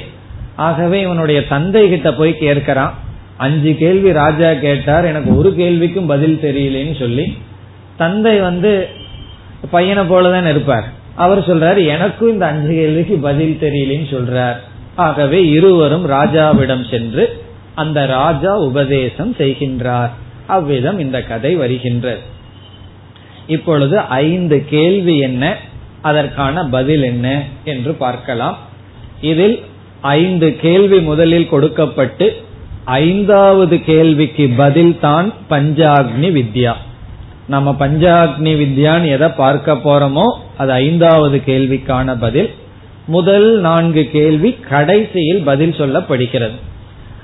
ஆகவே 0.56 1.02
இவனுடைய 1.02 1.48
தந்தை 1.48 1.90
கிட்ட 1.90 2.14
போய் 2.14 2.36
கேட்கிறான். 2.40 2.92
அஞ்சு 3.38 3.76
கேள்வி 3.76 4.12
ராஜா 4.12 4.54
கேட்டார். 4.54 5.06
எனக்கு 5.06 5.36
ஒரு 5.36 5.56
கேள்விக்கும் 5.58 6.08
பதில் 6.08 6.40
தெரியலன்னு 6.42 7.00
சொல்லி. 7.00 7.38
தந்தை 7.98 8.40
வந்து 8.40 8.88
பையனை 9.72 10.10
போலதான் 10.10 10.50
இருப்பார். 10.50 10.88
அவர் 11.16 11.40
சொல்றாரு 11.40 11.88
எனக்கும் 11.88 12.30
இந்த 12.30 12.46
அஞ்சு 12.46 12.74
கேள்விக்கு 12.74 13.16
பதில் 13.16 13.58
தெரியலன்னு 13.62 14.14
சொல்றார். 14.14 14.56
ஆகவே 14.98 15.48
இருவரும் 15.48 16.10
ராஜாவிடம் 16.10 16.90
சென்று 16.90 17.44
அந்த 17.76 18.06
ராஜா 18.06 18.58
உபதேசம் 18.58 19.36
செய்கின்றார். 19.38 20.10
அவ்விதம் 20.48 21.00
இந்த 21.00 21.24
கதை 21.24 21.56
வருகின்றது. 21.56 22.20
இப்பொழுது 23.48 24.00
ஐந்து 24.00 24.66
கேள்வி 24.66 25.18
என்ன? 25.18 25.58
அதற்கான 26.02 26.66
பதில் 26.66 27.04
என்ன? 27.04 27.44
என்று 27.64 27.94
பார்க்கலாம். 27.94 28.58
இதில் 29.22 29.64
ஐந்து 30.02 30.56
கேள்வி 30.56 31.00
முதலில் 31.00 31.50
கொடுக்கப்பட்டு 31.50 32.44
ஐந்தாவது 32.86 33.84
கேள்விக்கு 33.84 34.50
பதில் 34.58 35.00
தான் 35.00 35.34
பஞ்சாக்னி 35.50 36.32
வித்யா. 36.32 36.74
நம்ம 37.48 37.76
பஞ்சாக்னி 37.80 38.54
வித்யான்னு 38.62 39.08
எதை 39.08 39.30
பார்க்க 39.30 39.74
போறோமோ 39.74 40.38
அது 40.58 40.72
ஐந்தாவது 40.72 41.42
கேள்விக்கான 41.46 42.16
பதில். 42.20 42.54
முதல் 43.08 43.60
நான்கு 43.60 44.04
கேள்வி 44.12 44.50
கடைசியில் 44.54 45.42
பதில் 45.44 45.72
சொல்லப்படுகிறது. 45.72 46.58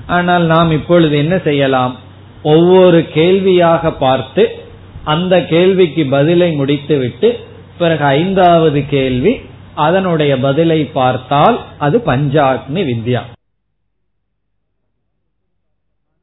ஆனால் 0.06 0.44
நாம் 0.44 0.70
இப்பொழுது 0.70 1.16
என்ன 1.16 1.38
செய்யலாம்? 1.38 1.94
ஒவ்வொரு 2.42 3.00
கேள்வியாக 3.08 3.92
பார்த்து 3.92 4.44
அந்த 5.04 5.34
கேள்விக்கு 5.44 6.06
பதிலை 6.06 6.50
முடித்துவிட்டு 6.52 7.38
பிறகு 7.78 8.04
ஐந்தாவது 8.04 8.86
கேள்வி 8.86 9.32
அதனுடைய 9.74 10.32
பதிலை 10.38 10.84
பார்த்தால் 10.84 11.58
அது 11.78 11.96
பஞ்சாக்னி 12.06 12.82
வித்யா. 12.90 13.22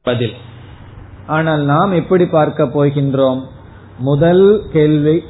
பதில். 0.02 0.36
ஆனால் 1.26 1.62
நாம் 1.62 1.92
எப்படி 1.92 2.24
பார்க்க 2.26 2.64
போகின்றோம்? 2.64 3.42
முதல் 3.98 4.46
கேள்வி 4.72 5.22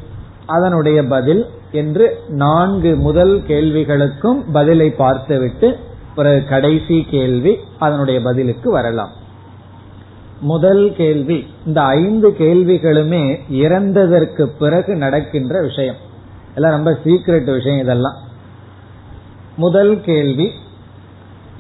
அதனுடைய 0.47 1.03
பதில் 1.05 1.43
என்று 1.73 2.23
நான்கு 2.29 2.97
முதல் 2.97 3.41
கேள்விகளுக்கும் 3.41 4.45
பதிலை 4.53 4.91
பார்த்துவிட்டு 4.91 5.79
பிறகு 6.15 6.45
கடைசி 6.45 7.07
கேள்வி 7.11 7.57
அதனுடைய 7.79 8.21
பதிலுக்கு 8.21 8.71
வரலாம். 8.71 9.13
முதல் 10.41 10.95
கேள்வி 10.97 11.47
இந்த 11.67 11.83
ஐந்து 11.83 12.31
கேள்விகளுமே 12.31 13.41
இறந்ததற்கு 13.51 14.43
பிறகு 14.59 14.95
நடக்கின்ற 14.95 15.61
விஷயம். 15.61 15.95
எல்லாம் 16.55 16.73
ரொம்ப 16.73 16.99
சீக்ரெட் 17.05 17.53
விஷயம் 17.53 17.81
இதெல்லாம். 17.81 18.17
முதல் 19.57 20.01
கேள்வி 20.01 20.51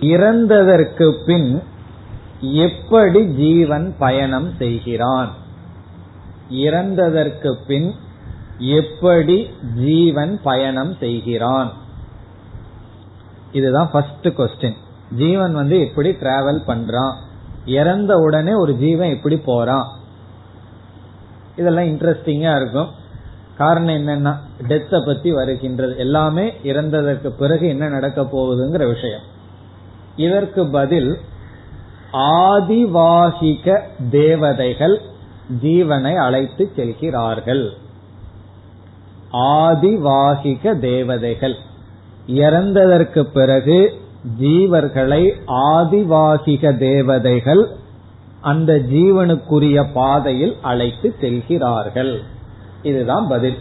இறந்ததற்கு 0.00 1.24
பின் 1.26 1.62
எப்படி 2.40 3.24
ஜீவன் 3.24 3.94
பயணம் 3.98 4.52
செய்கிறான்? 4.58 5.32
இறந்ததற்கு 6.52 7.54
பின் 7.66 7.94
எப்படி 8.62 9.50
ஜீவன் 9.76 10.40
பயணம் 10.42 10.96
செய்கிறான்? 11.00 11.72
இதுதான் 13.52 13.90
ஃபர்ஸ்ட் 13.92 14.26
கொஸ்டின் 14.26 14.76
ஜீவன் 15.16 15.54
வந்து 15.54 15.80
எப்படி 15.80 16.10
டிராவல் 16.10 16.60
பண்றான்? 16.66 17.12
இறந்த 17.66 18.16
உடனே 18.16 18.52
ஒரு 18.52 18.74
ஜீவன் 18.74 19.08
எப்படி 19.08 19.36
போறான்? 19.36 19.86
இதெல்லாம் 21.56 21.84
இன்ட்ரெஸ்டிங்கா 21.84 22.56
இருக்கும். 22.56 22.88
காரணம் 23.58 23.94
என்னன்னா 23.94 24.36
டெத்தை 24.68 25.06
பத்தி 25.06 25.32
வருகின்றது. 25.32 25.98
எல்லாமே 25.98 26.54
இறந்ததற்கு 26.62 27.28
பிறகு 27.28 27.68
என்ன 27.68 27.88
நடக்க 27.88 28.22
போகுதுங்கிற 28.22 28.86
விஷயம். 28.86 29.20
இதற்கு 30.16 30.66
பதில் 30.66 31.18
ஆதிவாகிக 32.12 33.80
தேவதைகள் 34.10 35.00
ஜீவனை 35.62 36.14
அழைத்து 36.14 36.72
செல்கிறார்கள். 36.76 37.76
ஆதிவாகிக 39.32 40.78
தேவதைகள். 40.78 41.54
இறந்ததற்கு 42.26 43.22
பிறகு 43.22 43.92
ஜீவர்களை 44.40 45.32
ஆதிவாகிக 45.46 46.78
தேவதைகள் 46.78 47.68
அந்த 48.40 48.72
ஜீவனுக்குரிய 48.72 49.92
பாதையில் 49.92 50.56
அழைத்து 50.62 51.14
செல்கிறார்கள். 51.20 52.22
இதுதான் 52.82 53.28
பதில். 53.28 53.56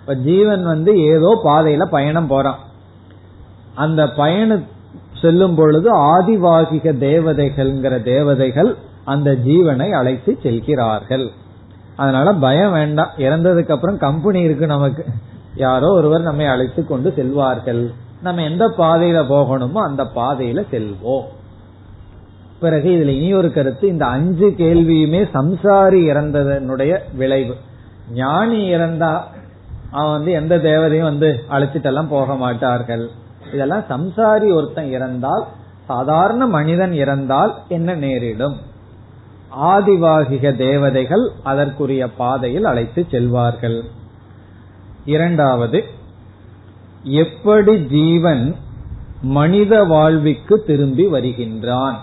இப்ப 0.00 0.14
ஜீவன் 0.14 0.64
வந்து 0.64 0.98
ஏதோ 0.98 1.40
பாதையில 1.44 1.84
பயணம் 1.84 2.26
போறான். 2.26 2.58
அந்த 3.74 4.08
பயணம் 4.08 4.66
செல்லும் 5.20 5.54
பொழுது 5.54 5.96
ஆதிவாகிக 5.96 6.92
தேவதைகள்ங்கிற 6.98 8.02
தேவதைகள் 8.02 8.76
அந்த 9.04 9.36
ஜீவனை 9.46 9.90
அழைத்து 9.90 10.38
செல்கிறார்கள். 10.42 11.30
அதனால 11.98 12.32
பயம் 12.32 12.72
வேண்டாம். 12.72 13.10
இறந்ததுக்கு 13.18 13.70
அப்புறம் 13.70 13.98
கம்பெனி 13.98 14.40
இருக்கு 14.40 14.66
நமக்கு. 14.66 15.04
யாரோ 15.54 15.88
ஒருவர் 15.92 16.22
நம்மை 16.22 16.46
அழைத்து 16.46 16.86
கொண்டு 16.86 17.12
செல்வார்கள். 17.16 17.82
நம்ம 18.22 18.42
எந்த 18.42 18.64
பாதையில 18.78 19.22
போகணுமோ 19.32 19.78
அந்த 19.82 20.04
பாதையில 20.16 20.64
செல்வோம். 20.72 21.26
பிறகு 22.60 22.90
இதுல 22.90 23.08
இனி 23.08 23.34
ஒரு 23.34 23.52
கருத்து 23.52 23.88
இந்த 23.88 24.06
அஞ்சு 24.06 24.54
கேள்வியுமே 24.56 25.22
சம்சாரி 25.34 26.00
இறந்ததனுடைய 26.12 26.98
விளைவு. 27.14 27.54
ஞானி 28.14 28.74
இறந்தா 28.74 29.20
அவன் 29.90 30.10
வந்து 30.10 30.32
எந்த 30.32 30.56
தேவதையும் 30.56 31.10
வந்து 31.10 31.44
அழைச்சிட்டெல்லாம் 31.50 32.08
போக 32.08 32.34
மாட்டார்கள். 32.34 33.10
இதெல்லாம் 33.52 33.84
சம்சாரி 33.88 34.54
ஒருத்தன் 34.54 34.90
இறந்தால் 34.90 35.44
சாதாரண 35.86 36.46
மனிதன் 36.46 36.92
இறந்தால் 36.92 37.54
என்ன 37.68 37.94
நேரிடும்? 37.94 38.56
ஆதிவாகிக 39.56 40.56
தேவதைகள் 40.56 41.30
அதற்குரிய 41.42 42.10
பாதையில் 42.10 42.64
அழைத்து 42.64 43.06
செல்வார்கள். 43.10 43.82
இரண்டாவது 45.04 45.84
எப்படி 47.02 47.78
ஜீவன் 47.78 48.56
மனித 49.22 49.84
வாழ்விற்கு 49.84 50.62
திரும்பி 50.62 51.06
வருகின்றான்? 51.06 51.98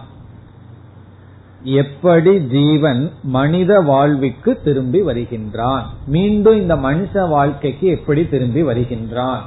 எப்படி 1.63 2.39
ஜீவன் 2.39 3.11
மனித 3.23 3.79
வாழ்விற்கு 3.79 4.61
திரும்பி 4.63 5.01
வருகின்றான்? 5.01 5.89
மீண்டும் 6.05 6.55
இந்த 6.55 6.75
மனுஷ 6.75 7.29
வாழ்க்கைக்கு 7.29 7.87
எப்படி 7.87 8.27
திரும்பி 8.27 8.63
வருகின்றான்? 8.63 9.41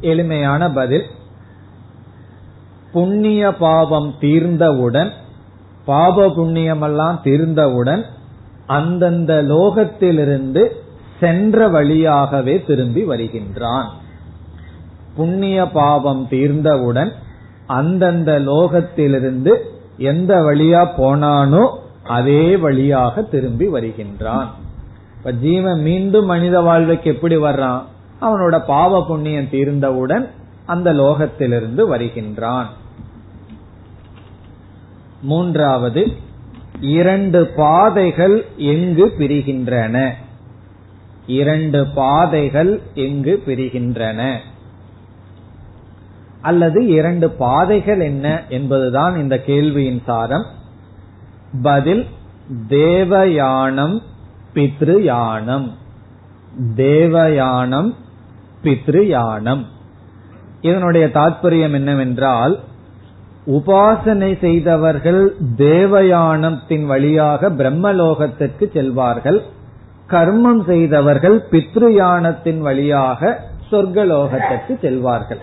எளிமையான 0.00 0.70
பதில் 0.70 1.06
புண்ணிய 2.92 3.52
பாவம் 3.52 4.14
தீர்ந்தவுடன் 4.20 5.12
பாப 5.84 6.26
புண்ணியமெல்லாம் 6.26 7.16
தீர்ந்தவுடன் 7.24 8.02
அந்தந்த 8.66 9.42
லோகத்திலிருந்து 9.42 10.68
சென்ற 11.20 11.68
வழியாகவே 11.68 12.62
திரும்பி 12.62 13.02
வருகின்றான். 13.02 13.88
புண்ணிய 15.16 15.66
பாவம் 15.66 16.26
தீர்ந்தவுடன் 16.30 17.12
அந்தந்த 17.66 18.38
லோகத்திலிருந்து 18.38 19.52
எந்த 19.98 20.40
வழியா 20.40 20.82
போனானோ 20.98 21.76
அதே 22.04 22.56
வழியாக 22.56 23.22
திரும்பி 23.22 23.66
வருகின்றான். 23.66 24.48
இப்ப 25.16 25.32
ஜீவன் 25.32 25.80
மீண்டும் 25.80 26.26
மனித 26.26 26.60
வாழ்வுக்கு 26.60 27.10
எப்படி 27.10 27.36
வர்றான்? 27.36 27.82
அவனோட 28.20 28.64
பாவ 28.66 29.04
புண்ணியம் 29.06 29.52
தீர்ந்தவுடன் 29.52 30.28
அந்த 30.66 30.92
லோகத்திலிருந்து 30.92 31.86
வருகின்றான். 31.86 32.66
மூன்றாவது 35.24 36.12
இரண்டு 36.80 37.46
பாதைகள் 37.46 38.46
எங்கு 38.56 39.14
பிரிகின்றன? 39.18 40.10
இரண்டு 41.26 41.86
பாதைகள் 41.86 42.80
எங்கு 42.94 43.42
பிரிகின்றன? 43.46 44.38
அல்லது 46.40 46.86
இரண்டு 46.86 47.30
பாதைகள் 47.30 48.00
என்ன 48.00 48.42
என்பதுதான் 48.48 49.18
இந்த 49.18 49.42
கேள்வியின் 49.46 50.02
சாரம். 50.06 50.46
பதில் 51.62 52.06
தேவயானம் 52.68 54.02
பித்ருயானம். 54.54 55.70
தேவயானம் 56.76 57.94
பித்ருயானம். 58.62 59.64
இதனுடைய 60.60 61.06
தாற்பயம் 61.06 61.72
என்னவென்றால் 61.72 62.60
உபாசனை 63.46 64.38
செய்தவர்கள் 64.40 65.36
தேவயானத்தின் 65.56 66.86
வழியாக 66.86 67.50
பிரம்மலோகத்திற்கு 67.50 68.70
செல்வார்கள். 68.72 69.40
கர்மம் 70.08 70.64
செய்தவர்கள் 70.66 71.44
பித்ருயானத்தின் 71.50 72.58
வழியாக 72.58 73.40
சொர்க்கலோகத்திற்கு 73.70 74.78
செல்வார்கள். 74.80 75.38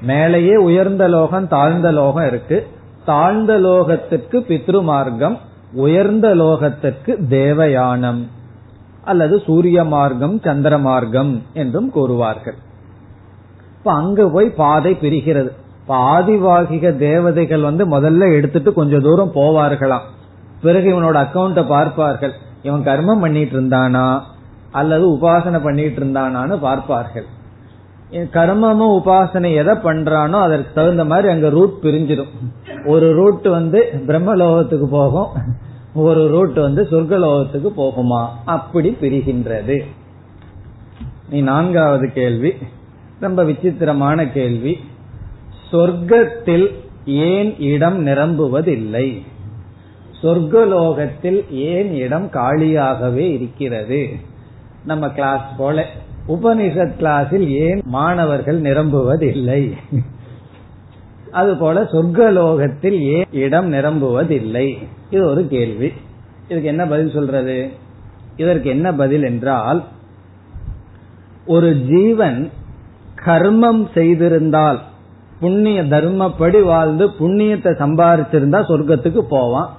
மேலேயே 0.00 0.56
உயர்ந்த 0.56 1.08
லோகம் 1.08 1.48
தாழ்ந்த 1.48 1.92
லோகம் 1.92 2.26
இருக்கு. 2.26 2.66
தாழ்ந்த 3.04 3.58
லோகத்திற்கு 3.58 4.40
பித்ரு 4.48 4.82
மார்க்கம் 4.82 5.38
உயர்ந்த 5.72 6.34
லோகத்திற்கு 6.34 7.12
தேவயானம் 7.30 8.22
அல்லது 9.04 9.42
சூரிய 9.46 9.84
மார்க்கம் 9.84 10.40
சந்திர 10.44 10.78
மார்க்கம் 10.78 11.42
என்றும் 11.52 11.92
கூறுவார்கள். 11.94 12.56
இப்ப 13.78 13.92
அங்கு 13.92 14.30
போய் 14.30 14.48
பாதை 14.50 14.98
பிரிகிறது. 15.00 15.52
ஆதிவாகிக 15.88 16.96
தேவதைகள் 16.96 17.60
வந்து 17.60 18.00
முதல்ல 18.00 18.34
எடுத்துட்டு 18.34 18.72
கொஞ்சம் 18.72 19.02
தூரம் 19.02 19.34
போவார்களாம். 19.34 20.06
பிறகு 20.62 20.88
இவனோட 20.92 21.16
அக்கௌண்ட 21.16 21.66
பார்ப்பார்கள். 21.66 22.32
இவன் 22.62 22.82
கர்மம் 22.82 23.20
பண்ணிட்டு 23.20 23.60
இருந்தானா 23.60 24.20
அல்லது 24.70 25.16
உபாசனை 25.16 25.62
பண்ணிட்டு 25.62 26.04
இருந்தானான்னு 26.04 26.58
பார்ப்பார்கள் 26.58 27.26
கர்மமும் 28.10 29.00
உபாசனை 29.04 29.54
எதை 29.54 29.74
பண்றானோ 29.74 30.40
அதற்கு 30.40 30.72
தகுந்த 30.74 31.04
மாதிரி 31.04 31.28
அங்க 31.28 31.48
ரூட் 31.48 31.78
பிரிஞ்சிடும். 31.82 32.28
ஒரு 32.84 33.12
ரூட் 33.12 33.46
வந்து 33.46 33.92
பிரம்மலோகத்துக்கு 34.06 34.84
போகும். 34.84 35.28
ஒரு 35.94 36.28
ரூட் 36.28 36.54
வந்து 36.54 36.82
சொர்க்கலோகத்துக்கு 36.90 37.70
போகுமா? 37.76 38.26
அப்படி 38.44 38.96
பிரிகின்றது. 39.00 39.84
நீ 41.30 41.40
நான்காவது 41.40 42.12
கேள்வி. 42.12 42.52
ரொம்ப 43.20 43.44
விசித்திரமான 43.44 44.28
கேள்வி. 44.28 44.80
சொர்க்கத்தில் 45.74 46.74
ஏன் 47.04 47.58
இடம் 47.58 48.06
நிரம்புவதில்லை? 48.06 49.22
சொர்க்கலோகத்தில் 50.22 51.50
ஏன் 51.50 51.94
இடம் 51.94 52.26
காலியாகவே 52.26 53.26
இருக்கிறது? 53.32 54.08
நம்ம 54.84 55.10
கிளாஸ் 55.10 55.56
போல 55.56 55.86
உபனிஷத் 56.28 56.94
கிளாஸில் 56.98 57.46
ஏன் 57.48 57.80
மாணவர்கள் 57.84 58.60
நிரம்புவதில்லை? 58.60 59.72
அதுபோல 61.30 61.82
சொர்க்கலோகத்தில் 61.82 62.98
ஏன் 62.98 63.32
இடம் 63.32 63.72
நிரம்புவதில்லை? 63.72 64.76
இது 65.10 65.26
ஒரு 65.26 65.46
கேள்வி. 65.46 65.92
இதுக்கு 66.48 66.68
என்ன 66.68 66.86
பதில் 66.86 67.10
சொல்றது? 67.10 67.70
இதற்கு 68.36 68.68
என்ன 68.70 68.94
பதில் 68.94 69.22
என்றால் 69.22 69.84
ஒரு 71.46 71.76
ஜீவன் 71.76 72.50
கர்மம் 73.26 73.86
செய்திருந்தால் 73.94 74.80
புண்ணிய 75.40 75.78
தர்மப்படி 75.94 76.60
வாழ்ந்து 76.72 77.04
புண்ணியத்தை 77.20 77.72
சம்பாதிச்சிருந்தா 77.80 78.60
சொர்க்கத்துக்கு 78.70 79.22
போவான். 79.34 79.70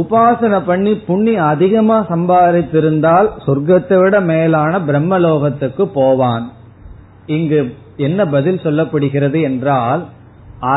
உபாசனை 0.00 0.58
பண்ணி 0.68 0.92
புண்ணியம் 1.08 1.50
அதிகமா 1.54 1.96
சம்பாதித்திருந்தால் 2.12 3.28
சொர்க்கத்தை 3.46 3.96
விட 4.02 4.16
மேலான 4.32 4.78
பிரம்மலோகத்துக்கு 4.88 5.84
போவான். 5.98 6.44
இங்கு 7.36 7.60
என்ன 8.06 8.20
பதில் 8.34 8.62
சொல்லப்படுகிறது 8.64 9.40
என்றால் 9.50 10.02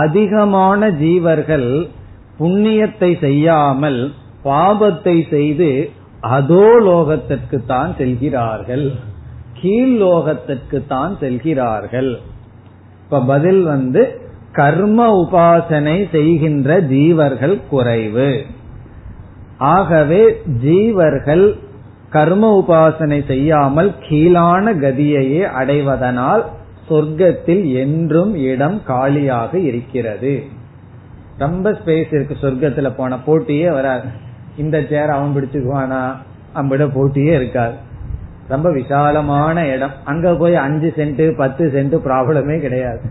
அதிகமான 0.01 0.89
ஜீவர்கள் 1.03 1.69
புண்ணியத்தை 2.39 3.11
செய்யாமல் 3.25 4.01
பாபத்தை 4.45 5.15
செய்து 5.34 5.69
அதோ 6.36 6.65
லோகத்திற்கு 6.88 7.57
தான் 7.73 7.91
செல்கிறார்கள் 7.99 8.86
கீழ் 9.59 9.95
லோகத்திற்கு 10.01 10.80
தான் 10.93 11.13
செல்கிறார்கள். 11.21 12.11
இப்ப 13.08 13.22
பதில் 13.22 13.64
வந்து 13.64 14.22
கர்ம 14.51 15.24
உபாசனை 15.24 16.10
செய்கின்ற 16.12 16.82
ஜீவர்கள் 16.82 17.62
குறைவு. 17.70 18.45
ஆகவே 19.58 20.41
ஜீவர்கள் 20.64 21.60
கர்ம 22.10 22.64
உபாசனை 22.66 23.26
செய்யாமல் 23.26 23.93
கீழான 24.10 24.74
கதியையே 24.74 25.49
அடைவதனால் 25.60 26.43
சொர்க்கத்தில் 26.89 27.74
என்றும் 27.74 28.36
இடம் 28.36 28.84
காலியாக 28.84 29.60
இருக்கிறது. 29.60 30.43
ரொம்ப 31.38 31.72
ஸ்பேஸ் 31.72 32.14
இருக்கு 32.14 32.38
சொர்க்கத்துல 32.41 32.93
போன. 32.95 33.18
போட்டியே 33.28 33.72
வராது. 33.72 34.08
இந்த 34.58 34.86
சேர் 34.89 35.10
அவன் 35.10 35.34
பிடிச்சுக்குவானா? 35.36 36.16
அம்பிட 36.55 36.89
போட்டியே 36.89 37.34
இருக்காது. 37.34 37.86
ரொம்ப 38.48 38.72
விசாலமான 38.72 39.68
இடம். 39.68 39.91
அங்க 40.04 40.36
போய் 40.36 40.56
அஞ்சு 40.56 40.93
சென்ட் 40.95 41.36
பத்து 41.36 41.66
சென்ட் 41.66 42.08
ப்ராப்ளமே 42.08 42.60
கிடையாது. 42.60 43.02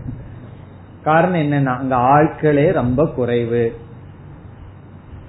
காரணம் 1.03 1.41
என்னன்னா 1.41 1.77
அங்க 1.77 1.95
ஆட்களே 1.95 2.71
ரொம்ப 2.71 3.05
குறைவு. 3.05 3.75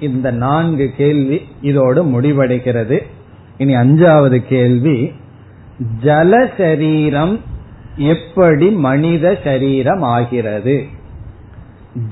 இந்த 0.00 0.30
நான்கு 0.30 0.92
கேள்வி 0.96 1.42
இதோடு 1.60 2.04
முடிவடைகிறது. 2.04 2.98
இனி 3.58 3.76
அஞ்சாவது 3.76 4.38
கேள்வி 4.38 5.12
ஜல 6.02 6.48
சரீரம் 6.58 7.40
எப்படி 7.96 8.70
மனித 8.70 9.38
சரீரம் 9.44 10.02
ஆகிறது? 10.02 10.86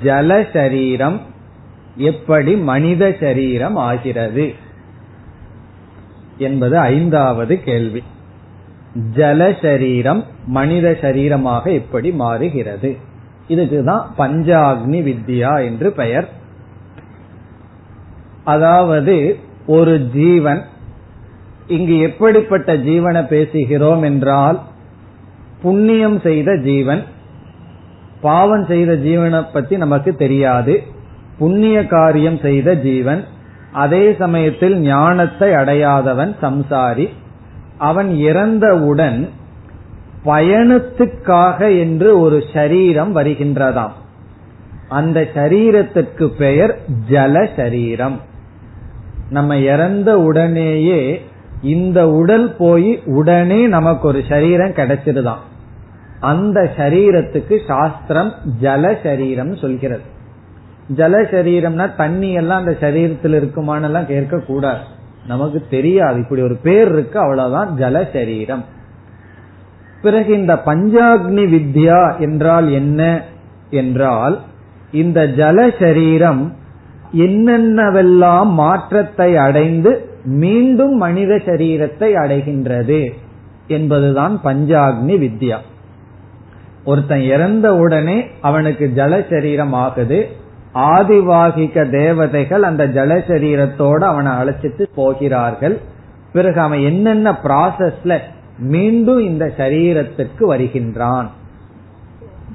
ஜல 0.03 0.47
சரீரம் 0.53 1.21
எப்படி 1.97 2.57
மனித 2.57 3.17
சரீரம் 3.21 3.77
ஆகிறது? 3.77 4.55
என்பது 6.37 6.79
ஐந்தாவது 6.79 7.63
கேள்வி. 7.63 8.03
ஜல 9.17 9.63
சரீரம் 9.63 10.25
மனித 10.47 10.99
சரீரமாக 11.01 11.73
எப்படி 11.73 12.13
மாறுகிறது? 12.13 12.97
இதுக்குதான் 13.49 14.05
பஞ்சாக்னி 14.19 15.01
வித்யா 15.03 15.65
என்று 15.65 15.93
பெயர். 15.93 16.29
அதாவது 18.45 19.39
ஒரு 19.67 20.01
ஜீவன் 20.01 20.63
இங்கு 21.67 21.99
எப்படிப்பட்ட 21.99 22.77
ஜீவனை 22.77 23.23
பேசுகிறோம் 23.25 24.03
என்றால் 24.03 24.61
புண்ணியம் 25.63 26.21
செய்த 26.21 26.57
ஜீவன் 26.57 27.03
பாவம் 28.21 28.65
செய்த 28.65 28.95
ஜீவனை 28.95 29.47
பத்தி 29.53 29.77
நமக்கு 29.77 30.15
தெரியாது. 30.15 30.83
புண்ணிய 31.39 31.87
காரியம் 31.87 32.39
செய்த 32.39 32.75
ஜீவன் 32.75 33.25
அதே 33.73 34.15
சமயத்தில் 34.19 34.79
ஞானத்தை 34.79 35.51
அடையாதவன் 35.51 36.35
சம்சாரி. 36.43 37.09
அவன் 37.79 38.09
இறந்தவுடன் 38.09 39.29
பயணத்துக்காக 40.25 41.79
என்று 41.79 42.21
ஒரு 42.21 42.45
சரீரம் 42.55 43.17
வருகின்றதாம். 43.17 43.91
அந்த 44.89 45.29
சரீரத்துக்கு 45.35 46.27
பெயர் 46.27 46.79
ஜல 47.11 47.49
சரீரம். 47.57 48.21
நம்ம 49.31 49.57
இறந்த 49.57 50.19
உடனேயே 50.19 51.23
இந்த 51.63 52.09
உடல் 52.09 52.57
போய் 52.59 53.03
உடனே 53.05 53.67
நமக்கு 53.67 54.09
ஒரு 54.09 54.23
சரீரம் 54.29 54.71
கிடைச்சிருதான் 54.71 55.45
அந்த 56.21 56.73
சரீரத்துக்கு 56.77 57.59
சாஸ்திரம் 57.67 58.33
ஜல 58.61 58.97
சரீரம் 59.03 59.57
சொல்கிறது. 59.57 60.15
ஜல 60.89 61.15
சரீரம்னா 61.31 61.95
தண்ணி 61.95 62.33
எல்லாம் 62.33 62.59
அந்த 62.59 62.77
சரீரத்தில் 62.81 63.37
இருக்குமானெல்லாம் 63.39 64.07
கேட்க 64.07 64.39
கூடாது 64.39 64.83
நமக்கு 65.27 65.67
தெரியாது. 65.71 66.19
இப்படி 66.21 66.43
ஒரு 66.43 66.57
பேர் 66.57 66.93
இருக்கு 66.93 67.19
அவ்வளவுதான் 67.19 67.71
ஜல 67.79 68.13
சரீரம். 68.13 68.65
பிறகு 70.03 70.33
இந்த 70.39 70.55
பஞ்சாக்னி 70.55 71.45
வித்யா 71.55 72.19
என்றால் 72.19 72.69
என்ன 72.71 73.23
என்றால் 73.71 74.41
இந்த 74.93 75.27
ஜல 75.27 75.59
சரீரம் 75.79 76.55
என்னென்னவெல்லாம் 77.13 78.51
மாற்றத்தை 78.55 79.37
அடைந்து 79.37 80.11
மீண்டும் 80.25 80.95
மனித 80.97 81.35
சரீரத்தை 81.35 82.11
அடைகின்றது 82.15 83.01
என்பதுதான் 83.67 84.41
பஞ்சாக்னி 84.45 85.17
வித்யா. 85.25 85.59
ஒருத்தன் 86.85 87.21
இறந்த 87.21 87.77
உடனே 87.77 88.25
அவனுக்கு 88.41 88.93
ஜல 88.97 89.13
சரீரம் 89.31 89.73
ஆகுது. 89.73 90.45
ஆதிவாகிக 90.77 91.91
தேவதைகள் 91.91 92.63
அந்த 92.63 92.87
ஜல 92.87 93.19
சரீரத்தோடு 93.29 94.05
அவனை 94.05 94.33
அழைச்சிட்டு 94.33 94.85
போகிறார்கள். 94.95 95.81
பிறகு 96.33 96.61
அவன் 96.61 96.81
என்னென்ன 96.81 97.31
ப்ராசஸ்ல 97.45 98.19
மீண்டும் 98.59 99.19
இந்த 99.19 99.45
சரீரத்துக்கு 99.57 100.45
வருகின்றான். 100.47 101.29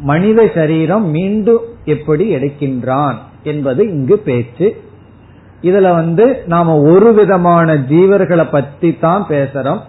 மனித 0.01 0.49
சரீரம் 0.53 1.09
மீண்டும் 1.09 1.65
எப்படி 1.85 2.35
எடுக்கின்றான் 2.35 3.17
என்பது 3.43 3.81
இங்கு 3.89 4.17
பேச்சு. 4.17 4.81
இதுல 5.61 5.93
வந்து 5.93 6.25
நாம 6.47 6.75
ஒரு 6.79 7.13
விதமான 7.13 7.75
ஜீவர்களை 7.75 8.45
பத்தி 8.51 8.97
தான் 8.99 9.25
பேசுறோம் 9.29 9.81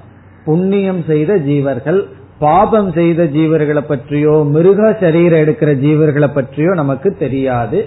புண்ணியம் 0.45 1.03
செய்த 1.07 1.37
ஜீவர்கள் 1.37 2.01
பாபம் 2.39 2.93
செய்த 2.93 3.25
ஜீவர்களை 3.25 3.83
பற்றியோ 3.89 4.45
மிருக 4.49 4.97
சரீரம் 5.01 5.41
எடுக்கிற 5.41 5.71
ஜீவர்களை 5.85 6.29
பற்றியோ 6.35 6.75
நமக்கு 6.75 7.17
தெரியாது. 7.17 7.81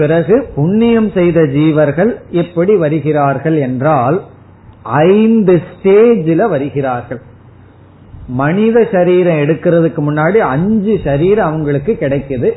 பிறகு 0.00 0.36
புண்ணியம் 0.54 1.10
செய்த 1.10 1.40
ஜீவர்கள் 1.56 2.12
எப்படி 2.42 2.72
வருகிறார்கள் 2.76 3.56
என்றால் 3.56 4.18
ஐந்து 5.08 5.54
ஸ்டேஜில் 5.68 6.48
வருகிறார்கள். 6.48 7.20
மனித 8.42 8.88
சரீரம் 8.92 9.40
எடுக்கிறதுக்கு 9.42 10.00
முன்னாடி 10.08 10.38
அஞ்சு 10.54 10.94
சரீரம் 11.04 11.48
அவங்களுக்கு 11.48 11.92
கிடைக்குது. 12.00 12.50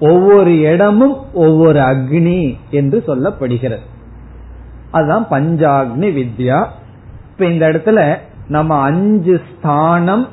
ஒவ்வொரு 0.00 0.52
இடமும் 0.72 1.16
ஒவ்வொரு 1.34 1.80
அக்னி 1.80 2.40
என்று 2.70 2.98
சொல்லப்படுகிறது. 3.06 3.84
அதுதான் 4.90 5.26
பஞ்சாக்னி 5.30 6.08
வித்யா. 6.18 6.60
இப்ப 7.30 7.46
இந்த 7.46 7.64
இடத்துல 7.68 8.00
நம்ம 8.48 8.78
அஞ்சு 8.82 9.34
ஸ்தானம் 9.50 10.24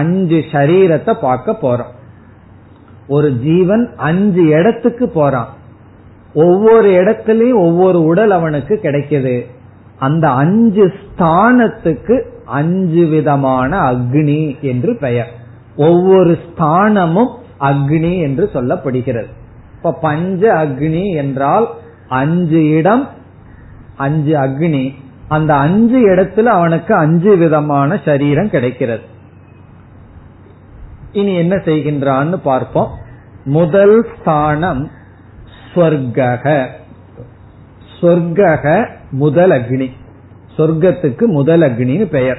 அஞ்சு 0.00 0.38
சரீரத்தை 0.52 1.12
பார்க்க 1.20 1.58
போறோம். 1.62 1.92
ஒரு 3.08 3.28
ஜீவன் 3.44 3.84
அஞ்சு 4.08 4.42
இடத்துக்கு 4.58 5.06
போறான். 5.08 5.50
ஒவ்வொரு 6.36 6.88
இடத்துலயும் 6.90 7.60
ஒவ்வொரு 7.60 7.98
உடல் 8.04 8.30
அவனுக்கு 8.30 8.74
கிடைக்குது. 8.82 9.34
அந்த 9.98 10.30
அஞ்சு 10.30 10.92
ஸ்தானத்துக்கு 10.98 12.16
அஞ்சு 12.44 13.06
விதமான 13.06 13.78
அக்னி 13.92 14.60
என்று 14.60 14.96
பெயர். 14.96 15.30
ஒவ்வொரு 15.76 16.38
ஸ்தானமும் 16.46 17.32
அக்னி 17.60 18.12
என்று 18.22 18.50
சொல்லப்படுகிறது. 18.54 19.30
இப்ப 19.76 19.92
பஞ்ச 19.92 20.52
அக்னி 20.54 21.04
என்றால் 21.14 21.66
அஞ்சு 22.08 22.68
இடம் 22.68 23.08
அஞ்சு 23.96 24.34
அக்னி. 24.36 24.84
அந்த 25.28 25.54
அஞ்சு 25.54 25.98
இடத்துல 26.08 26.52
அவனுக்கு 26.58 26.94
அஞ்சு 26.94 27.36
விதமான 27.36 28.00
சரீரம் 28.04 28.50
கிடைக்கிறது. 28.50 29.04
இனி 31.12 31.34
என்ன 31.34 31.56
செய்கின்றான்னு 31.56 32.36
பார்ப்போம். 32.44 32.90
முதல் 33.44 34.06
ஸ்தானம் 34.14 34.90
ஸ்வர்கக 35.76 36.66
ஸ்வர்கக 38.00 38.88
முதல் 39.10 39.50
அக்னி. 39.50 39.90
சொர்க்கத்துக்கு 40.58 41.26
முதல் 41.26 41.60
அக்னின்னு 41.60 42.04
பெயர். 42.04 42.38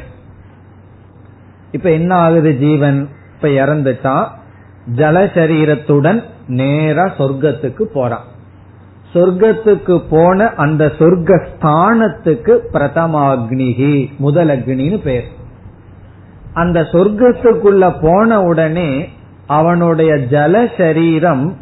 இப்ப 1.72 1.92
என்ன 1.92 2.16
ஆகுது 2.16 2.58
ஜீவன்? 2.58 3.10
இப்ப 3.36 3.48
இறந்துட்டா 3.48 4.28
ஜலசரீரத்துடன் 4.96 6.24
நேரா 6.48 7.04
சொர்க்கத்துக்கு 7.18 7.82
போறான். 7.82 8.26
சொர்க்கத்துக்கு 9.14 10.04
போன 10.10 10.48
அந்த 10.48 10.86
சொர்க்க 10.86 11.48
ஸ்தானத்துக்கு 11.52 12.60
பிரதமாக்னிகி 12.74 14.10
முதல் 14.18 14.50
அக்னின்னு 14.50 15.02
பெயர். 15.02 15.24
அந்த 16.54 16.82
சொர்க்கத்துக்குள்ள 16.82 17.98
போன 18.02 18.42
உடனே 18.42 19.10
அவனுடைய 19.48 20.14
ஜல 20.14 20.68
சரீரம் 20.78 21.56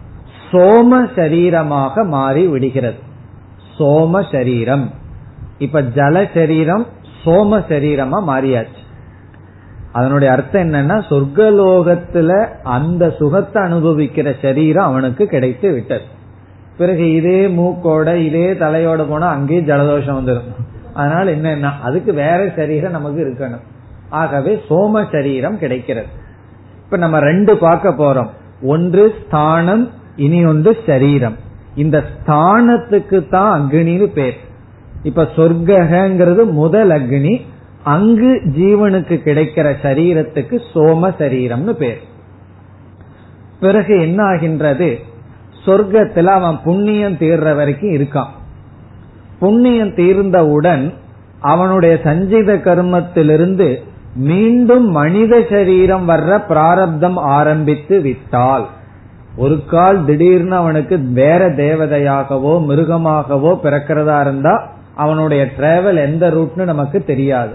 சோம 0.52 1.00
சரீரமாக 1.16 2.06
மாறி 2.08 2.48
விடுகிறது. 2.48 3.00
சோம 3.78 4.32
சரீரம். 4.32 4.90
இப்ப 5.58 5.82
ஜல 5.82 6.26
சரீரம் 6.34 6.86
சோம 7.24 7.60
சரீரமா 7.70 8.20
மாறியாச்சு. 8.28 8.82
அதனுடைய 9.92 10.34
அர்த்தம் 10.34 10.62
என்னன்னா 10.62 10.98
சொர்க்கலோகத்துல 11.10 12.32
அந்த 12.64 13.10
சுகத்தை 13.10 13.64
அனுபவிக்கிற 13.64 14.36
சரீரம் 14.42 14.86
அவனுக்கு 14.86 15.26
கிடைத்து 15.26 15.72
விட்டது. 15.72 16.04
பிறகு 16.78 17.12
இதே 17.12 17.48
மூக்கோட 17.48 18.16
இதே 18.16 18.54
தலையோட 18.54 19.10
போனா 19.10 19.28
அங்கேயும் 19.28 19.68
ஜலதோஷம் 19.68 20.18
வந்துடும் 20.20 20.50
அதனால 20.94 21.32
என்னன்னா 21.32 21.72
அதுக்கு 21.82 22.14
வேற 22.14 22.54
சரீரம் 22.56 22.92
நமக்கு 22.92 23.22
இருக்கணும். 23.26 23.66
ஆகவே 24.10 24.64
சோம 24.70 25.06
சரீரம் 25.12 25.60
கிடைக்கிறது. 25.60 26.08
இப்ப 26.84 26.98
நம்ம 26.98 27.20
ரெண்டு 27.20 27.58
பார்க்க 27.58 27.90
போறோம். 27.90 28.30
ஒன்று 28.64 29.14
ஸ்தானம் 29.22 29.92
இனி 30.16 30.46
ஒன்று 30.46 30.78
சரீரம். 30.86 31.36
இந்த 31.76 32.04
ஸ்தானத்துக்கு 32.04 33.30
தான் 33.30 33.62
அக்னின்னு 33.62 34.06
பேர். 34.06 34.38
இப்ப 35.04 35.28
சொர்க்கங்கிறது 35.36 36.52
முதல் 36.52 36.90
அக்னி 36.90 37.42
அங்கு 37.84 38.42
ஜீவனுக்கு 38.58 39.16
கிடைக்கிற 39.26 39.76
சரீரத்துக்கு 39.84 40.60
சோம 40.74 41.14
சரீரம்னு 41.20 41.72
பேர். 41.72 42.02
பிறகு 43.60 44.02
என்ன 44.02 44.24
ஆகின்றது? 44.24 45.00
சொர்க்கத்துல 45.66 46.24
அவன் 46.24 46.60
புண்ணியம் 46.64 47.14
தீர்ற 47.14 47.56
வரைக்கும் 47.56 47.90
இருக்கான். 47.90 48.32
புண்ணியம் 49.40 49.96
தீர்ந்தவுடன் 49.96 50.94
அவனுடைய 51.40 52.00
சஞ்சித 52.04 52.56
கர்மத்திலிருந்து 52.56 53.84
மீண்டும் 54.16 54.86
மனித 54.86 55.44
சரீரம் 55.50 56.10
வர்ற 56.10 56.46
பிராரப்தம் 56.48 57.18
ஆரம்பித்து 57.18 58.02
விட்டால் 58.02 58.70
ஒரு 59.38 59.66
கால் 59.66 60.06
திடீர்னு 60.06 60.56
அவனுக்கு 60.56 61.00
வேற 61.00 61.50
தேவதையாகவோ 61.50 62.54
மிருகமாகவோ 62.70 63.60
பிறக்கிறதா 63.64 64.22
இருந்தா 64.22 64.68
அவனுடைய 64.96 65.46
டிராவல் 65.58 65.98
எந்த 65.98 66.30
ரூட்னு 66.30 66.64
நமக்கு 66.64 67.04
தெரியாது. 67.04 67.54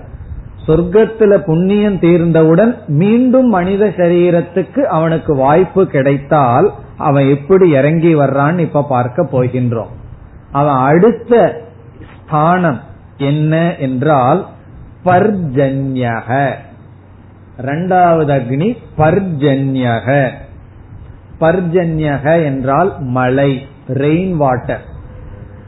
சொர்க்கத்துல 0.67 1.37
புண்ணியம் 1.37 1.97
தீர்ந்தவுடன் 1.97 2.87
மீண்டும் 2.87 3.49
மனித 3.49 3.87
சரீரத்துக்கு 3.87 4.81
அவனுக்கு 4.81 5.35
வாய்ப்பு 5.35 5.87
கிடைத்தால் 5.87 6.73
அவன் 6.97 7.29
எப்படி 7.29 7.71
இறங்கி 7.71 8.15
வர்றான்னு 8.15 8.59
இப்ப 8.59 8.83
பார்க்க 8.83 9.23
போகின்றோம். 9.23 9.93
அவன் 10.53 10.75
அடுத்த 10.75 11.63
ஸ்தானம் 12.27 12.81
என்ன 13.17 13.77
என்றால் 13.77 14.47
பர்ஜன்யக. 15.05 16.51
ரெண்டாவது 17.61 18.33
அக்னி 18.39 18.77
பர்ஜன்யக. 18.99 20.31
பர்ஜன்யக 21.41 22.45
என்றால் 22.45 22.95
மழை 23.01 23.67
ரெயின் 23.89 24.33
வாட்டர் 24.33 24.85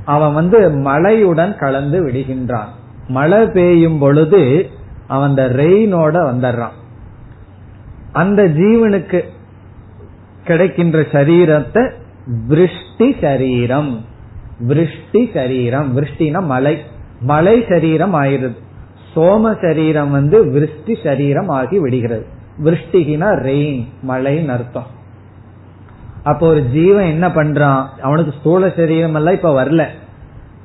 அவன் 0.04 0.34
வந்து 0.34 0.70
மழையுடன் 0.70 1.58
கலந்து 1.58 2.06
விடுகின்றான். 2.06 2.70
மழை 3.08 3.46
பெய்யும் 3.46 3.98
பொழுது 3.98 4.70
அவன் 5.06 5.28
அந்த 5.28 5.48
ரெயினோட 5.48 6.14
வந்துடுறான். 6.30 6.76
அந்த 8.12 8.42
ஜீவனுக்கு 8.42 9.20
கிடைக்கின்ற 10.44 11.00
சரீரத்தை 11.00 11.90
விருஷ்டி 12.46 13.16
சரீரம். 13.20 14.04
விருஷ்டி 14.58 15.30
சரீரம். 15.34 15.96
விருஷ்டினா 15.96 16.44
மலை 16.44 16.78
மலை 17.20 17.64
சரீரம் 17.68 18.14
ஆயிருது 18.14 18.56
சோம 19.16 19.60
சரீரம் 19.60 20.10
வந்து 20.10 20.50
விருஷ்டி 20.50 20.98
சரீரம் 21.04 21.48
ஆகி 21.48 21.78
விடுகிறது. 21.78 22.26
விருஷ்டிகினா 22.64 23.28
ரெயின் 23.40 23.84
மழைன்னு 24.08 24.48
அர்த்தம். 24.48 25.00
அப்போ 26.22 26.46
ஒரு 26.46 26.64
ஜீவன் 26.64 27.04
என்ன 27.04 27.28
பண்றான்? 27.28 27.86
அவனுக்கு 28.00 28.34
ஸ்தூல 28.40 28.70
சரீரம் 28.70 29.14
எல்லாம் 29.14 29.34
இப்ப 29.34 29.64
வரல. 29.64 29.86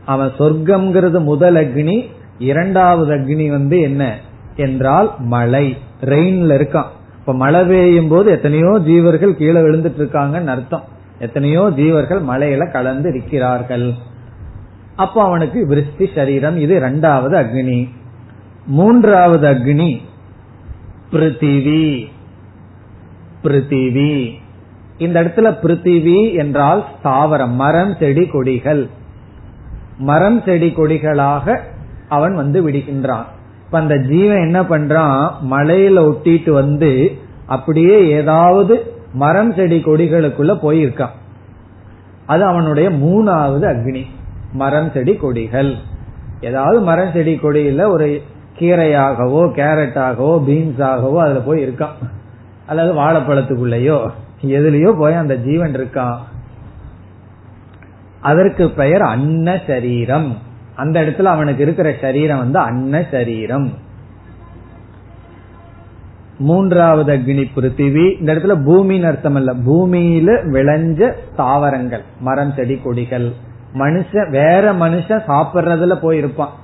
அவன் 0.05 0.31
சொர்க்கம்ங்கிறது 0.39 1.23
முதல் 1.23 1.55
அக்னி 1.55 2.07
இரண்டாவது 2.39 3.15
அக்னி 3.15 3.49
வந்து 3.49 3.79
என்ன? 3.79 4.17
என்றால் 4.55 5.13
மழை. 5.17 5.77
ரெயின்ல 6.01 6.55
இருக்கான். 6.55 6.85
இப்ப 7.19 7.33
மழை 7.33 7.65
பெய்யும் 7.65 8.07
போது 8.07 8.31
எத்தனையோ 8.31 8.65
ஜீவர்கள் 8.65 9.35
கீழே 9.35 9.59
விழுந்துட்டு 9.59 9.99
இருக்காங்கன்னு 9.99 10.45
அர்த்தம். 10.45 10.83
எத்தனையோ 11.19 11.69
ஜீவர்கள் 11.75 12.21
மலையில 12.29 12.71
கலந்து 12.71 13.09
இருக்கிறார்கள். 13.09 13.93
அப்போ 14.95 15.23
அவனுக்கு 15.23 15.67
விருஷ்டி 15.67 16.09
சரீரம் 16.15 16.57
இது 16.59 16.75
இரண்டாவது 16.75 17.37
அக்னி. 17.37 17.89
மூன்றாவது 18.65 19.47
அக்னி 19.47 20.01
பிருத்திவி. 21.11 22.07
பிருத்திவி. 23.43 24.33
இந்த 24.97 25.23
இடத்துல 25.23 25.55
பிருத்திவி 25.63 26.35
என்றால் 26.35 26.85
தாவரம் 27.03 27.53
மரம் 27.53 27.95
செடி 27.99 28.27
கொடிகள். 28.27 28.87
மரம் 29.97 30.41
செடி 30.45 30.69
கொடிகளாக 30.69 31.59
அவன் 32.09 32.35
வந்து 32.35 32.69
விடுகின்றான். 32.69 33.25
இப்ப 33.65 33.79
அந்த 33.79 33.97
ஜீவன் 33.97 34.37
என்ன 34.37 34.61
பண்றான்? 34.61 35.31
மலையில 35.51 35.99
ஒட்டிட்டு 35.99 36.51
வந்து 36.51 37.17
அப்படியே 37.45 38.07
ஏதாவது 38.07 38.93
மரம் 39.13 39.53
செடி 39.53 39.79
கொடிகளுக்குள்ள 39.79 40.57
போயிருக்கான். 40.63 41.15
அது 42.25 42.43
அவனுடைய 42.43 42.89
மூணாவது 42.89 43.65
அக்னி. 43.65 44.05
மரம் 44.53 44.91
செடி 44.91 45.15
கொடிகள். 45.15 45.75
ஏதாவது 46.41 46.81
மரம் 46.81 47.11
செடி 47.13 47.35
கொடியில 47.35 47.87
ஒரு 47.87 48.21
கீரையாகவோ 48.59 49.41
கேரட்டாகவோ 49.55 50.43
பீன்ஸ் 50.43 50.83
ஆகவோ 50.83 51.21
அதுல 51.21 51.39
போய் 51.39 51.65
இருக்கான் 51.65 51.97
அல்லது 52.65 52.93
வாழைப்பழத்துக்குள்ளேயோ. 52.93 54.07
எதுலயோ 54.41 54.93
போய் 54.97 55.13
அந்த 55.13 55.35
ஜீவன் 55.35 55.75
இருக்கான் 55.75 56.17
அதற்கு 58.21 58.69
பெயர் 58.69 59.01
அன்ன 59.01 59.61
சரீரம். 59.67 60.37
அந்த 60.75 61.01
இடத்துல 61.01 61.23
அவனுக்கு 61.23 61.63
இருக்கிற 61.63 61.93
சரீரம் 62.01 62.37
வந்து 62.37 62.59
அன்ன 62.59 63.05
சரீரம். 63.11 63.73
மூன்றாவது 66.37 67.13
அக்னி 67.13 67.45
பிருத்திவி. 67.55 68.19
இந்த 68.19 68.33
இடத்துல 68.33 68.59
பூமின்னு 68.65 69.03
அர்த்தம் 69.03 69.35
இல்ல 69.35 69.53
பூமியில 69.53 70.45
விளைஞ்ச 70.45 71.13
தாவரங்கள். 71.35 72.01
மரம் 72.19 72.53
செடி 72.55 72.77
கொடிகள். 72.77 73.31
மனுஷன் 73.73 74.29
வேற 74.29 74.73
மனுஷன் 74.73 75.23
சாப்பிடுறதுல 75.27 75.97
போயிருப்பான். 76.01 76.55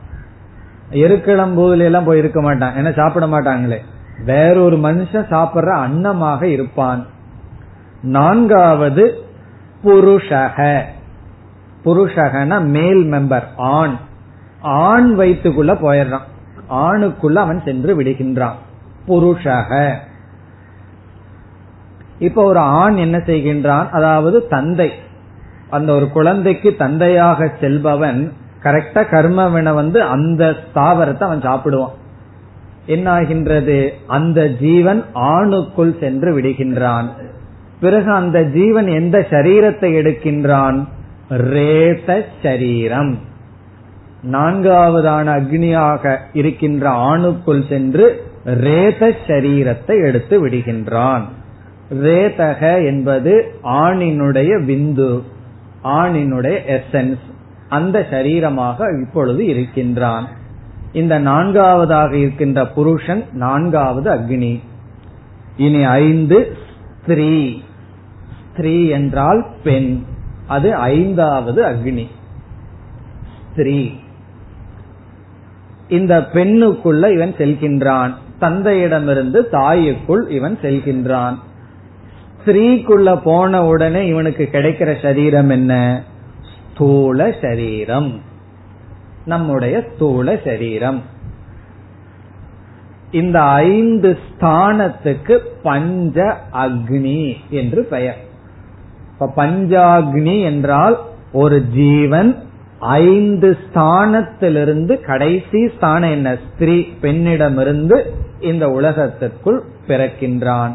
எருக்கிளம்பூதுல 0.92 1.78
எல்லாம் 1.78 2.04
போய் 2.04 2.18
இருக்க 2.18 2.42
மாட்டான். 2.42 2.74
ஏன்னா 2.76 2.94
சாப்பிட 2.94 3.28
மாட்டாங்களே. 3.28 3.78
வேறொரு 4.26 4.78
மனுஷன் 4.78 5.28
சாப்பிடுற 5.30 5.78
அன்னமாக 5.88 6.44
இருப்பான். 6.44 7.06
நான்காவது 8.04 9.18
புருஷக. 9.84 10.82
புருஷகன 11.86 12.66
மேல் 12.66 13.12
மெம்பர் 13.12 13.44
ஆண். 13.58 13.96
ஆண் 14.62 15.16
வயிற்றுக்குள்ள 15.18 15.72
போயிடுறான். 15.72 16.28
ஆணுக்குள்ள 16.70 17.34
அவன் 17.34 17.62
சென்று 17.66 18.02
விடுகின்றான். 18.02 18.52
புருஷக. 19.08 19.94
இப்ப 22.20 22.44
ஒரு 22.44 22.60
ஆண் 22.60 22.96
என்ன 22.96 23.18
செய்கின்றான்? 23.18 23.90
அதாவது 23.90 24.48
தந்தை. 24.48 24.92
அந்த 25.70 25.94
ஒரு 25.94 26.10
குழந்தைக்கு 26.10 26.76
தந்தையாக 26.76 27.52
செல்பவன் 27.62 28.32
கரெக்டா 28.64 28.94
கர்மவினை 28.94 29.74
வந்து 29.74 30.04
அந்த 30.04 30.50
ஸ்தாவரத்தை 30.50 31.22
அவன் 31.22 31.42
சாப்பிடுவான். 31.42 31.94
என்னாகின்றது? 32.88 33.90
அந்த 34.08 34.48
ஜீவன் 34.48 35.04
ஆணுக்குள் 35.14 36.00
சென்று 36.00 36.40
விடுகின்றான். 36.40 37.32
பிறகு 37.84 38.10
அந்த 38.12 38.40
ஜீவன் 38.44 38.88
எந்த 38.88 39.28
சரீரத்தை 39.30 39.90
எடுக்கின்றான்? 40.00 40.80
ரேத 41.30 42.26
சரீரம். 42.44 43.14
நான்காவதான 44.32 45.28
அக்னியாக 45.38 46.18
இருக்கின்ற 46.34 46.90
ஆணுக்குள் 46.90 47.64
சென்று 47.70 48.06
ரேத 48.46 49.12
சரீரத்தை 49.28 49.96
எடுத்து 50.06 50.36
விடுகின்றான். 50.48 51.26
ரேதக 52.04 52.62
என்பது 52.86 53.34
ஆணினுடைய 53.64 54.52
விந்து 54.70 55.10
ஆணினுடைய 55.84 56.58
எசன்ஸ் 56.78 57.26
அந்த 57.70 58.06
சரீரமாக 58.12 58.80
இப்பொழுது 59.02 59.46
இருக்கின்றான். 59.46 60.28
இந்த 60.94 61.20
நான்காவதாக 61.20 62.16
இருக்கின்ற 62.16 62.66
புருஷன் 62.68 63.24
நான்காவது 63.34 64.10
அக்னி. 64.12 64.54
இனி 65.58 65.84
ஐந்து 65.84 66.58
ஸ்திரீ. 67.02 67.62
ஸ்திரீ 68.54 68.88
என்றால் 68.88 69.46
பெண். 69.64 70.02
அது 70.48 70.76
ஐந்தாவது 70.76 71.64
அக்னி. 71.64 72.08
ஸ்திரீ. 73.52 73.92
இந்த 75.88 76.20
பெண்ணுக்குள்ள 76.34 77.12
இவன் 77.12 77.34
செல்கின்றான். 77.38 78.14
தந்தையிடமிருந்து 78.42 79.42
தாயுக்குள் 79.52 80.30
இவன் 80.30 80.58
செல்கின்றான். 80.62 81.38
ஸ்திரீக்குள்ள 82.46 83.22
போன 83.24 83.66
உடனே 83.66 84.08
இவனுக்கு 84.08 84.50
கிடைக்கிற 84.52 85.02
சரீரம் 85.02 85.50
என்ன? 85.50 86.04
ஸ்தூல 86.74 87.36
சரீரம். 87.42 88.22
நம்முடைய 89.26 89.84
ஸ்தூல 89.96 90.40
சரீரம். 90.44 91.02
இந்த 93.12 93.42
ஐந்து 93.42 94.20
ஸ்தானத்துக்கு 94.30 95.40
பஞ்ச 95.64 96.38
அக்னி 96.54 97.36
என்று 97.50 97.84
பெயர். 97.84 98.32
இப்ப 99.14 99.46
பஞ்சாக்னி 99.46 100.44
என்றால் 100.44 101.00
ஒரு 101.34 101.68
ஜீவன் 101.68 102.44
ஐந்து 102.80 103.58
ஸ்தானத்திலிருந்து 103.66 105.02
கடைசி 105.02 105.70
ஸ்தானம் 105.76 106.10
என்ன? 106.10 106.38
ஸ்திரீ 106.54 106.88
பெண்ணிடமிருந்து 107.02 107.98
இந்த 108.40 108.70
உலகத்திற்குள் 108.70 109.64
பிறக்கின்றான். 109.88 110.72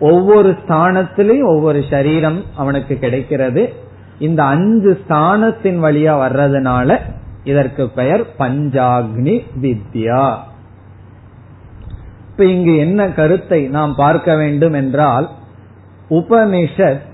ஒவ்வொரு 0.00 0.50
ஸ்தானத்திலையும் 0.50 1.56
ஒவ்வொரு 1.56 1.84
சரீரம் 1.90 2.42
அவனுக்கு 2.56 2.96
கிடைக்கிறது. 2.96 3.72
இந்த 4.18 4.44
அஞ்சு 4.44 5.00
ஸ்தானத்தின் 5.08 5.80
வழியா 5.84 6.14
வர்றதுனால 6.24 6.98
இதற்கு 7.44 7.88
பெயர் 7.88 8.24
பஞ்சாக்னி 8.38 9.40
வித்யா. 9.62 10.36
இப்ப 12.30 12.44
இங்கு 12.44 12.76
என்ன 12.76 13.08
கருத்தை 13.08 13.68
நாம் 13.68 13.94
பார்க்க 13.94 14.36
வேண்டும் 14.36 14.72
என்றால் 14.72 15.28
உபனிஷத் 16.10 17.06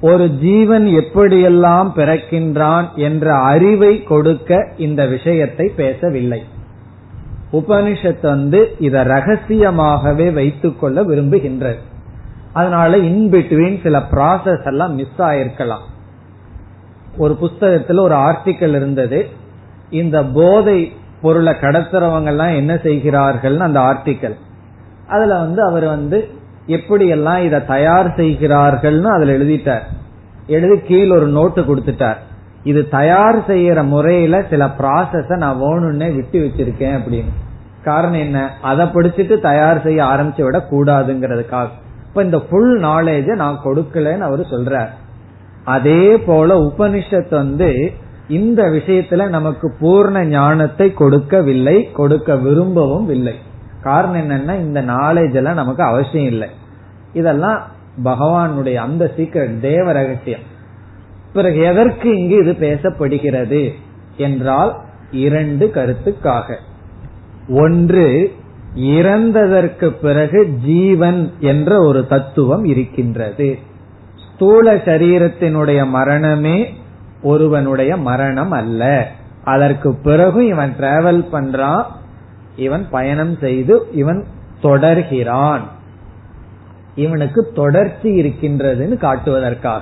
ஒரு 0.00 0.28
ஜீவன் 0.28 0.86
எப்படியெல்லாம் 0.86 1.90
பிறக்கின்றான் 1.96 2.94
என்ற 2.94 3.34
அறிவை 3.34 4.02
கொடுக்க 4.02 4.72
இந்த 4.76 5.06
விஷயத்தை 5.06 5.72
பேசவில்லை. 5.76 6.42
உபனிஷத் 7.52 8.22
வந்து 8.22 8.76
இத 8.78 9.04
ரகசியமாகவே 9.04 10.32
வைத்துக் 10.32 10.80
கொள்ள 10.80 11.02
விரும்புகின்றது. 11.02 11.78
அதனால 12.52 12.96
இன்பிட்வீன் 12.96 13.82
சில 13.82 13.98
ப்ராசஸ் 13.98 14.66
எல்லாம் 14.66 14.94
மிஸ் 14.94 15.18
ஆயிருக்கலாம். 15.18 15.86
ஒரு 17.16 17.36
புஸ்தகத்துல 17.40 18.00
ஒரு 18.00 18.14
ஆர்டிக்கல் 18.14 18.74
இருந்தது. 18.74 19.28
இந்த 19.90 20.24
போதை 20.24 20.92
பொருளை 21.22 21.52
கடத்துறவங்க 21.52 22.24
எல்லாம் 22.24 22.54
என்ன 22.54 22.76
செய்கிறார்கள் 22.76 23.60
அந்த 23.60 23.80
ஆர்டிக்கல் 23.80 24.34
அதுல 25.08 25.38
வந்து 25.38 25.62
அவர் 25.62 25.84
வந்து 25.84 26.28
எப்படியெல்லாம் 26.70 27.44
இதை 27.44 27.66
தயார் 27.66 28.14
செய்கிறார்கள்னு 28.16 29.02
அதுல 29.02 29.32
எழுதிட்டார். 29.32 29.82
எழுதி 30.46 30.80
கீழ் 30.80 31.10
ஒரு 31.10 31.26
நோட்டு 31.26 31.62
கொடுத்துட்டார். 31.62 32.16
இது 32.64 32.88
தயார் 32.88 33.50
செய்யற 33.50 33.86
முறையில 33.86 34.42
சில 34.50 34.66
ப்ராசஸ 34.66 35.36
நான் 35.36 35.60
வேணும்னே 35.60 36.14
விட்டு 36.14 36.38
வச்சிருக்கேன் 36.40 36.98
அப்படின்னு. 36.98 37.32
காரணம் 37.84 38.20
என்ன? 38.20 38.50
அதை 38.62 38.86
படிச்சுட்டு 38.86 39.40
தயார் 39.40 39.82
செய்ய 39.82 40.04
ஆரம்பிச்சு 40.04 40.42
விட 40.42 40.66
கூடாதுங்கிறதுக்காக. 40.70 41.68
இப்ப 42.08 42.22
இந்த 42.22 42.38
ஃபுல் 42.38 42.80
நாலேஜ 42.80 43.34
நான் 43.34 43.60
கொடுக்கலன்னு 43.64 44.18
அவரு 44.18 44.46
சொல்றார். 44.50 44.88
அதே 45.64 46.18
போல 46.18 46.58
உபனிஷத் 46.58 47.30
வந்து 47.30 47.92
இந்த 48.28 48.62
விஷயத்துல 48.62 49.28
நமக்கு 49.28 49.74
பூர்ண 49.80 50.24
ஞானத்தை 50.24 50.92
கொடுக்கவில்லை 50.92 51.92
கொடுக்க 51.92 52.34
விரும்பவும் 52.34 53.10
இல்லை. 53.10 53.34
காரணம் 53.82 54.30
என்னன்னா 54.30 54.58
இந்த 54.58 54.82
நாலேஜ் 54.82 55.34
எல்லாம் 55.34 55.54
நமக்கு 55.54 55.82
அவசியம் 55.82 56.26
இல்லை. 56.26 56.48
இதெல்லாம் 57.12 57.62
பகவானுடைய 58.04 58.74
அந்த 58.74 59.12
சீக்கிரம் 59.16 59.60
தேவ 59.60 59.92
ரகசியம். 59.92 60.40
பிறகு 61.32 61.60
எதற்கு 61.60 62.18
இங்கு 62.18 62.36
இது 62.36 62.52
பேசப்படுகிறது 62.52 63.72
என்றால் 64.16 64.76
இரண்டு 65.10 65.70
கருத்துக்காக. 65.74 66.56
ஒன்று 67.48 68.32
இறந்ததற்கு 68.76 69.86
பிறகு 69.86 70.46
ஜீவன் 70.64 71.32
என்ற 71.38 71.82
ஒரு 71.82 72.06
தத்துவம் 72.06 72.64
இருக்கின்றது. 72.64 73.58
ஸ்தூல 74.34 74.74
சரீரத்தினுடைய 74.74 75.86
மரணமே 75.86 76.74
ஒருவனுடைய 77.22 77.96
மரணம் 77.96 78.50
அல்ல. 78.50 79.10
அதற்கு 79.44 79.94
பிறகு 79.94 80.46
இவன் 80.46 80.74
டிராவல் 80.80 81.24
பண்றான் 81.32 81.82
இவன் 82.56 82.86
பயணம் 82.90 83.36
செய்து 83.36 83.86
இவன் 83.92 84.24
தொடர்கிறான். 84.62 85.60
இவனுக்கு 87.00 87.50
தொடர்ச்சி 87.54 88.08
இருக்கின்றதுன்னு 88.22 88.96
காட்டுவதற்காக. 88.98 89.80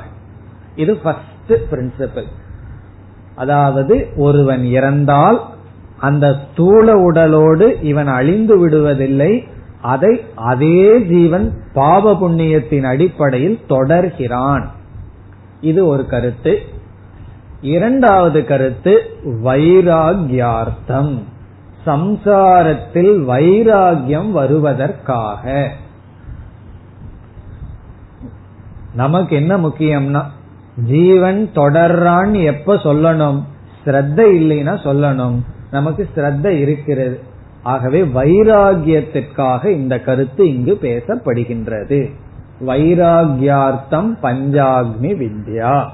இது 0.76 0.96
ஃபர்ஸ்ட் 0.96 1.52
பிரின்சிபல் 1.70 2.30
அதாவது 3.34 3.94
ஒருவன் 4.16 4.64
இறந்தால் 4.64 5.40
அந்த 5.98 6.26
ஸ்தூல 6.32 6.92
உடலோடு 6.92 7.82
இவன் 7.82 8.06
அழிந்து 8.06 8.54
விடுவதில்லை 8.56 9.32
அதை 9.82 10.20
அதே 10.34 11.00
ஜீவன் 11.00 11.46
பாவ 11.72 12.12
புண்ணியத்தின் 12.12 12.82
அடிப்படையில் 12.82 13.60
தொடர்கிறான். 13.68 14.64
இது 15.60 15.86
ஒரு 15.86 16.06
கருத்து. 16.06 16.58
இரண்டாவது 17.60 18.44
கருத்து 18.44 18.94
வைராகியார்த்தம். 19.24 21.14
சம்சாரத்தில் 21.86 23.14
வைராகியம் 23.32 24.30
வருவதற்காக. 24.30 25.70
நமக்கு 28.98 29.36
என்ன 29.36 29.56
முக்கியம்னா 29.56 30.22
ஜீவன் 30.86 31.50
தொடர்றான்னு 31.54 32.44
எப்ப 32.44 32.74
சொல்லணும்? 32.74 33.42
ஸ்ரத்த 33.84 34.20
இல்லைன்னா 34.40 34.74
சொல்லணும். 34.86 35.36
நமக்கு 35.70 36.08
ஸ்ரத்த 36.16 36.46
இருக்கிறது. 36.46 37.20
ஆகவே 37.62 38.02
வைராகியத்திற்காக 38.02 39.64
இந்த 39.66 40.00
கருத்து 40.00 40.54
இங்கு 40.54 40.78
பேசப்படுகின்றது. 40.82 42.10
வைராகியார்த்தம் 42.66 44.10
பஞ்சாக்னி 44.22 45.14
வித்யா. 45.14 45.86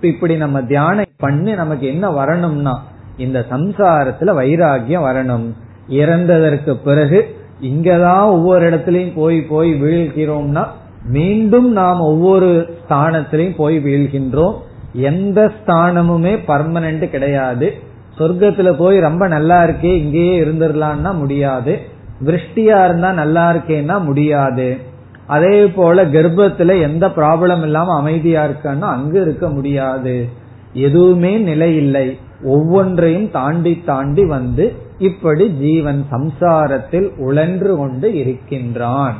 இப்படி 0.00 0.36
நம்ம 0.36 0.62
தியானம் 0.62 1.14
பண்ணி 1.16 1.52
நமக்கு 1.52 1.86
என்ன 1.86 2.10
வரணும்னா 2.10 2.82
இந்த 3.16 3.46
சம்சாரத்துல 3.50 4.34
வைராகியம் 4.40 5.06
வரணும். 5.08 5.52
இறந்ததற்கு 5.90 6.74
பிறகு 6.74 7.36
இங்கதான் 7.62 8.22
ஒவ்வொரு 8.22 8.70
இடத்துலயும் 8.70 9.14
போய் 9.14 9.42
போய் 9.42 9.82
வீழ்கிறோம்னா 9.82 10.64
மீண்டும் 11.08 11.72
நாம் 11.72 12.00
ஒவ்வொரு 12.00 12.78
ஸ்தானத்திலையும் 12.88 13.54
போய் 13.56 13.78
வீழ்கின்றோம். 13.78 14.54
எந்த 14.92 15.52
ஸ்தானமுமே 15.54 16.38
பர்மனன்ட் 16.46 17.10
கிடையாது. 17.10 17.74
சொர்க்கத்துல 18.18 18.72
போய் 18.72 19.00
ரொம்ப 19.00 19.28
நல்லா 19.28 19.64
இருக்கே 19.64 19.96
இங்கேயே 19.96 20.40
இருந்துடலான்னா 20.40 21.14
முடியாது. 21.14 21.80
விருஷ்டியா 22.24 22.84
இருந்தா 22.84 23.12
நல்லா 23.12 23.52
இருக்கேன்னா 23.52 24.04
முடியாது. 24.04 24.78
அதே 25.26 25.66
போல 25.66 26.04
கர்ப்பத்துல 26.04 26.80
எந்த 26.80 27.08
ப்ராப்ளம் 27.08 27.62
இல்லாம 27.62 27.98
அமைதியா 27.98 28.44
இருக்கன்னா 28.44 28.80
அங்க 28.80 29.20
இருக்க 29.20 29.48
முடியாது. 29.48 30.28
எதுவுமே 30.72 31.36
நிலை 31.36 31.76
இல்லை. 31.76 32.18
ஒவ்வொன்றையும் 32.42 33.30
தாண்டி 33.30 33.82
தாண்டி 33.86 34.24
வந்து 34.24 34.72
இப்படி 34.98 35.48
ஜீவன் 35.48 36.04
சம்சாரத்தில் 36.12 37.10
உழன்று 37.16 37.76
கொண்டு 37.76 38.14
இருக்கின்றான். 38.14 39.14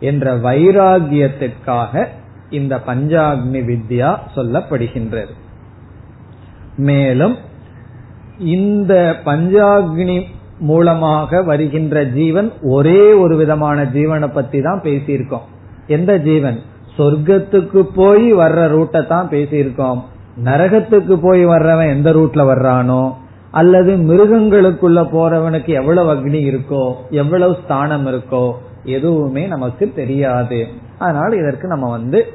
என்ற 0.00 0.36
வைராகியத்திற்காக 0.36 2.06
இந்த 2.50 2.80
பஞ்சாக்னி 2.86 3.60
வித்யா 3.70 4.16
சொல்லப்படுகின்றது. 4.36 5.32
மேலும் 6.76 7.36
இந்த 8.38 9.16
பஞ்சாக்னி 9.24 10.22
மூலமாக 10.58 11.42
வருகின்ற 11.42 12.04
ஜீவன் 12.04 12.52
ஒரே 12.62 13.12
ஒரு 13.12 13.36
விதமான 13.36 13.84
ஜீவனை 13.84 14.28
பத்தி 14.32 14.60
தான் 14.60 14.80
பேசியிருக்கோம். 14.80 15.46
எந்த 15.86 16.18
ஜீவன்? 16.18 16.58
சொர்க்கத்துக்கு 16.98 17.80
போய் 17.94 18.34
வர்ற 18.34 18.60
ரூட்டை 18.68 19.06
தான் 19.06 19.28
பேசியிருக்கோம். 19.28 20.00
நரகத்துக்கு 20.44 21.14
போய் 21.16 21.46
வர்றவன் 21.46 21.88
எந்த 21.88 22.10
ரூட்ல 22.12 22.42
வர்றானோ 22.52 23.12
அல்லது 23.50 23.96
மிருகங்களுக்குள்ள 23.96 25.00
போறவனுக்கு 25.14 25.68
எவ்வளவு 25.68 26.14
அக்னி 26.14 26.40
இருக்கோ 26.50 26.92
எவ்வளவு 27.10 27.56
ஸ்தானம் 27.64 28.06
இருக்கோ 28.06 28.52
எதுவுமே 28.84 29.46
நமக்கு 29.46 29.92
தெரியாது. 29.94 30.68
அதனால 30.98 31.36
இதற்கு 31.36 31.68
நம்ம 31.68 31.90
வந்து 31.90 32.26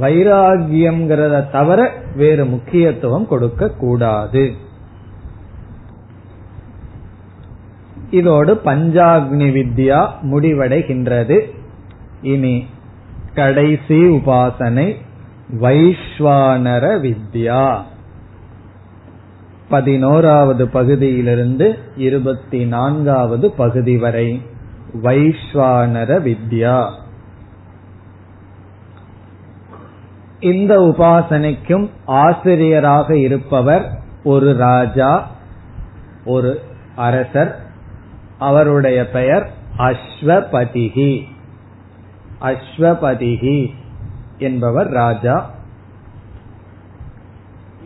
வைராகியம்ங்கிறத 0.00 1.50
தவிர 1.50 1.92
வேறு 2.16 2.44
முக்கியத்துவம் 2.44 3.28
கொடுக்க 3.28 3.68
கூடாது 3.68 4.52
இதோடு 8.10 8.60
பஞ்சாக்னி 8.64 9.48
வித்யா 9.52 10.08
முடிவடைகின்றது. 10.22 11.40
இனி 12.22 12.66
கடைசி 13.34 14.08
உபாசனை 14.08 14.96
வைஸ்வானர 15.60 16.84
வித்யா. 16.98 17.82
பதினோராவது 19.68 20.68
பகுதியிலிருந்து 20.68 21.78
இருபத்தி 21.96 22.64
நான்காவது 22.64 23.50
பகுதி 23.50 23.96
வரை. 23.96 24.42
வைஸ்வானர 25.02 26.10
வித்யா. 26.18 26.90
இந்த 30.40 30.80
உபாசனைக்கும் 30.80 31.90
ஆசிரியராக 32.04 33.18
இருப்பவர் 33.18 34.00
ஒரு 34.24 34.56
ராஜா 34.56 35.30
ஒரு 36.24 36.60
அரசர் 36.96 37.64
அவருடைய 38.38 39.10
பெயர் 39.10 39.50
அஸ்வபதிகி 39.78 41.24
அஸ்வபதிகி 42.40 43.74
என்பவர் 44.38 44.86
ராஜா. 44.86 45.50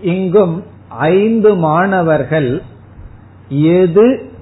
இங்கும் 0.02 0.64
ஐந்து 0.88 1.54
மாணவர்கள் 1.54 2.62
எது 3.48 4.32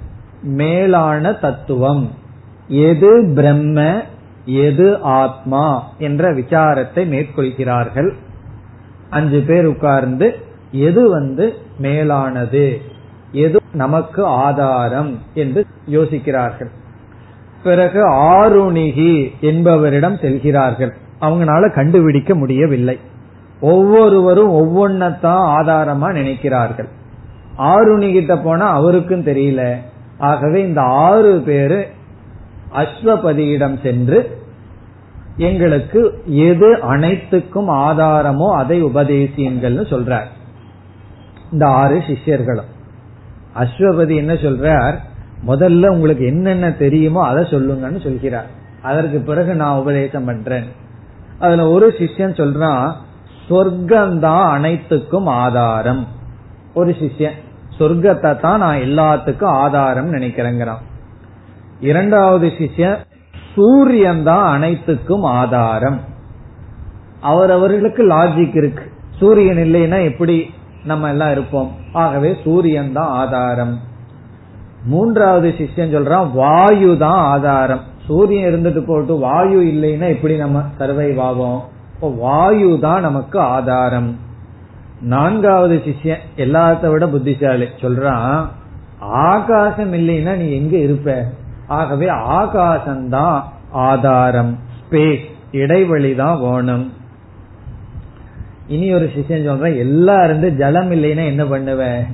மேலான 0.43 1.33
தத்துவம்? 1.33 2.27
எது 2.69 3.33
பிரம்ம 3.35 4.03
எது 4.45 5.01
ஆத்மா 5.01 5.89
என்ற 5.99 6.35
விசாரத்தை 6.35 7.07
மேற்கொள்கிறார்கள். 7.07 8.13
அஞ்சு 9.11 9.41
பேர் 9.41 9.65
உட்கார்ந்து 9.65 10.39
எது 10.73 11.11
வந்து 11.11 11.55
மேலானது 11.79 12.81
எது 13.33 13.61
நமக்கு 13.73 14.25
ஆதாரம் 14.25 15.19
என்று 15.35 15.65
யோசிக்கிறார்கள். 15.91 16.71
பிறகு 17.63 18.11
ஆருணிகி 18.11 19.41
என்பவரிடம் 19.41 20.17
செல்கிறார்கள். 20.17 20.97
அவங்களால 21.21 21.75
கண்டுபிடிக்க 21.75 22.35
முடியவில்லை. 22.35 22.99
ஒவ்வொருவரும் 23.61 24.53
ஒவ்வொன்னதான் 24.53 25.55
ஆதாரமா 25.59 26.13
நினைக்கிறார்கள். 26.13 26.89
ஆருணி 27.59 28.13
கிட்ட 28.13 28.39
போனா 28.39 28.67
அவருக்கும் 28.73 29.25
தெரியல. 29.25 29.77
ஆகவே 30.19 30.63
இந்த 30.63 30.81
ஆறு 30.81 31.43
பேரு 31.47 31.89
அஸ்வபதியிடம் 32.75 33.83
சென்று 33.83 34.47
எங்களுக்கு 35.37 36.23
எது 36.27 36.81
அனைத்துக்கும் 36.83 37.69
ஆதாரமோ 37.69 38.51
அதை 38.51 38.85
உபதேசியுங்கள்னு 38.85 39.85
சொல்றார். 39.91 40.29
இந்த 41.53 41.67
ஆறு 41.67 41.99
சிஷ்யர்களும். 41.99 42.71
அஸ்வபதி 43.57 44.15
என்ன 44.17 44.33
சொல்றார்? 44.33 44.95
முதல்ல 45.47 45.87
உங்களுக்கு 45.87 46.27
என்னென்ன 46.27 46.71
தெரியுமோ 46.71 47.27
அதை 47.27 47.45
சொல்லுங்கன்னு 47.45 48.03
சொல்கிறார். 48.03 48.47
அதற்கு 48.83 49.21
பிறகு 49.21 49.55
நான் 49.55 49.79
உபதேசம் 49.79 50.25
பண்றேன். 50.25 50.65
அதுல 51.39 51.69
ஒரு 51.69 51.95
சிஷ்யன் 51.99 52.39
சொல்றான் 52.41 52.93
சொர்க்கம்தான் 53.51 54.45
அனைத்துக்கும் 54.45 55.27
ஆதாரம். 55.27 56.07
ஒரு 56.75 56.91
சிஷ்யன் 56.91 57.39
சொர்க்கத்தை 57.79 58.41
தான் 58.41 58.59
நான் 58.59 58.79
எல்லாத்துக்கும் 58.79 59.45
ஆதாரம் 59.45 60.13
நினைக்கிறேங்கிறான். 60.13 60.87
இரண்டாவது 61.81 62.47
சிஷ்யன் 62.47 62.97
சூரியன் 63.55 64.23
தான் 64.23 64.47
அனைத்துக்கும் 64.55 65.23
ஆதாரம். 65.23 66.01
அவரவர்களுக்கு 67.21 68.09
லாஜிக் 68.09 68.57
இருக்கு. 68.57 68.93
சூரியன் 69.19 69.57
இல்லைன்னா 69.57 70.05
எப்படி 70.05 70.51
நம்ம 70.85 71.09
எல்லாம் 71.09 71.31
இருப்போம்? 71.31 71.71
ஆகவே 71.93 72.37
சூரியன் 72.45 72.93
தான் 72.93 73.09
ஆதாரம். 73.09 73.79
மூன்றாவது 74.85 75.55
சிஷ்யன் 75.59 75.95
சொல்றான் 75.95 76.31
வாயு 76.35 76.97
தான் 76.99 77.21
ஆதாரம். 77.35 77.81
சூரியன் 78.07 78.55
இருந்துட்டு 78.55 78.87
போட்டு 78.87 79.17
வாயு 79.17 79.61
இல்லைன்னா 79.61 80.09
எப்படி 80.09 80.37
நம்ம 80.37 80.63
சர்வைவ் 80.79 81.21
ஆகும் 81.21 81.61
இப்போ 81.95 82.09
வாயு 82.09 82.79
தான் 82.81 83.01
நமக்கு 83.01 83.39
ஆதாரம். 83.39 84.19
நான்காவது 85.01 85.83
சிஷ்யன் 85.87 86.19
எல்லாத்த 86.37 86.91
விட 86.91 87.07
புத்திசாலி. 87.09 87.65
சொல்றான் 87.81 88.47
ஆகாசம் 89.01 89.93
இல்லைன்னா 89.93 90.37
நீ 90.37 90.53
எங்க 90.53 90.77
இருப்ப? 90.77 91.25
ஆகவே 91.69 92.07
ஆகாசம்தான் 92.07 93.43
ஆதாரம். 93.73 94.59
ஸ்பேஸ் 94.79 95.25
இடைவெளி 95.53 96.15
தான் 96.15 96.41
வேணும். 96.41 96.93
இனி 98.67 98.95
ஒரு 98.95 99.11
சிஷ்யன் 99.17 99.45
சொல்றேன் 99.45 99.77
எல்லாம் 99.77 100.25
இருந்து 100.25 100.51
ஜலம் 100.53 100.91
இல்லைன்னா 100.91 101.25
என்ன 101.27 101.45
பண்ணுவேன் 101.45 102.05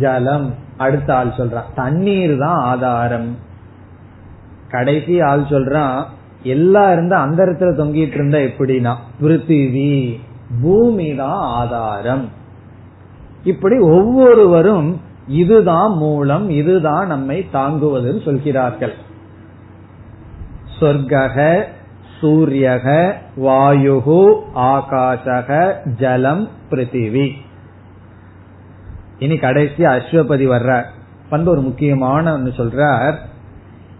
ஜலம். 0.00 0.54
அடுத்த 0.76 1.16
ஆள் 1.16 1.36
சொல்றான் 1.36 1.68
தண்ணீர் 1.74 2.38
தான் 2.38 2.60
ஆதாரம். 2.62 3.36
கடைசி 4.68 5.20
ஆள் 5.20 5.40
சொல்றான் 5.40 6.04
எல்லா 6.42 6.92
இருந்த 6.92 7.16
அந்த 7.16 7.44
இடத்துல 7.44 7.70
தொங்கிட்டு 7.80 8.16
இருந்தா 8.20 8.38
எப்படின்னா 8.38 8.94
பிருத்திவி 9.22 10.20
பூமி 10.62 11.14
தான் 11.14 11.40
ஆதாரம். 11.60 12.28
இப்படி 13.44 13.78
ஒவ்வொருவரும் 13.78 15.00
இதுதான் 15.28 15.92
மூலம் 15.92 16.50
இதுதான் 16.50 17.06
நம்மை 17.06 17.46
தாங்குவதுன்னு 17.52 18.24
சொல்கிறார்கள். 18.24 18.94
சொர்க்கக 20.80 21.62
சூரியக 22.20 23.12
வாயுகு 23.36 24.34
ஆகாசக 24.54 25.74
ஜலம் 25.96 26.48
பிருத்திவி. 26.70 27.30
இனி 29.18 29.36
கடைசி 29.36 29.84
அஸ்வபதி 29.84 30.46
வர்ற 30.46 30.82
வந்து 31.30 31.50
ஒரு 31.50 31.60
முக்கியமான 31.60 32.32
ஒன்னு 32.32 32.50
சொல்றார். 32.50 33.14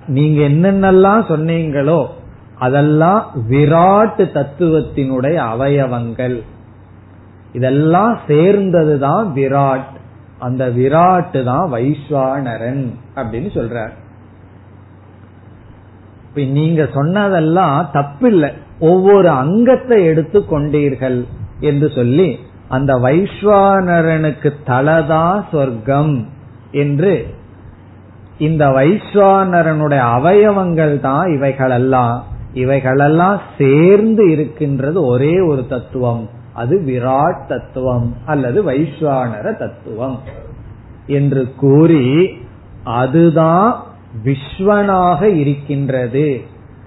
நீங்க 0.06 0.42
என்னென்னலாம் 0.48 1.24
சொன்னீங்களோ 1.28 2.06
அதெல்லாம் 2.58 3.30
விராட்டு 3.50 4.24
தத்துவத்தினுடைய 4.32 5.34
அவயவங்கள். 5.34 6.42
இதெல்லாம் 7.52 8.18
சேர்ந்ததுதான் 8.26 9.32
விராட். 9.34 9.96
அந்த 10.38 10.68
விராட்டு 10.68 11.44
தான் 11.44 11.72
வைஸ்வானரன் 11.72 12.84
அப்படின்னு 13.16 13.50
சொல்றார். 13.54 13.94
இப்ப 16.28 16.40
நீங்க 16.40 16.88
சொன்னதெல்லாம் 16.94 17.88
தப்பில்லை. 17.92 18.52
ஒவ்வொரு 18.80 19.28
அங்கத்தை 19.28 20.04
எடுத்து 20.04 20.44
கொண்டீர்கள் 20.50 21.24
என்று 21.60 21.90
சொல்லி 21.90 22.38
அந்த 22.68 22.94
வைஸ்வானரனுக்கு 22.94 24.50
தலதா 24.66 25.42
சொர்க்கம் 25.50 26.28
என்று 26.72 27.26
இந்த 28.38 28.66
வைஸ்வானரனுடைய 28.68 30.02
அவயவங்கள் 30.18 31.00
தான் 31.00 31.26
இவைகளெல்லாம். 31.28 32.24
இவைகளெல்லாம் 32.54 33.40
சேர்ந்து 33.58 34.30
இருக்கின்றது 34.30 35.06
ஒரே 35.06 35.40
ஒரு 35.40 35.66
தத்துவம். 35.66 36.28
அது 36.58 36.82
விராட் 36.86 37.46
தத்துவம் 37.46 38.16
அல்லது 38.26 38.70
வைஸ்வானர 38.70 39.58
தத்துவம். 39.58 40.20
என்று 41.06 41.54
கூறி 41.54 42.28
அதுதான் 42.84 43.82
விஸ்வனாக 44.24 45.22
இருக்கின்றது. 45.22 46.40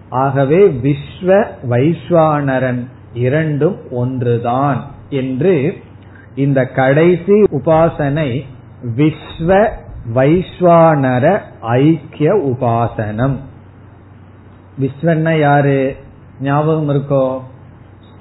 ஆகவே 0.10 0.68
விஸ்வ 0.68 1.46
வைஸ்வானரன் 1.70 2.86
இரண்டும் 3.14 3.78
ஒன்றுதான் 3.92 4.86
என்று 5.10 5.78
இந்த 6.36 6.66
கடைசி 6.66 7.34
உபாசனை 7.34 8.42
விஸ்வ 8.98 9.70
வைஸ்வானர 10.14 11.40
ஐக்கிய 11.62 12.34
உபாசனம். 12.34 13.36
விஸ்வன்னா 14.82 15.40
யாரு? 15.40 15.96
ஞாபகம் 16.42 16.90
இருக்கோ? 16.90 17.40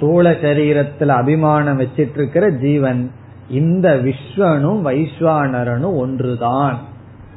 ஸ்தூல 0.01 0.31
சரீரத்துல 0.31 1.07
அபிமானம் 1.07 1.81
வச்சிட்டு 1.81 2.15
இருக்கிற 2.15 2.51
ஜீவன் 2.51 3.11
இந்த 3.51 3.95
விஸ்வனும் 3.95 4.81
வைஸ்வானரனும் 4.85 5.97
ஒன்றுதான். 5.97 6.79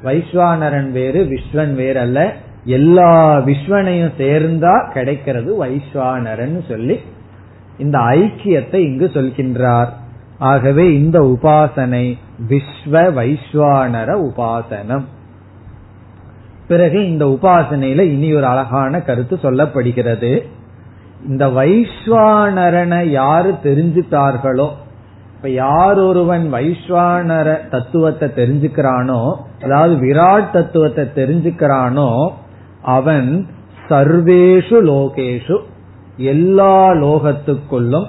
வைஸ்வானரன் 0.04 0.90
வேறு 0.90 1.24
விஸ்வன் 1.24 1.74
வேறு 1.74 2.00
அல்ல 2.00 2.34
எல்லா 2.64 3.36
விஸ்வனையும் 3.36 4.12
சேர்ந்தா 4.18 4.92
கிடைக்கிறது 4.92 5.66
வைஸ்வானரன் 5.66 6.68
சொல்லி 6.68 7.00
இந்த 7.78 8.00
ஐக்கியத்தை 8.00 8.76
இங்கு 8.76 9.12
சொல்கின்றார். 9.14 9.90
ஆகவே 10.38 11.00
இந்த 11.00 11.20
உபாசனை 11.20 12.18
விஸ்வ 12.50 13.04
வைஸ்வானர 13.20 14.10
உபாசனம். 14.30 15.04
பிறகு 16.68 17.10
இந்த 17.10 17.26
உபாசனையில 17.26 18.02
இனி 18.02 18.34
ஒரு 18.34 18.46
அழகான 18.46 19.02
கருத்து 19.02 19.40
சொல்லப்படுகிறது. 19.42 20.44
இந்த 21.30 21.48
வைஸ்வானரனை 21.48 23.10
யாரு 23.10 23.52
தெரிஞ்சுட்டார்களோ 23.64 24.70
இப்ப 25.36 25.50
யார் 25.50 26.00
ஒருவன் 26.00 26.54
வைஸ்வானர 26.54 27.70
தத்துவத்தை 27.70 28.30
தெரிஞ்சுக்கிறானோ 28.36 29.36
அதாவது 29.62 29.96
விராட் 29.96 30.52
தத்துவத்தை 30.52 31.06
தெரிஞ்சுக்கிறானோ 31.16 32.32
அவன் 32.82 33.48
சர்வேஷு 33.90 34.78
லோகேஷு 34.92 35.58
எல்லா 36.18 36.92
லோகத்துக்குள்ளும் 36.92 38.08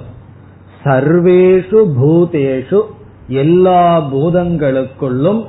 சர்வேஷு 0.85 1.81
பூதேஷு 2.01 2.81
எல்லா 3.29 4.01
பூதங்களுக்குள்ளும் 4.01 5.43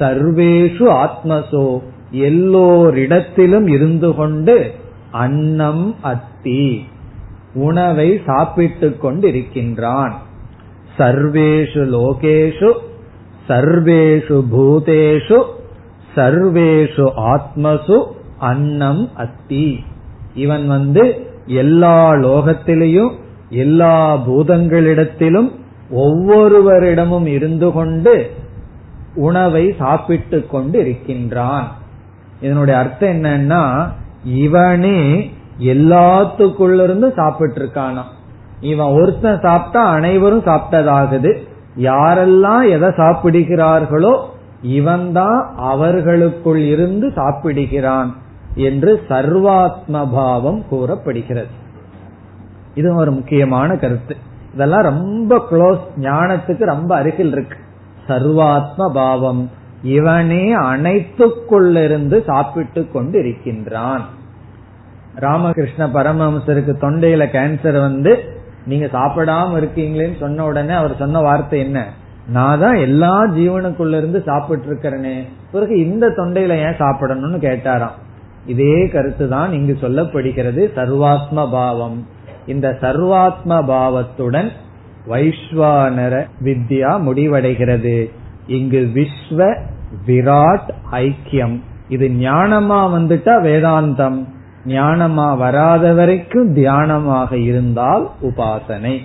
சர்வேஷு 0.00 0.86
ஆத்மசோ 1.04 1.80
எல்லோரிடத்திலும் 2.12 3.66
இருந்து 3.68 4.14
கொண்டு 4.14 4.74
அன்னம் 5.12 5.94
அத்தி. 6.02 6.84
உணவை 7.54 8.20
சாப்பிட்டுக் 8.26 9.04
கொண்டிருக்கின்றான். 9.04 10.12
சர்வேஷு 10.98 11.82
லோகேஷு 11.94 12.72
சர்வேஷு 13.48 14.44
பூதேஷு 14.56 15.44
சர்வேஷு 16.16 17.12
ஆத்மசு 17.16 18.04
அன்னம் 18.38 19.10
அத்தி 19.14 19.84
இவன் 20.34 20.66
வந்து 20.66 21.26
எல்லா 21.46 22.10
லோகத்திலையும் 22.10 23.10
எல்லா 23.50 24.16
பூதங்களிடத்திலும் 24.16 25.50
ஒவ்வொருவரிடமும் 25.94 27.26
இருந்து 27.26 27.72
கொண்டு 27.72 28.30
உணவை 29.14 29.74
சாப்பிட்டு 29.78 30.46
கொண்டு 30.46 30.80
இருக்கின்றான் 30.80 31.72
இதனுடைய 32.40 32.80
அர்த்தம் 32.80 33.08
என்னன்னா 33.08 33.88
இவனே 34.24 35.30
எல்லாத்துக்குள்ள 35.58 36.82
இருந்து 36.82 37.12
சாப்பிட்டு 37.16 37.64
இருக்கானா 37.64 38.02
இவன் 38.60 39.00
ஒருத்தன் 39.00 39.40
சாப்பிட்டா 39.42 39.84
அனைவரும் 39.84 40.44
சாப்பிட்டதாகுது. 40.44 41.36
யாரெல்லாம் 41.76 42.70
எதை 42.70 42.88
சாப்பிடுகிறார்களோ 42.88 44.20
இவன்தான் 44.62 45.54
அவர்களுக்குள் 45.56 46.58
இருந்து 46.58 47.12
சாப்பிடுகிறான் 47.14 48.16
என்று 48.54 49.02
சர்வாத்ம 49.08 50.12
பாவம் 50.12 50.64
கூறப்படுகிறது. 50.68 51.52
இது 52.74 52.94
ஒரு 52.94 53.10
முக்கியமான 53.10 53.76
கருத்து. 53.76 54.16
இதெல்லாம் 54.54 54.82
ரொம்ப 54.82 55.38
க்ளோஸ் 55.50 55.80
ஞானத்துக்கு 55.96 56.64
ரொம்ப 56.64 56.96
அருகில் 56.96 57.32
இருக்கு. 57.32 57.56
சர்வாத்ம 58.08 58.92
பாவம் 58.92 59.50
இவனே 59.82 60.56
அனைத்துக்குள்ளிருந்து 60.56 62.24
சாப்பிட்டு 62.24 62.90
கொண்டு 62.90 63.18
இருக்கின்றான் 63.18 64.04
ராமகிருஷ்ண 65.20 65.86
பரமஹம்சருக்கு 65.86 66.72
தொண்டையில 66.82 67.24
கேன்சர் 67.36 67.80
வந்து 67.80 68.12
நீங்க 68.66 68.86
சாப்பிடாம 68.86 69.56
இருக்கீங்களேன்னு 69.58 70.16
சொன்ன 70.20 70.44
உடனே 70.44 70.72
அவர் 70.72 70.94
சொன்ன 70.96 71.20
வார்த்தை 71.20 71.60
என்ன? 71.60 71.86
நான் 72.28 72.60
தான் 72.60 72.74
எல்லா 72.74 73.26
ஜீவனுக்குள்ள 73.26 73.96
இருந்து 73.96 74.22
சாப்பிட்டு 74.22 74.66
இருக்கிறேனே 74.68 75.16
பிறகு 75.52 75.78
இந்த 75.78 76.06
தொண்டையில 76.06 76.48
ஏன் 76.48 76.78
சாப்பிடணும்னு 76.78 77.38
கேட்டாராம். 77.46 77.96
இதே 78.46 78.88
கருத்து 78.88 79.28
தான் 79.28 79.52
இங்கு 79.52 79.78
சொல்லப்படுகிறது 79.80 80.62
சர்வாத்ம 80.76 81.50
பாவம். 81.50 82.06
இந்த 82.46 82.78
சர்வாத்ம 82.80 83.66
பாவத்துடன் 83.66 84.50
வைஸ்வானர 85.08 86.14
வித்யா 86.44 86.92
முடிவடைகிறது. 87.06 88.10
இங்கு 88.46 88.90
விஸ்வ 88.94 89.56
விராட் 90.06 90.70
ஐக்கியம். 90.92 91.60
இது 91.88 92.08
ஞானமா 92.08 92.80
வந்துட்டா 92.96 93.34
வேதாந்தம். 93.42 94.18
ஞானமா 94.69 95.37
வராத 95.37 95.93
வரைக்கும் 95.93 96.53
தியானமாக 96.53 97.43
இருந்தால் 97.43 98.11
உபாசனை 98.29 99.01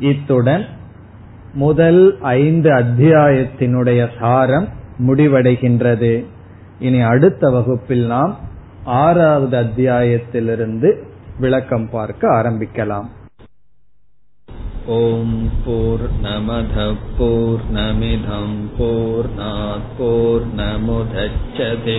இத்துடன் 0.00 0.68
முதல் 1.54 2.18
ஐந்து 2.36 2.72
அத்தியாயத்தினுடைய 2.72 4.08
சாரம் 4.18 4.68
முடிவடைகின்றது 5.06 6.24
இனி 6.80 7.04
அடுத்த 7.04 7.50
வகுப்பில் 7.50 8.06
நாம் 8.06 8.38
ஆறாவது 9.00 9.56
அத்தியாயத்திலிருந்து 9.56 11.04
விளக்கம் 11.38 11.90
பார்க்க 11.90 12.38
ஆரம்பிக்கலாம் 12.38 13.10
ॐ 14.90 15.48
पूर्णमधः 15.64 16.92
पूर्णमिधं 17.16 18.46
पूर्णात् 18.76 19.90
पूर्णमुदच्छते 19.98 21.98